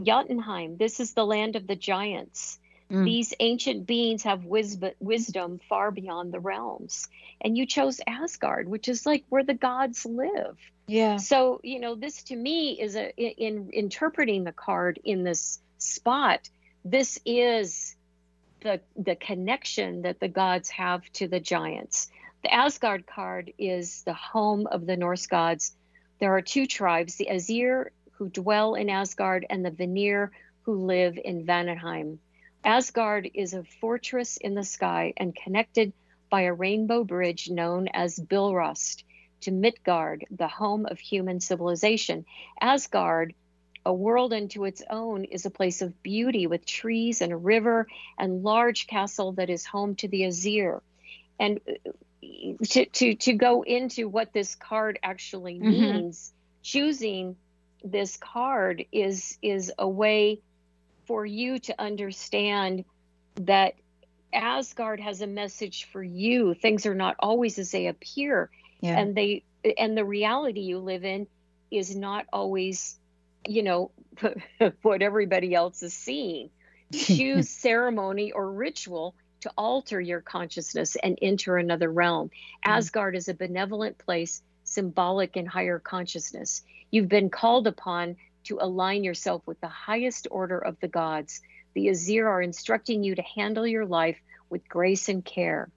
Jotunheim, 0.00 0.76
this 0.76 1.00
is 1.00 1.14
the 1.14 1.26
land 1.26 1.56
of 1.56 1.66
the 1.66 1.74
giants. 1.76 2.58
Mm. 2.90 3.04
These 3.04 3.34
ancient 3.40 3.86
beings 3.86 4.22
have 4.24 4.44
wis- 4.44 4.78
wisdom 5.00 5.60
far 5.68 5.90
beyond 5.90 6.32
the 6.32 6.40
realms. 6.40 7.08
And 7.40 7.56
you 7.56 7.66
chose 7.66 8.00
Asgard, 8.06 8.68
which 8.68 8.88
is 8.88 9.06
like 9.06 9.24
where 9.28 9.44
the 9.44 9.54
gods 9.54 10.04
live. 10.04 10.58
Yeah. 10.86 11.16
So, 11.16 11.60
you 11.62 11.78
know, 11.78 11.94
this 11.94 12.24
to 12.24 12.36
me 12.36 12.80
is 12.80 12.96
a 12.96 13.14
in, 13.16 13.68
in 13.68 13.70
interpreting 13.72 14.44
the 14.44 14.52
card 14.52 15.00
in 15.04 15.22
this 15.22 15.60
spot, 15.78 16.48
this 16.84 17.18
is 17.24 17.96
the 18.62 18.80
the 18.96 19.16
connection 19.16 20.02
that 20.02 20.20
the 20.20 20.28
gods 20.28 20.70
have 20.70 21.10
to 21.12 21.28
the 21.28 21.40
giants. 21.40 22.10
The 22.42 22.52
Asgard 22.52 23.06
card 23.06 23.52
is 23.58 24.02
the 24.02 24.14
home 24.14 24.66
of 24.66 24.86
the 24.86 24.96
Norse 24.96 25.26
gods. 25.26 25.76
There 26.18 26.34
are 26.34 26.42
two 26.42 26.66
tribes, 26.66 27.16
the 27.16 27.30
Aesir 27.30 27.92
who 28.12 28.28
dwell 28.28 28.74
in 28.74 28.90
Asgard 28.90 29.46
and 29.48 29.64
the 29.64 29.70
Vanir 29.70 30.30
who 30.62 30.86
live 30.86 31.18
in 31.22 31.44
Vanaheim. 31.44 32.18
Asgard 32.64 33.30
is 33.32 33.54
a 33.54 33.64
fortress 33.80 34.36
in 34.36 34.54
the 34.54 34.64
sky 34.64 35.14
and 35.16 35.34
connected 35.34 35.92
by 36.28 36.42
a 36.42 36.52
rainbow 36.52 37.04
bridge 37.04 37.50
known 37.50 37.88
as 37.88 38.18
Bilrust 38.18 39.04
to 39.40 39.50
Midgard, 39.50 40.26
the 40.30 40.48
home 40.48 40.86
of 40.86 40.98
human 40.98 41.40
civilization. 41.40 42.26
Asgard, 42.60 43.34
a 43.84 43.92
world 43.92 44.32
unto 44.32 44.64
its 44.64 44.82
own, 44.90 45.24
is 45.24 45.46
a 45.46 45.50
place 45.50 45.82
of 45.82 46.02
beauty 46.02 46.46
with 46.46 46.66
trees 46.66 47.22
and 47.22 47.32
a 47.32 47.36
river 47.36 47.88
and 48.18 48.42
large 48.42 48.86
castle 48.86 49.32
that 49.34 49.50
is 49.50 49.66
home 49.66 49.96
to 49.96 50.08
the 50.08 50.24
Aesir. 50.24 50.82
And 51.38 51.60
uh, 51.68 51.90
to, 52.68 52.86
to, 52.86 53.14
to 53.16 53.32
go 53.34 53.62
into 53.62 54.08
what 54.08 54.32
this 54.32 54.54
card 54.56 54.98
actually 55.02 55.58
Mhm. 55.58 55.70
means, 55.70 56.32
choosing 56.62 57.36
this 57.82 58.18
card 58.18 58.84
is 58.92 59.38
is 59.42 59.72
a 59.78 59.88
way 59.88 60.42
for 61.06 61.26
you 61.26 61.58
to 61.60 61.80
understand 61.80 62.84
that 63.36 63.74
Asgard 64.34 65.00
has 65.00 65.22
a 65.22 65.26
message 65.26 65.86
for 65.92 66.02
you. 66.02 66.54
Things 66.54 66.86
are 66.86 66.94
not 66.94 67.16
always 67.20 67.58
as 67.58 67.70
they 67.72 67.86
appear 67.88 68.50
Yeah. 68.82 68.98
and 69.00 69.16
they 69.16 69.44
and 69.78 69.96
the 69.96 70.04
reality 70.04 70.60
you 70.60 70.78
live 70.80 71.04
in 71.04 71.28
is 71.70 71.96
not 71.96 72.26
always 72.32 72.99
you 73.46 73.62
know 73.62 73.90
what 74.82 75.02
everybody 75.02 75.54
else 75.54 75.82
is 75.82 75.94
seeing. 75.94 76.50
Choose 76.92 77.48
ceremony 77.62 78.32
or 78.32 78.50
ritual 78.50 79.14
to 79.40 79.52
alter 79.56 80.00
your 80.00 80.20
consciousness 80.20 80.96
and 80.96 81.18
enter 81.22 81.56
another 81.56 81.90
realm. 81.90 82.30
Asgard 82.64 83.16
is 83.16 83.28
a 83.28 83.34
benevolent 83.34 83.98
place 83.98 84.42
symbolic 84.64 85.36
in 85.36 85.46
higher 85.46 85.78
consciousness. 85.78 86.62
You've 86.90 87.08
been 87.08 87.30
called 87.30 87.66
upon 87.66 88.16
to 88.44 88.58
align 88.60 89.04
yourself 89.04 89.42
with 89.46 89.60
the 89.60 89.68
highest 89.68 90.28
order 90.30 90.58
of 90.58 90.78
the 90.80 90.88
gods. 90.88 91.40
The 91.74 91.88
Aesir 91.88 92.28
are 92.28 92.42
instructing 92.42 93.02
you 93.02 93.14
to 93.14 93.22
handle 93.22 93.66
your 93.66 93.86
life 93.86 94.18
with 94.48 94.68
grace 94.68 95.08
and 95.08 95.24
care. 95.24 95.70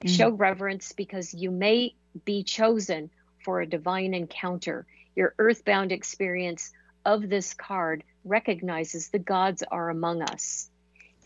Mm. 0.00 0.16
show 0.16 0.30
reverence 0.30 0.92
because 0.92 1.34
you 1.34 1.50
may 1.50 1.94
be 2.24 2.42
chosen 2.42 3.10
for 3.44 3.60
a 3.60 3.66
divine 3.66 4.14
encounter. 4.14 4.86
Your 5.14 5.34
earthbound 5.38 5.92
experience 5.92 6.72
of 7.04 7.28
this 7.28 7.54
card 7.54 8.04
recognizes 8.24 9.08
the 9.08 9.18
gods 9.18 9.62
are 9.70 9.90
among 9.90 10.22
us. 10.22 10.68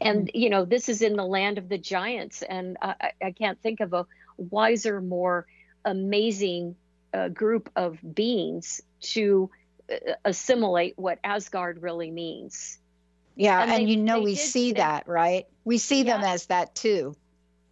And, 0.01 0.31
you 0.35 0.51
know, 0.51 0.65
this 0.65 0.89
is 0.89 1.03
in 1.03 1.17
the 1.17 1.25
land 1.25 1.59
of 1.59 1.69
the 1.69 1.79
giants. 1.79 2.43
And 2.43 2.77
I, 2.83 3.13
I- 3.23 3.31
can't 3.33 3.61
think 3.63 3.81
of 3.81 3.93
a 3.93 4.07
wiser, 4.37 5.01
more 5.01 5.47
amazing 5.85 6.77
uh, 7.13 7.29
group 7.29 7.71
of 7.77 7.99
beings 8.15 8.81
to 9.01 9.51
uh, 9.91 9.97
assimilate 10.25 10.95
what 10.99 11.19
Asgard 11.23 11.81
really 11.81 12.11
means. 12.11 12.79
Yeah. 13.37 13.63
and 13.63 13.71
And, 13.71 13.87
they- 13.87 13.93
you 13.93 13.97
know, 13.99 14.21
we 14.21 14.35
did 14.35 14.41
see 14.41 14.73
that, 14.73 15.07
right? 15.09 15.47
We 15.65 15.79
see 15.79 16.03
them 16.03 16.23
as 16.23 16.47
that 16.47 16.75
too. 16.75 17.15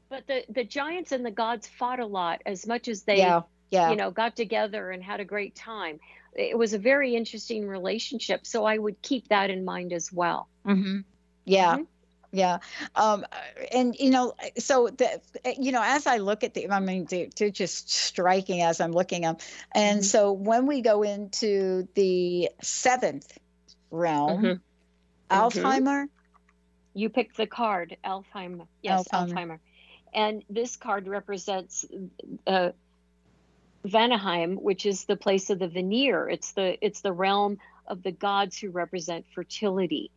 But 0.08 0.26
the, 0.26 0.44
the 0.48 0.64
giants 0.64 1.12
and 1.12 1.24
the 1.26 1.30
gods 1.30 1.66
fought 1.66 1.98
a 2.00 2.06
lot 2.06 2.42
as 2.46 2.66
much 2.66 2.86
as 2.88 3.02
they 3.02 3.18
yeah. 3.18 3.42
Yeah. 3.70 3.88
you 3.88 3.96
know 3.96 4.10
got 4.10 4.36
together 4.36 4.90
and 4.90 5.02
had 5.02 5.20
a 5.20 5.24
great 5.24 5.54
time 5.54 5.98
it 6.34 6.56
was 6.56 6.72
a 6.72 6.78
very 6.78 7.14
interesting 7.14 7.66
relationship 7.66 8.46
so 8.46 8.64
i 8.64 8.76
would 8.76 9.00
keep 9.02 9.28
that 9.28 9.50
in 9.50 9.64
mind 9.64 9.92
as 9.92 10.12
well 10.12 10.48
hmm 10.64 11.00
Yeah. 11.44 11.76
Mhm. 11.76 11.86
yeah. 12.32 12.58
Um, 12.94 13.24
and 13.72 13.94
you 13.98 14.10
know, 14.10 14.34
so 14.58 14.88
the, 14.88 15.20
you 15.58 15.72
know, 15.72 15.82
as 15.84 16.06
I 16.06 16.18
look 16.18 16.44
at 16.44 16.54
the, 16.54 16.70
I 16.70 16.80
mean, 16.80 17.06
they're, 17.08 17.26
they're 17.36 17.50
just 17.50 17.90
striking 17.90 18.62
as 18.62 18.80
I'm 18.80 18.92
looking 18.92 19.22
them. 19.22 19.36
And 19.74 20.00
mm-hmm. 20.00 20.04
so 20.04 20.32
when 20.32 20.66
we 20.66 20.80
go 20.80 21.02
into 21.02 21.88
the 21.94 22.50
seventh 22.62 23.36
realm, 23.90 24.42
mm-hmm. 24.42 25.36
Alfheim. 25.36 26.08
You 26.94 27.08
pick 27.08 27.34
the 27.34 27.46
card, 27.46 27.96
Alfheim. 28.04 28.66
Yes, 28.82 29.08
Alfheim. 29.12 29.32
Alfheim. 29.32 29.58
And 30.14 30.44
this 30.50 30.76
card 30.76 31.08
represents 31.08 31.86
uh, 32.46 32.70
Vanaheim, 33.84 34.56
which 34.60 34.86
is 34.86 35.04
the 35.04 35.16
place 35.16 35.50
of 35.50 35.58
the 35.58 35.68
Vanir. 35.68 36.28
It's 36.28 36.52
the 36.52 36.76
it's 36.84 37.00
the 37.00 37.12
realm 37.12 37.58
of 37.86 38.02
the 38.02 38.12
gods 38.12 38.58
who 38.58 38.70
represent 38.70 39.26
fertility. 39.34 40.10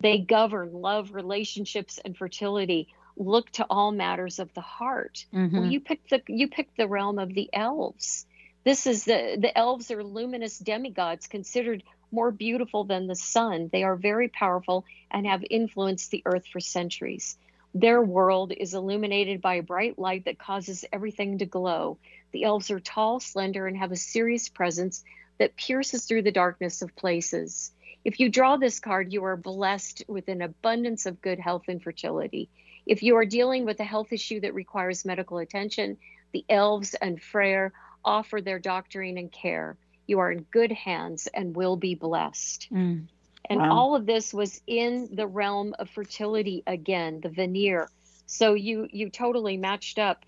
They 0.00 0.18
govern 0.18 0.72
love, 0.72 1.12
relationships, 1.12 2.00
and 2.02 2.16
fertility. 2.16 2.88
Look 3.16 3.50
to 3.52 3.66
all 3.68 3.92
matters 3.92 4.38
of 4.38 4.52
the 4.54 4.62
heart. 4.62 5.26
Mm-hmm. 5.34 5.56
Well, 5.58 5.70
you 5.70 5.80
picked 5.80 6.10
the 6.10 6.22
you 6.26 6.48
picked 6.48 6.76
the 6.76 6.88
realm 6.88 7.18
of 7.18 7.34
the 7.34 7.50
elves. 7.52 8.26
This 8.64 8.86
is 8.86 9.04
the 9.04 9.36
the 9.38 9.56
elves 9.56 9.90
are 9.90 10.02
luminous 10.02 10.58
demigods 10.58 11.26
considered 11.26 11.82
more 12.12 12.30
beautiful 12.30 12.84
than 12.84 13.06
the 13.06 13.14
sun. 13.14 13.68
They 13.70 13.84
are 13.84 13.96
very 13.96 14.28
powerful 14.28 14.84
and 15.10 15.26
have 15.26 15.44
influenced 15.48 16.10
the 16.10 16.22
earth 16.24 16.46
for 16.46 16.60
centuries. 16.60 17.36
Their 17.74 18.02
world 18.02 18.52
is 18.56 18.74
illuminated 18.74 19.40
by 19.40 19.54
a 19.54 19.62
bright 19.62 19.98
light 19.98 20.24
that 20.24 20.38
causes 20.38 20.84
everything 20.92 21.38
to 21.38 21.46
glow. 21.46 21.98
The 22.32 22.44
elves 22.44 22.70
are 22.70 22.80
tall, 22.80 23.20
slender, 23.20 23.66
and 23.66 23.76
have 23.76 23.92
a 23.92 23.96
serious 23.96 24.48
presence 24.48 25.04
that 25.38 25.56
pierces 25.56 26.04
through 26.04 26.22
the 26.22 26.32
darkness 26.32 26.82
of 26.82 26.96
places. 26.96 27.72
If 28.04 28.18
you 28.18 28.28
draw 28.28 28.56
this 28.56 28.80
card, 28.80 29.12
you 29.12 29.24
are 29.24 29.36
blessed 29.36 30.04
with 30.08 30.28
an 30.28 30.42
abundance 30.42 31.06
of 31.06 31.20
good 31.20 31.38
health 31.38 31.64
and 31.68 31.82
fertility. 31.82 32.48
If 32.86 33.02
you 33.02 33.16
are 33.16 33.24
dealing 33.24 33.64
with 33.64 33.78
a 33.80 33.84
health 33.84 34.12
issue 34.12 34.40
that 34.40 34.54
requires 34.54 35.04
medical 35.04 35.38
attention, 35.38 35.98
the 36.32 36.44
elves 36.48 36.94
and 36.94 37.20
Freyr 37.20 37.72
offer 38.04 38.40
their 38.40 38.58
doctoring 38.58 39.18
and 39.18 39.30
care. 39.30 39.76
You 40.06 40.18
are 40.20 40.32
in 40.32 40.42
good 40.50 40.72
hands 40.72 41.28
and 41.32 41.54
will 41.54 41.76
be 41.76 41.94
blessed. 41.94 42.68
Mm. 42.72 43.06
And 43.50 43.60
wow. 43.60 43.72
all 43.72 43.96
of 43.96 44.06
this 44.06 44.32
was 44.32 44.60
in 44.68 45.08
the 45.12 45.26
realm 45.26 45.74
of 45.80 45.90
fertility 45.90 46.62
again, 46.68 47.20
the 47.20 47.28
Vanir. 47.28 47.88
So 48.26 48.54
you 48.54 48.88
you 48.92 49.10
totally 49.10 49.56
matched 49.56 49.98
up. 49.98 50.24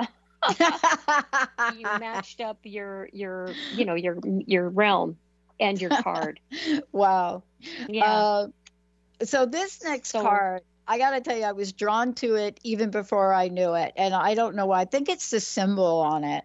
you 0.00 1.82
matched 1.82 2.40
up 2.40 2.58
your 2.64 3.08
your 3.12 3.50
you 3.76 3.84
know 3.84 3.94
your 3.94 4.18
your 4.24 4.68
realm 4.68 5.16
and 5.60 5.80
your 5.80 5.90
card. 6.02 6.40
wow. 6.92 7.44
Yeah. 7.88 8.12
Uh, 8.12 8.48
so 9.22 9.46
this 9.46 9.84
next 9.84 10.10
so, 10.10 10.22
card, 10.22 10.62
I 10.88 10.98
got 10.98 11.12
to 11.12 11.20
tell 11.20 11.36
you, 11.36 11.44
I 11.44 11.52
was 11.52 11.72
drawn 11.72 12.12
to 12.14 12.34
it 12.34 12.58
even 12.64 12.90
before 12.90 13.32
I 13.32 13.48
knew 13.48 13.74
it, 13.74 13.92
and 13.96 14.12
I 14.12 14.34
don't 14.34 14.56
know 14.56 14.66
why. 14.66 14.80
I 14.80 14.84
think 14.84 15.08
it's 15.08 15.30
the 15.30 15.38
symbol 15.38 16.00
on 16.00 16.24
it. 16.24 16.44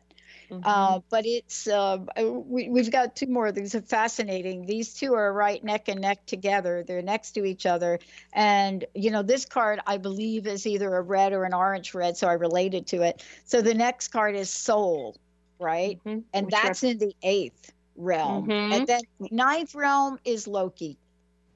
Mm-hmm. 0.51 0.61
Uh, 0.65 0.99
but 1.09 1.25
it's 1.25 1.67
uh, 1.67 1.99
we, 2.17 2.69
we've 2.69 2.91
got 2.91 3.15
two 3.15 3.27
more. 3.27 3.51
These 3.51 3.75
are 3.75 3.81
fascinating. 3.81 4.65
These 4.65 4.95
two 4.95 5.13
are 5.13 5.31
right 5.31 5.63
neck 5.63 5.87
and 5.87 6.01
neck 6.01 6.25
together. 6.25 6.83
They're 6.83 7.03
next 7.03 7.31
to 7.31 7.45
each 7.45 7.65
other, 7.67 7.99
and 8.33 8.83
you 8.95 9.11
know 9.11 9.21
this 9.21 9.45
card 9.45 9.79
I 9.85 9.97
believe 9.97 10.47
is 10.47 10.65
either 10.65 10.95
a 10.95 11.01
red 11.01 11.33
or 11.33 11.43
an 11.43 11.53
orange 11.53 11.93
red, 11.93 12.17
so 12.17 12.27
I 12.27 12.33
related 12.33 12.87
to 12.87 13.03
it. 13.03 13.23
So 13.45 13.61
the 13.61 13.75
next 13.75 14.07
card 14.07 14.35
is 14.35 14.49
Soul, 14.49 15.17
right? 15.59 15.99
Mm-hmm. 15.99 16.21
And 16.33 16.45
Which 16.47 16.55
that's 16.55 16.83
in 16.83 16.97
the 16.97 17.15
eighth 17.21 17.71
realm, 17.95 18.47
mm-hmm. 18.47 18.73
and 18.73 18.87
then 18.87 19.01
ninth 19.29 19.75
realm 19.75 20.17
is 20.25 20.47
Loki. 20.47 20.97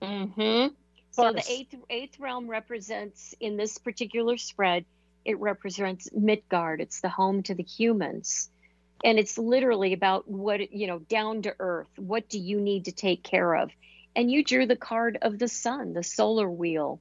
Mm-hmm. 0.04 0.74
So 1.12 1.32
the 1.32 1.44
eighth 1.50 1.74
eighth 1.90 2.20
realm 2.20 2.48
represents 2.48 3.34
in 3.40 3.58
this 3.58 3.80
particular 3.80 4.38
spread. 4.38 4.86
It 5.26 5.40
represents 5.40 6.10
Midgard. 6.14 6.80
It's 6.80 7.00
the 7.00 7.10
home 7.10 7.42
to 7.44 7.56
the 7.56 7.64
humans 7.64 8.50
and 9.04 9.20
it's 9.20 9.38
literally 9.38 9.94
about 9.94 10.28
what 10.28 10.72
you 10.74 10.88
know 10.88 11.00
down 11.00 11.42
to 11.44 11.56
earth 11.60 11.88
what 11.98 12.30
do 12.30 12.40
you 12.40 12.60
need 12.60 12.86
to 12.86 12.92
take 12.92 13.24
care 13.24 13.56
of? 13.56 13.72
And 14.16 14.32
you 14.32 14.44
drew 14.44 14.66
the 14.66 14.76
card 14.76 15.18
of 15.22 15.40
the 15.40 15.48
sun 15.48 15.94
the 15.94 16.04
solar 16.04 16.50
wheel. 16.50 17.00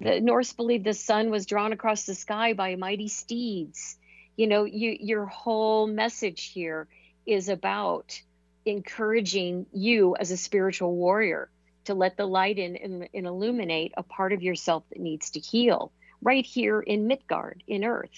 The 0.00 0.20
norse 0.20 0.52
believed 0.52 0.84
the 0.84 0.94
sun 0.94 1.30
was 1.30 1.46
drawn 1.46 1.72
across 1.72 2.04
the 2.04 2.14
sky 2.14 2.52
by 2.52 2.76
mighty 2.76 3.08
steeds. 3.08 3.96
You 4.36 4.46
know 4.46 4.64
you 4.64 4.96
your 4.98 5.26
whole 5.26 5.86
message 5.86 6.50
here 6.52 6.88
is 7.24 7.48
about 7.48 8.20
encouraging 8.64 9.66
you 9.72 10.16
as 10.16 10.30
a 10.30 10.36
spiritual 10.36 10.94
warrior 10.94 11.48
to 11.84 11.94
let 11.94 12.16
the 12.16 12.26
light 12.26 12.58
in 12.58 12.76
and, 12.76 13.08
and 13.14 13.26
illuminate 13.26 13.92
a 13.96 14.02
part 14.02 14.32
of 14.32 14.42
yourself 14.42 14.82
that 14.90 15.00
needs 15.00 15.30
to 15.30 15.40
heal 15.40 15.92
right 16.20 16.44
here 16.44 16.80
in 16.80 17.06
midgard 17.06 17.62
in 17.68 17.84
earth. 17.84 18.10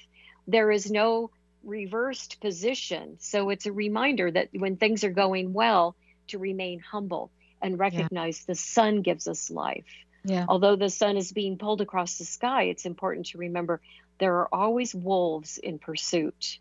There 0.47 0.71
is 0.71 0.91
no 0.91 1.31
reversed 1.69 2.41
position. 2.41 3.17
So 3.21 3.51
it's 3.51 3.67
a 3.67 3.73
reminder 3.73 4.31
that 4.31 4.49
when 4.53 4.77
things 4.77 5.05
are 5.05 5.11
going 5.11 5.53
well, 5.53 5.95
to 6.29 6.39
remain 6.39 6.81
humble 6.81 7.31
and 7.63 7.79
recognize 7.79 8.41
yeah. 8.41 8.45
the 8.49 8.55
sun 8.55 9.03
gives 9.03 9.29
us 9.29 9.51
life. 9.51 9.87
Yeah. 10.25 10.45
Although 10.49 10.77
the 10.77 10.91
sun 10.91 11.17
is 11.17 11.33
being 11.33 11.59
pulled 11.59 11.81
across 11.81 12.19
the 12.19 12.25
sky, 12.25 12.65
it's 12.65 12.85
important 12.85 13.27
to 13.27 13.39
remember 13.39 13.81
there 14.19 14.37
are 14.39 14.49
always 14.53 14.95
wolves 14.95 15.59
in 15.59 15.79
pursuit. 15.79 16.59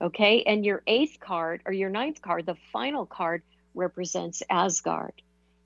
Okay. 0.00 0.42
And 0.44 0.64
your 0.64 0.82
eighth 0.86 1.18
card 1.20 1.62
or 1.66 1.72
your 1.72 1.90
ninth 1.90 2.22
card, 2.22 2.46
the 2.46 2.56
final 2.72 3.06
card, 3.06 3.42
represents 3.74 4.42
Asgard. 4.48 5.12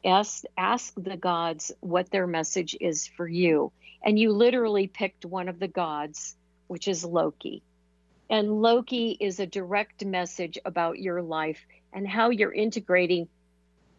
Ask, 0.04 0.44
ask 0.56 0.94
the 0.96 1.16
gods 1.16 1.72
what 1.80 2.10
their 2.10 2.26
message 2.26 2.76
is 2.80 3.06
for 3.06 3.28
you. 3.28 3.72
And 4.02 4.18
you 4.18 4.32
literally 4.32 4.86
picked 4.86 5.26
one 5.26 5.48
of 5.48 5.58
the 5.58 5.68
gods, 5.68 6.36
which 6.68 6.88
is 6.88 7.04
Loki. 7.04 7.62
And 8.30 8.62
Loki 8.62 9.16
is 9.18 9.40
a 9.40 9.46
direct 9.46 10.04
message 10.04 10.56
about 10.64 11.00
your 11.00 11.20
life 11.20 11.66
and 11.92 12.06
how 12.06 12.30
you're 12.30 12.52
integrating 12.52 13.28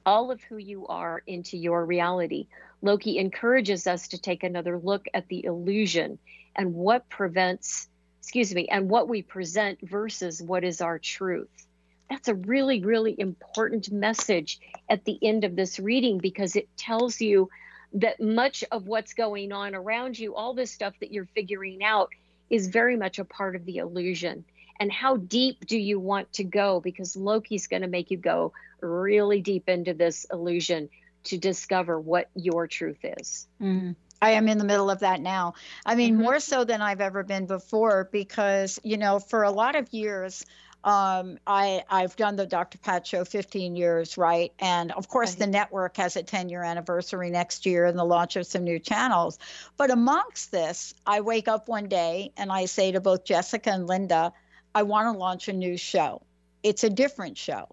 all 0.06 0.32
of 0.32 0.42
who 0.42 0.56
you 0.56 0.88
are 0.88 1.22
into 1.28 1.58
your 1.58 1.86
reality. 1.86 2.48
Loki 2.82 3.18
encourages 3.18 3.88
us 3.88 4.08
to 4.08 4.18
take 4.18 4.44
another 4.44 4.80
look 4.80 5.06
at 5.14 5.28
the 5.28 5.44
illusion 5.44 6.18
and 6.56 6.74
what 6.74 7.10
prevents, 7.10 7.90
excuse 8.22 8.56
me, 8.56 8.70
and 8.70 8.90
what 8.90 9.10
we 9.10 9.22
present 9.22 9.80
versus 9.82 10.42
what 10.42 10.64
is 10.64 10.80
our 10.80 10.98
truth. 10.98 11.68
That's 12.10 12.30
a 12.30 12.34
really, 12.34 12.82
really 12.82 13.20
important 13.20 13.92
message 13.92 14.60
at 14.90 15.04
the 15.04 15.20
end 15.22 15.44
of 15.44 15.58
this 15.58 15.78
reading 15.78 16.20
because 16.20 16.56
it 16.56 16.70
tells 16.78 17.20
you 17.20 17.50
that 17.94 18.22
much 18.22 18.64
of 18.72 18.88
what's 18.88 19.14
going 19.14 19.52
on 19.52 19.76
around 19.76 20.18
you, 20.18 20.36
all 20.36 20.54
this 20.54 20.72
stuff 20.72 20.94
that 21.02 21.12
you're 21.12 21.28
figuring 21.36 21.84
out, 21.84 22.10
is 22.52 22.68
very 22.68 22.98
much 22.98 23.18
a 23.18 23.26
part 23.26 23.56
of 23.56 23.66
the 23.66 23.78
illusion. 23.78 24.46
And 24.80 24.92
how 24.92 25.18
deep 25.18 25.66
do 25.66 25.78
you 25.78 26.00
want 26.00 26.32
to 26.34 26.44
go? 26.44 26.80
Because 26.80 27.16
Loki's 27.16 27.68
going 27.68 27.82
to 27.82 27.88
make 27.88 28.12
you 28.12 28.18
go 28.18 28.52
really 28.82 29.42
deep 29.42 29.70
into 29.70 29.94
this 29.94 30.26
illusion 30.32 30.90
to 31.24 31.38
discover 31.38 32.00
what 32.00 32.30
your 32.36 32.68
truth 32.68 33.00
is. 33.04 33.48
Mm-hmm. 33.62 33.92
I 34.24 34.32
am 34.32 34.48
in 34.48 34.58
the 34.58 34.64
middle 34.64 34.90
of 34.90 35.00
that 35.00 35.20
now. 35.20 35.56
I 35.86 35.96
mean, 35.96 36.14
mm-hmm. 36.14 36.24
more 36.24 36.40
so 36.40 36.64
than 36.64 36.82
I've 36.82 37.02
ever 37.02 37.24
been 37.24 37.48
before 37.48 38.10
because, 38.12 38.80
you 38.84 38.98
know, 38.98 39.20
for 39.20 39.44
a 39.44 39.52
lot 39.52 39.76
of 39.76 39.92
years, 39.94 40.46
um, 40.84 41.38
I 41.46 41.84
I've 41.90 42.16
done 42.16 42.36
the 42.36 42.48
Dr. 42.48 42.80
Pat 42.80 43.06
show 43.06 43.24
15 43.24 43.76
years, 43.76 44.18
right? 44.18 44.52
And 44.60 44.92
of 44.92 45.08
course, 45.08 45.36
the 45.36 45.46
network 45.46 45.98
has 45.98 46.16
a 46.16 46.24
10 46.24 46.50
year 46.50 46.64
anniversary 46.64 47.30
next 47.30 47.66
year 47.66 47.86
and 47.86 47.98
the 47.98 48.04
launch 48.04 48.36
of 48.36 48.48
some 48.48 48.64
new 48.64 48.80
channels. 48.80 49.38
But 49.78 49.92
amongst 49.92 50.52
this, 50.52 50.94
I 51.06 51.22
wake 51.22 51.48
up 51.48 51.68
one 51.68 51.88
day 51.88 52.32
and 52.36 52.52
I 52.52 52.66
say 52.66 52.92
to 52.94 53.00
both 53.00 53.26
Jessica 53.26 53.72
and 53.72 53.88
Linda, 53.88 54.34
I 54.74 54.84
want 54.84 55.14
to 55.14 55.20
launch 55.20 55.48
a 55.48 55.54
new 55.54 55.78
show. 55.78 56.24
It's 56.64 56.84
a 56.84 56.90
different 56.90 57.38
show. 57.38 57.68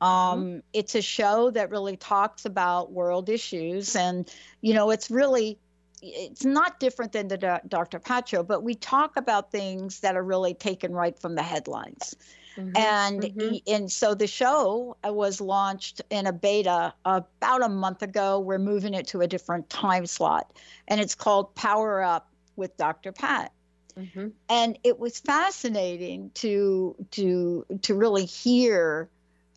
Um, 0.00 0.08
mm-hmm. 0.08 0.58
It's 0.72 0.94
a 0.94 1.02
show 1.02 1.50
that 1.50 1.70
really 1.70 1.96
talks 1.96 2.44
about 2.44 2.92
world 2.92 3.28
issues, 3.28 3.96
and 3.96 4.30
you 4.60 4.74
know, 4.74 4.90
it's 4.90 5.10
really 5.10 5.58
it's 6.02 6.44
not 6.44 6.78
different 6.80 7.12
than 7.12 7.28
the 7.28 7.60
Dr. 7.66 7.98
Pat 7.98 8.28
show, 8.28 8.42
but 8.42 8.62
we 8.62 8.74
talk 8.74 9.16
about 9.16 9.50
things 9.50 10.00
that 10.00 10.16
are 10.16 10.22
really 10.22 10.54
taken 10.54 10.92
right 10.92 11.18
from 11.18 11.34
the 11.34 11.42
headlines. 11.42 12.16
Mm-hmm, 12.56 12.76
and 12.76 13.22
mm-hmm. 13.22 13.56
and 13.66 13.92
so 13.92 14.14
the 14.14 14.26
show 14.26 14.96
was 15.04 15.40
launched 15.40 16.00
in 16.10 16.26
a 16.26 16.32
beta 16.32 16.94
about 17.04 17.62
a 17.62 17.68
month 17.68 18.02
ago. 18.02 18.40
We're 18.40 18.58
moving 18.58 18.94
it 18.94 19.06
to 19.08 19.20
a 19.20 19.26
different 19.26 19.68
time 19.68 20.06
slot, 20.06 20.52
and 20.88 21.00
it's 21.00 21.14
called 21.14 21.54
Power 21.54 22.02
Up 22.02 22.30
with 22.56 22.76
Dr. 22.76 23.12
Pat. 23.12 23.52
Mm-hmm. 23.98 24.28
And 24.48 24.78
it 24.84 24.98
was 24.98 25.20
fascinating 25.20 26.30
to 26.34 26.96
to 27.12 27.66
to 27.82 27.94
really 27.94 28.24
hear 28.24 29.10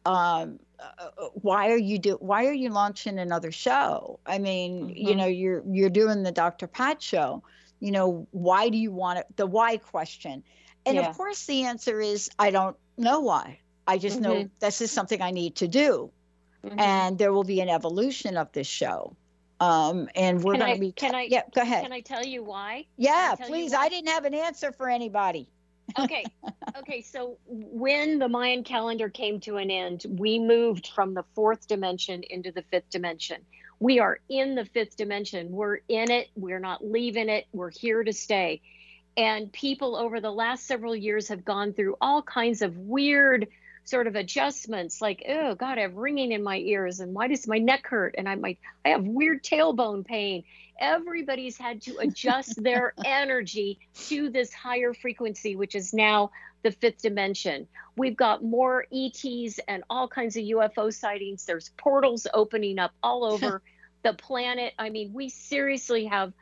um, 0.06 0.60
uh, 0.80 1.10
why 1.34 1.72
are 1.72 1.78
you 1.78 2.00
do 2.00 2.14
why 2.22 2.46
are 2.46 2.54
you 2.54 2.70
launching 2.70 3.20
another 3.20 3.52
show 3.52 4.20
i 4.26 4.38
mean 4.38 4.88
mm-hmm. 4.88 5.08
you 5.08 5.16
know 5.16 5.26
you're 5.26 5.64
you're 5.70 5.90
doing 5.90 6.24
the 6.24 6.32
dr 6.32 6.66
pat 6.68 7.02
show 7.02 7.44
you 7.80 7.92
know 7.92 8.28
why 8.32 8.70
do 8.70 8.78
you 8.78 8.92
want 8.92 9.20
it 9.20 9.26
the 9.36 9.46
why 9.46 9.78
question 9.78 10.44
and 10.86 10.96
yeah. 10.96 11.10
of 11.10 11.18
course 11.18 11.46
the 11.46 11.64
answer 11.64 12.00
is 12.00 12.30
i 12.40 12.50
don't 12.50 12.78
know 12.98 13.20
why 13.20 13.60
i 13.88 13.98
just 13.98 14.22
mm-hmm. 14.22 14.32
know 14.32 14.50
this 14.60 14.82
is 14.82 14.92
something 14.92 15.22
i 15.22 15.32
need 15.32 15.56
to 15.56 15.68
do 15.68 16.10
mm-hmm. 16.66 16.80
and 16.80 17.18
there 17.18 17.34
will 17.34 17.44
be 17.44 17.60
an 17.60 17.70
evolution 17.70 18.38
of 18.38 18.52
this 18.54 18.68
show 18.68 19.16
Um, 19.60 20.08
and 20.16 20.42
we're 20.42 20.58
going 20.58 20.76
to 20.76 20.80
be. 20.80 20.92
can 20.94 21.14
I- 21.16 21.28
Yeah, 21.30 21.42
go 21.54 21.62
ahead. 21.62 21.84
Can 21.84 21.92
I 21.92 22.00
tell 22.00 22.26
you 22.26 22.44
why? 22.44 22.86
yeah, 22.96 23.32
you 23.32 23.46
please. 23.46 23.72
why? 23.74 23.80
I 23.80 23.90
didn't 23.90 24.10
have 24.10 24.24
an 24.24 24.34
answer 24.34 24.72
for 24.72 24.90
anybody. 24.90 25.50
Okay. 25.98 26.26
Okay 26.78 27.02
so 27.02 27.38
when 27.48 28.20
the 28.20 28.28
mayan 28.30 28.64
calendar 28.64 29.10
came 29.10 29.40
to 29.40 29.58
an 29.58 29.72
end 29.72 30.06
we 30.10 30.40
moved 30.40 30.88
from 30.88 31.14
the 31.14 31.24
fourth 31.36 31.68
dimension 31.68 32.24
into 32.30 32.52
the 32.52 32.64
fifth 32.64 32.90
dimension. 32.90 33.38
We 33.80 34.00
are 34.00 34.20
in 34.28 34.56
the 34.56 34.66
fifth 34.66 34.98
dimension. 34.98 35.52
We're 35.52 35.80
in 35.88 36.12
it. 36.12 36.30
We're 36.36 36.60
not 36.60 36.86
leaving 36.86 37.30
it. 37.30 37.48
We're 37.54 37.72
here 37.72 38.04
to 38.04 38.12
stay. 38.12 38.62
And 39.16 39.52
people 39.52 39.96
over 39.96 40.20
the 40.20 40.32
last 40.32 40.68
several 40.68 40.96
years 40.96 41.30
have 41.30 41.46
gone 41.46 41.74
through 41.74 41.96
all 42.02 42.22
kinds 42.22 42.62
of 42.62 42.78
weird 42.78 43.48
sort 43.90 44.08
of 44.08 44.16
adjustments 44.16 45.02
like 45.02 45.24
oh 45.28 45.56
god 45.56 45.78
i 45.78 45.82
have 45.82 45.96
ringing 45.96 46.32
in 46.32 46.44
my 46.44 46.58
ears 46.58 47.00
and 47.00 47.14
why 47.14 47.28
does 47.28 47.48
my 47.48 47.58
neck 47.58 47.88
hurt? 47.88 48.16
And 48.18 48.30
i 48.30 48.36
might 48.36 48.60
i 48.86 48.90
have 48.90 49.06
weird 49.06 49.44
tailbone 49.44 50.06
pain. 50.06 50.44
Everybody's 50.80 51.58
had 51.58 51.82
to 51.84 51.98
adjust 51.98 52.64
their 52.64 52.94
energy 53.04 53.80
to 54.08 54.30
this 54.30 54.54
higher 54.54 54.94
frequency 54.94 55.56
which 55.56 55.76
is 55.76 55.94
now 55.94 56.32
the 56.62 56.72
fifth 56.72 57.02
dimension. 57.02 57.68
We've 57.96 58.18
got 58.18 58.44
more 58.44 58.86
ets 58.94 59.60
and 59.68 59.84
all 59.90 60.10
kinds 60.10 60.36
of 60.36 60.44
ufo 60.44 60.94
sightings. 60.94 61.46
There's 61.46 61.70
portals 61.78 62.28
opening 62.34 62.80
up 62.80 62.92
all 63.02 63.24
over 63.34 63.62
the 64.04 64.14
planet. 64.14 64.74
I 64.78 64.90
mean 64.90 65.14
we 65.14 65.30
seriously 65.30 66.06
have 66.06 66.34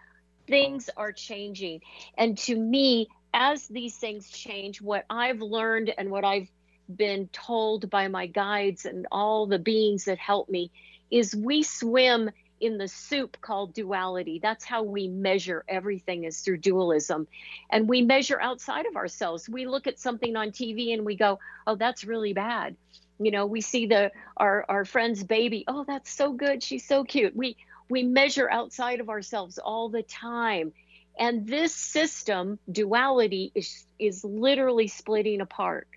things 0.47 0.89
are 0.97 1.11
changing. 1.11 1.81
And 2.17 2.37
to 2.39 2.55
me 2.55 3.07
as 3.33 3.67
these 3.67 3.95
things 3.97 4.29
change 4.29 4.81
what 4.81 5.05
i've 5.09 5.41
learned 5.41 5.93
and 5.97 6.09
what 6.09 6.23
i've 6.23 6.47
been 6.93 7.27
told 7.29 7.89
by 7.89 8.07
my 8.07 8.27
guides 8.27 8.85
and 8.85 9.07
all 9.11 9.47
the 9.47 9.59
beings 9.59 10.05
that 10.05 10.17
help 10.17 10.49
me 10.49 10.71
is 11.11 11.35
we 11.35 11.63
swim 11.63 12.29
in 12.59 12.77
the 12.77 12.87
soup 12.87 13.37
called 13.41 13.73
duality. 13.73 14.39
That's 14.41 14.65
how 14.65 14.83
we 14.83 15.07
measure 15.07 15.63
everything 15.67 16.23
is 16.23 16.39
through 16.41 16.57
dualism. 16.57 17.27
And 17.69 17.87
we 17.87 18.01
measure 18.01 18.39
outside 18.41 18.85
of 18.87 18.95
ourselves. 18.95 19.47
We 19.47 19.67
look 19.67 19.87
at 19.87 19.99
something 19.99 20.35
on 20.35 20.51
TV 20.51 20.93
and 20.93 21.05
we 21.05 21.15
go, 21.15 21.39
"Oh, 21.67 21.75
that's 21.75 22.03
really 22.03 22.33
bad." 22.33 22.75
You 23.19 23.31
know, 23.31 23.45
we 23.45 23.61
see 23.61 23.85
the 23.87 24.11
our 24.37 24.65
our 24.69 24.85
friend's 24.85 25.23
baby, 25.23 25.65
"Oh, 25.67 25.83
that's 25.83 26.09
so 26.11 26.33
good. 26.33 26.63
She's 26.63 26.87
so 26.87 27.03
cute." 27.03 27.35
We 27.35 27.57
we 27.89 28.03
measure 28.03 28.49
outside 28.49 28.99
of 28.99 29.09
ourselves 29.09 29.59
all 29.59 29.89
the 29.89 30.03
time. 30.03 30.73
And 31.19 31.47
this 31.47 31.73
system, 31.75 32.59
duality 32.71 33.51
is 33.55 33.85
is 33.99 34.23
literally 34.23 34.87
splitting 34.87 35.41
apart. 35.41 35.87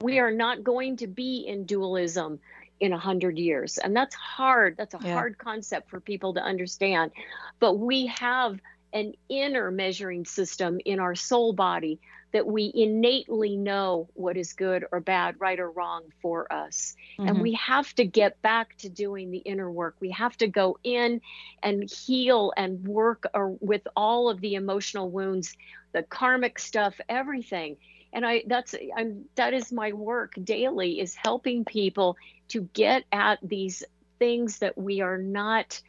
We 0.00 0.18
are 0.20 0.30
not 0.30 0.62
going 0.62 0.96
to 0.98 1.06
be 1.06 1.44
in 1.46 1.64
dualism 1.66 2.40
in 2.80 2.92
a 2.92 2.98
hundred 2.98 3.38
years. 3.38 3.78
And 3.78 3.96
that's 3.96 4.14
hard. 4.14 4.76
That's 4.76 4.94
a 4.94 4.98
Yeah. 5.00 5.12
hard 5.12 5.38
concept 5.38 5.90
for 5.90 6.00
people 6.00 6.34
to 6.34 6.40
understand. 6.40 7.12
But 7.60 7.78
we 7.78 8.06
have 8.06 8.58
an 8.92 9.12
inner 9.28 9.70
measuring 9.70 10.24
system 10.24 10.78
in 10.84 11.00
our 11.00 11.14
soul 11.14 11.52
body 11.52 12.00
that 12.32 12.46
we 12.46 12.70
innately 12.74 13.56
know 13.56 14.08
what 14.14 14.36
is 14.36 14.52
good 14.52 14.84
or 14.92 15.00
bad, 15.00 15.34
right 15.40 15.58
or 15.58 15.70
wrong 15.70 16.02
for 16.22 16.50
us. 16.52 16.94
And 17.26 17.40
Mhm. 17.40 17.40
we 17.40 17.54
have 17.54 17.92
to 17.94 18.04
get 18.04 18.40
back 18.42 18.76
to 18.78 18.88
doing 18.88 19.30
the 19.30 19.38
inner 19.38 19.70
work. 19.70 19.96
We 20.00 20.10
have 20.12 20.36
to 20.38 20.46
go 20.46 20.78
in 20.84 21.20
and 21.62 21.90
heal 21.90 22.52
and 22.56 22.86
work 22.86 23.24
or 23.34 23.56
with 23.60 23.82
all 23.96 24.30
of 24.30 24.40
the 24.40 24.54
emotional 24.54 25.10
wounds, 25.10 25.54
the 25.92 26.02
karmic 26.02 26.58
stuff, 26.58 27.00
everything. 27.08 27.76
And 28.12 28.24
I 28.24 28.42
that's 28.46 28.74
I'm 28.96 29.26
that 29.34 29.54
is 29.54 29.72
my 29.72 29.92
work 29.92 30.34
daily 30.42 31.00
is 31.00 31.14
helping 31.14 31.64
people 31.64 32.16
to 32.48 32.62
get 32.72 33.04
at 33.12 33.38
these 33.42 33.84
things 34.18 34.58
that 34.58 34.78
we 34.78 35.00
are 35.00 35.18
not 35.18 35.80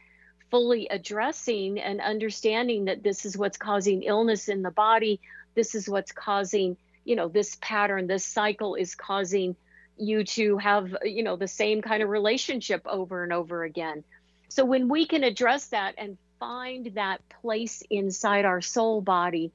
fully 0.50 0.88
addressing 0.88 1.80
and 1.80 2.00
understanding 2.00 2.86
that 2.86 3.02
this 3.02 3.24
is 3.24 3.36
what's 3.36 3.56
causing 3.56 4.02
illness 4.02 4.48
in 4.48 4.62
the 4.62 4.70
body. 4.70 5.20
This 5.54 5.74
is 5.74 5.88
what's 5.88 6.12
causing 6.12 6.76
you 7.04 7.16
know 7.16 7.28
this 7.28 7.56
pattern 7.60 8.06
this 8.06 8.24
cycle 8.24 8.74
is 8.74 8.94
causing 8.94 9.56
you 9.96 10.24
to 10.24 10.58
have 10.58 10.96
you 11.02 11.22
know 11.22 11.36
the 11.36 11.48
same 11.48 11.80
kind 11.82 12.02
of 12.02 12.08
relationship 12.08 12.82
over 12.86 13.22
and 13.22 13.32
over 13.32 13.64
again. 13.64 14.04
So 14.48 14.64
when 14.64 14.88
we 14.88 15.06
can 15.06 15.24
address 15.24 15.68
that 15.68 15.94
and 15.96 16.18
find 16.40 16.92
that 16.94 17.20
place 17.28 17.82
inside 17.90 18.44
our 18.44 18.60
soul 18.60 19.00
body 19.00 19.52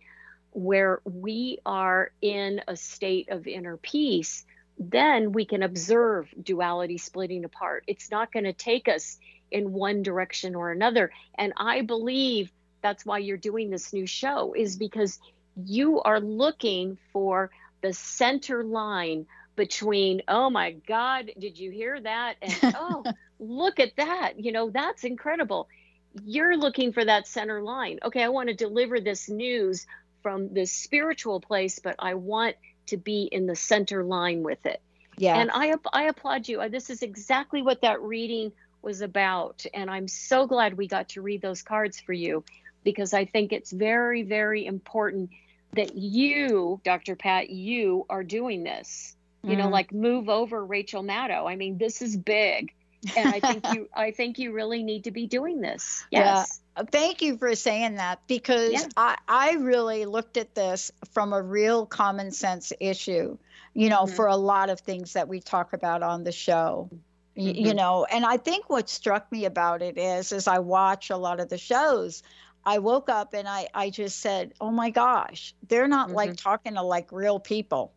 where 0.55 1.01
we 1.03 1.59
are 1.65 2.11
in 2.21 2.61
a 2.67 2.75
state 2.75 3.29
of 3.29 3.45
inner 3.45 3.77
peace 3.77 4.45
then 4.77 5.31
we 5.31 5.45
can 5.45 5.63
observe 5.63 6.33
duality 6.41 6.97
splitting 6.97 7.45
apart. 7.45 7.83
It's 7.87 8.11
not 8.11 8.31
going 8.31 8.43
to 8.43 8.53
take 8.53 8.87
us 8.87 9.17
in 9.51 9.71
one 9.71 10.03
direction 10.03 10.55
or 10.55 10.71
another. 10.71 11.11
And 11.37 11.53
I 11.57 11.81
believe 11.81 12.51
that's 12.81 13.05
why 13.05 13.19
you're 13.19 13.37
doing 13.37 13.69
this 13.69 13.93
new 13.93 14.05
show, 14.05 14.53
is 14.55 14.75
because 14.75 15.19
you 15.55 16.01
are 16.01 16.19
looking 16.19 16.97
for 17.13 17.49
the 17.81 17.93
center 17.93 18.63
line 18.63 19.25
between, 19.55 20.21
oh 20.27 20.49
my 20.49 20.71
God, 20.71 21.31
did 21.39 21.57
you 21.57 21.71
hear 21.71 21.99
that? 22.01 22.35
And 22.41 22.57
oh, 22.77 23.03
look 23.39 23.79
at 23.79 23.95
that. 23.95 24.33
You 24.37 24.51
know, 24.51 24.69
that's 24.69 25.05
incredible. 25.05 25.69
You're 26.25 26.57
looking 26.57 26.91
for 26.91 27.03
that 27.03 27.27
center 27.27 27.61
line. 27.61 27.99
Okay, 28.03 28.23
I 28.23 28.29
want 28.29 28.49
to 28.49 28.55
deliver 28.55 28.99
this 28.99 29.29
news 29.29 29.87
from 30.25 30.51
this 30.51 30.71
spiritual 30.71 31.39
place, 31.39 31.77
but 31.77 31.95
I 31.99 32.15
want 32.15 32.55
to 32.87 32.97
be 32.97 33.29
in 33.31 33.45
the 33.45 33.55
center 33.55 34.03
line 34.03 34.41
with 34.41 34.65
it. 34.65 34.81
Yeah. 35.19 35.37
And 35.37 35.51
I 35.53 35.75
I 35.93 36.05
applaud 36.05 36.47
you. 36.47 36.67
This 36.67 36.89
is 36.89 37.03
exactly 37.03 37.61
what 37.61 37.81
that 37.81 38.01
reading 38.01 38.51
was 38.81 39.01
about, 39.01 39.67
and 39.71 39.87
I'm 39.87 40.07
so 40.07 40.47
glad 40.47 40.77
we 40.77 40.87
got 40.87 41.09
to 41.09 41.21
read 41.21 41.43
those 41.43 41.61
cards 41.61 41.99
for 41.99 42.11
you, 42.11 42.43
because 42.83 43.13
I 43.13 43.25
think 43.25 43.53
it's 43.53 43.71
very 43.71 44.23
very 44.23 44.65
important 44.65 45.29
that 45.73 45.95
you, 45.95 46.81
Dr. 46.83 47.15
Pat, 47.15 47.51
you 47.51 48.07
are 48.09 48.23
doing 48.23 48.63
this. 48.63 49.15
You 49.43 49.55
know, 49.57 49.67
Mhm. 49.67 49.71
like 49.73 49.93
move 49.93 50.27
over 50.27 50.65
Rachel 50.65 51.03
Maddow. 51.03 51.47
I 51.47 51.55
mean, 51.55 51.77
this 51.77 52.01
is 52.01 52.17
big, 52.17 52.73
and 53.15 53.29
I 53.29 53.39
think 53.39 53.63
you 53.75 53.89
I 53.93 54.09
think 54.09 54.39
you 54.39 54.53
really 54.53 54.81
need 54.81 55.03
to 55.03 55.11
be 55.11 55.27
doing 55.27 55.61
this. 55.61 56.03
Yes. 56.09 56.61
Thank 56.91 57.21
you 57.21 57.37
for 57.37 57.55
saying 57.55 57.95
that 57.95 58.19
because 58.27 58.73
Yeah. 58.73 58.87
I, 58.97 59.17
I 59.27 59.51
really 59.53 60.05
looked 60.05 60.37
at 60.37 60.55
this 60.55 60.91
from 61.13 61.31
a 61.33 61.41
real 61.41 61.85
common 61.85 62.31
sense 62.31 62.73
issue, 62.79 63.37
you 63.73 63.89
know, 63.89 64.03
Mhm. 64.03 64.15
for 64.15 64.27
a 64.27 64.35
lot 64.35 64.69
of 64.69 64.81
things 64.81 65.13
that 65.13 65.27
we 65.27 65.39
talk 65.39 65.73
about 65.73 66.03
on 66.03 66.23
the 66.23 66.31
show. 66.33 66.89
Y- 67.37 67.53
You 67.55 67.73
know, 67.73 68.05
and 68.05 68.25
I 68.25 68.37
think 68.37 68.69
what 68.69 68.89
struck 68.89 69.29
me 69.31 69.45
about 69.45 69.81
it 69.81 69.97
is 69.97 70.31
as 70.31 70.47
I 70.47 70.59
watch 70.59 71.09
a 71.09 71.17
lot 71.17 71.39
of 71.39 71.49
the 71.49 71.57
shows, 71.57 72.23
I 72.65 72.79
woke 72.79 73.09
up 73.09 73.33
and 73.33 73.47
I, 73.47 73.67
I 73.73 73.89
just 73.89 74.19
said, 74.19 74.53
oh 74.59 74.71
my 74.71 74.89
gosh, 74.89 75.53
they're 75.67 75.87
not 75.87 76.11
like 76.11 76.35
talking 76.35 76.73
to 76.75 76.81
like 76.81 77.11
real 77.11 77.39
people. 77.39 77.93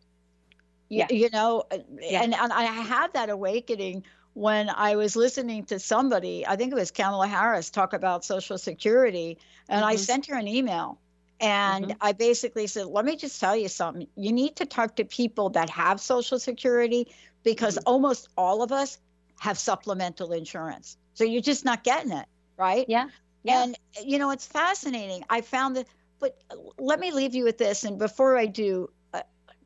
Yeah. 0.89 1.07
you 1.11 1.29
know, 1.29 1.63
uh, 1.71 1.77
Yeah. 1.99 2.23
and, 2.23 2.33
and 2.33 2.51
I 2.51 2.63
had 2.63 3.13
that 3.13 3.29
awakening 3.29 4.03
when 4.33 4.69
I 4.69 4.95
was 4.95 5.15
listening 5.15 5.65
to 5.65 5.79
somebody, 5.79 6.45
I 6.47 6.55
think 6.55 6.71
it 6.71 6.75
was 6.75 6.91
Kamala 6.91 7.27
Harris, 7.27 7.69
talk 7.69 7.93
about 7.93 8.23
Social 8.23 8.57
Security, 8.57 9.37
and 9.67 9.83
I 9.83 9.95
Mhm. 9.95 9.99
sent 9.99 10.25
her 10.27 10.35
an 10.35 10.47
email. 10.47 10.99
And 11.41 11.91
Mhm. 11.91 11.97
I 12.01 12.11
basically 12.13 12.67
said, 12.67 12.87
let 12.87 13.05
me 13.05 13.15
just 13.15 13.39
tell 13.39 13.55
you 13.55 13.69
something. 13.69 14.07
You 14.15 14.31
need 14.33 14.57
to 14.57 14.65
talk 14.65 14.97
to 14.97 15.05
people 15.05 15.49
that 15.51 15.69
have 15.69 15.99
Social 16.01 16.39
Security 16.39 17.07
because 17.43 17.75
Mm-hmm. 17.75 17.87
almost 17.87 18.29
all 18.37 18.61
of 18.61 18.71
us 18.71 18.99
have 19.39 19.57
supplemental 19.57 20.33
insurance. 20.33 20.97
So 21.13 21.23
you're 21.23 21.41
just 21.41 21.63
not 21.65 21.83
getting 21.83 22.11
it, 22.11 22.25
right? 22.57 22.85
Yeah. 22.87 23.09
Yeah. 23.43 23.63
And, 23.63 23.77
you 24.03 24.19
know, 24.19 24.31
it's 24.31 24.45
fascinating. 24.45 25.23
I 25.29 25.41
found 25.41 25.77
that, 25.77 25.87
but 26.19 26.37
let 26.77 26.99
me 26.99 27.11
leave 27.11 27.35
you 27.35 27.45
with 27.45 27.57
this. 27.57 27.85
And 27.85 27.97
before 27.97 28.37
I 28.37 28.45
do, 28.47 28.89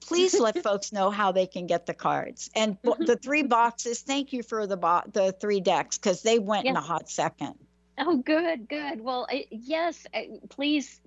please 0.08 0.40
let 0.40 0.62
folks 0.64 0.92
know 0.92 1.10
how 1.10 1.32
they 1.32 1.48
can 1.48 1.68
get 1.68 1.86
the 1.86 1.94
cards 1.94 2.50
and 2.56 2.82
Mhm. 2.82 3.06
the 3.06 3.16
three 3.16 3.44
boxes. 3.44 4.02
Thank 4.02 4.34
you 4.34 4.44
for 4.44 4.68
the 4.68 4.78
bo- 4.78 5.04
the 5.12 5.32
three 5.32 5.60
decks 5.60 5.98
because 5.98 6.22
they 6.22 6.40
went 6.40 6.66
in 6.66 6.76
a 6.76 6.82
hot 6.82 7.10
second. 7.10 7.56
Oh, 7.98 8.18
good, 8.18 8.68
good. 8.68 9.02
Well, 9.02 9.28
I, 9.30 9.46
yes, 9.52 10.06
I, 10.14 10.30
please 10.50 11.00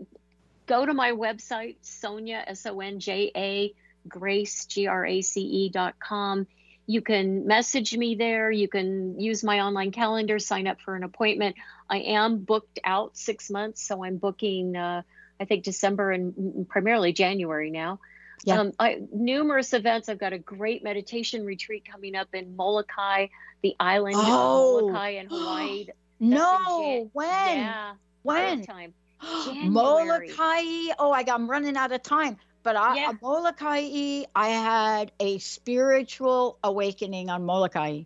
go 0.66 0.86
to 0.86 0.94
my 0.94 1.12
website, 1.12 1.76
Sonja, 1.82 2.42
S 2.46 2.64
O 2.66 2.80
N 2.80 3.00
J 3.00 3.30
A, 3.34 3.74
Grace, 4.08 4.66
G 4.66 4.86
R 4.86 5.04
A 5.04 5.22
C 5.22 5.40
E 5.40 5.68
dot 5.68 5.98
com. 5.98 6.46
You 6.88 7.00
can 7.00 7.48
message 7.48 7.96
me 7.96 8.14
there. 8.14 8.50
You 8.50 8.68
can 8.68 9.18
use 9.18 9.42
my 9.42 9.60
online 9.60 9.90
calendar, 9.90 10.38
sign 10.38 10.68
up 10.68 10.80
for 10.80 10.94
an 10.94 11.02
appointment. 11.02 11.56
I 11.90 11.98
am 11.98 12.38
booked 12.38 12.78
out 12.84 13.16
six 13.16 13.50
months, 13.50 13.82
so 13.82 14.04
I'm 14.04 14.18
booking, 14.18 14.76
uh, 14.76 15.02
I 15.40 15.44
think, 15.44 15.64
December 15.64 16.12
and 16.12 16.68
primarily 16.68 17.12
January 17.12 17.70
now. 17.72 17.98
Yeah. 18.44 18.60
Um, 18.60 18.72
I, 18.78 19.00
numerous 19.12 19.72
events. 19.72 20.08
I've 20.08 20.18
got 20.18 20.32
a 20.32 20.38
great 20.38 20.84
meditation 20.84 21.44
retreat 21.44 21.84
coming 21.90 22.14
up 22.14 22.28
in 22.34 22.56
Molokai, 22.56 23.28
the 23.62 23.74
island 23.80 24.16
Oh. 24.18 24.78
of 24.78 24.82
Molokai 24.84 25.08
in 25.10 25.26
Hawaii. 25.26 25.86
No, 26.18 27.10
when? 27.12 27.58
Yeah. 27.58 27.94
When? 28.22 28.64
Time. 28.64 28.94
Molokai. 29.64 30.62
Oh, 30.98 31.12
I 31.12 31.22
got, 31.24 31.34
I'm 31.34 31.48
running 31.50 31.76
out 31.76 31.92
of 31.92 32.02
time. 32.02 32.38
But 32.62 32.76
I, 32.76 32.96
Yeah. 32.96 33.08
uh, 33.10 33.12
Molokai, 33.20 34.24
I 34.34 34.48
had 34.48 35.12
a 35.20 35.38
spiritual 35.38 36.58
awakening 36.64 37.28
on 37.30 37.44
Molokai. 37.44 38.02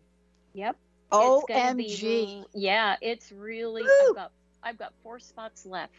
Yep. 0.55 0.77
OMG. 1.13 2.01
Be, 2.01 2.45
yeah, 2.55 2.97
it's 3.01 3.33
really 3.33 3.83
I've 3.83 4.15
got 4.15 4.33
I've 4.63 4.79
got 4.79 4.93
four 5.03 5.19
spots 5.19 5.67
left. 5.67 5.93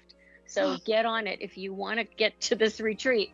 So 0.45 0.77
get 0.85 1.05
on 1.05 1.27
it 1.27 1.39
if 1.41 1.57
you 1.57 1.73
want 1.73 1.99
to 1.99 2.03
get 2.03 2.39
to 2.41 2.55
this 2.55 2.79
retreat. 2.79 3.31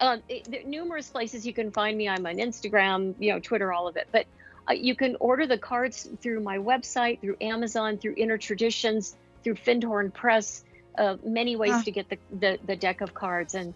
Um, 0.00 0.22
it, 0.28 0.44
there 0.44 0.60
are 0.60 0.64
numerous 0.64 1.10
places 1.10 1.46
you 1.46 1.52
can 1.52 1.70
find 1.70 1.96
me. 1.96 2.08
I'm 2.08 2.26
on 2.26 2.36
Instagram, 2.36 3.14
you 3.18 3.32
know, 3.32 3.40
Twitter, 3.40 3.72
all 3.72 3.88
of 3.88 3.96
it. 3.96 4.08
But 4.12 4.26
uh, 4.68 4.74
you 4.74 4.94
can 4.94 5.16
order 5.20 5.46
the 5.46 5.58
cards 5.58 6.08
through 6.20 6.40
my 6.40 6.58
website, 6.58 7.20
through 7.20 7.36
Amazon, 7.40 7.98
through 7.98 8.14
Inner 8.16 8.38
Traditions, 8.38 9.16
through 9.42 9.54
Findhorn 9.54 10.12
Press. 10.12 10.64
Uh, 10.96 11.16
many 11.24 11.54
ways 11.54 11.84
to 11.84 11.92
get 11.92 12.08
the, 12.08 12.18
the 12.40 12.58
the 12.66 12.74
deck 12.74 13.00
of 13.00 13.14
cards, 13.14 13.54
and 13.54 13.72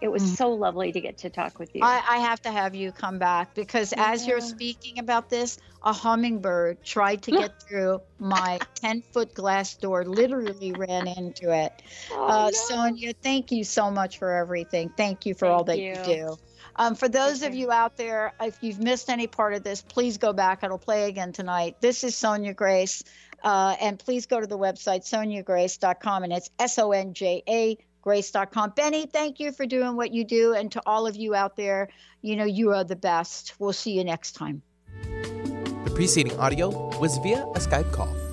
it 0.00 0.08
was 0.08 0.22
Mm. 0.22 0.36
so 0.36 0.50
lovely 0.50 0.92
to 0.92 1.00
get 1.00 1.18
to 1.18 1.30
talk 1.30 1.58
with 1.58 1.74
you. 1.74 1.80
I, 1.82 2.02
I 2.08 2.18
have 2.18 2.40
to 2.42 2.50
have 2.50 2.74
you 2.74 2.92
come 2.92 3.18
back 3.18 3.54
because 3.54 3.94
as 3.96 4.26
you're 4.26 4.40
speaking 4.40 4.98
about 4.98 5.30
this, 5.30 5.58
a 5.82 5.92
hummingbird 5.92 6.84
tried 6.84 7.22
to 7.22 7.30
get 7.32 7.62
through 7.62 8.00
my 8.18 8.58
10 8.74 9.02
foot 9.12 9.34
glass 9.34 9.74
door, 9.76 10.04
literally 10.04 10.72
ran 10.72 11.08
into 11.08 11.52
it. 11.52 11.82
Oh, 12.12 12.26
uh, 12.26 12.50
no. 12.50 12.76
Sonja, 12.76 13.14
thank 13.22 13.50
you 13.52 13.64
so 13.64 13.90
much 13.90 14.18
for 14.18 14.32
everything. 14.32 14.90
Thank 14.96 15.24
you 15.26 15.34
for 15.34 15.46
all 15.46 15.64
that 15.64 15.78
you, 15.78 15.90
you. 15.90 16.04
do. 16.04 16.36
Um, 16.78 16.94
for 16.94 17.08
those 17.08 17.42
of 17.42 17.54
you 17.54 17.72
out 17.72 17.96
there, 17.96 18.34
if 18.40 18.58
you've 18.60 18.78
missed 18.80 19.08
any 19.08 19.26
part 19.26 19.54
of 19.54 19.62
this, 19.62 19.80
please 19.80 20.18
go 20.18 20.34
back. 20.34 20.62
It'll 20.62 20.76
play 20.76 21.08
again 21.08 21.32
tonight. 21.32 21.76
This 21.80 22.04
is 22.04 22.14
Sonja 22.14 22.54
Grace. 22.54 23.02
Uh, 23.42 23.76
and 23.80 23.98
please 23.98 24.26
go 24.26 24.40
to 24.40 24.46
the 24.46 24.58
website, 24.58 25.04
sonjagrace.com, 25.04 26.24
and 26.24 26.32
it's 26.32 26.50
S 26.58 26.78
O 26.78 26.92
N 26.92 27.14
J 27.14 27.42
A 27.48 27.78
grace.com. 28.06 28.70
Benny, 28.76 29.06
thank 29.06 29.40
you 29.40 29.50
for 29.50 29.66
doing 29.66 29.96
what 29.96 30.14
you 30.14 30.22
do. 30.22 30.54
And 30.54 30.70
to 30.70 30.82
all 30.86 31.08
of 31.08 31.16
you 31.16 31.34
out 31.34 31.56
there, 31.56 31.88
you 32.22 32.36
know, 32.36 32.44
you 32.44 32.70
are 32.70 32.84
the 32.84 32.94
best. 32.94 33.54
We'll 33.58 33.72
see 33.72 33.98
you 33.98 34.04
next 34.04 34.36
time. 34.36 34.62
The 35.02 35.92
preceding 35.92 36.38
audio 36.38 36.68
was 37.00 37.18
via 37.18 37.42
a 37.42 37.58
Skype 37.58 37.90
call. 37.90 38.25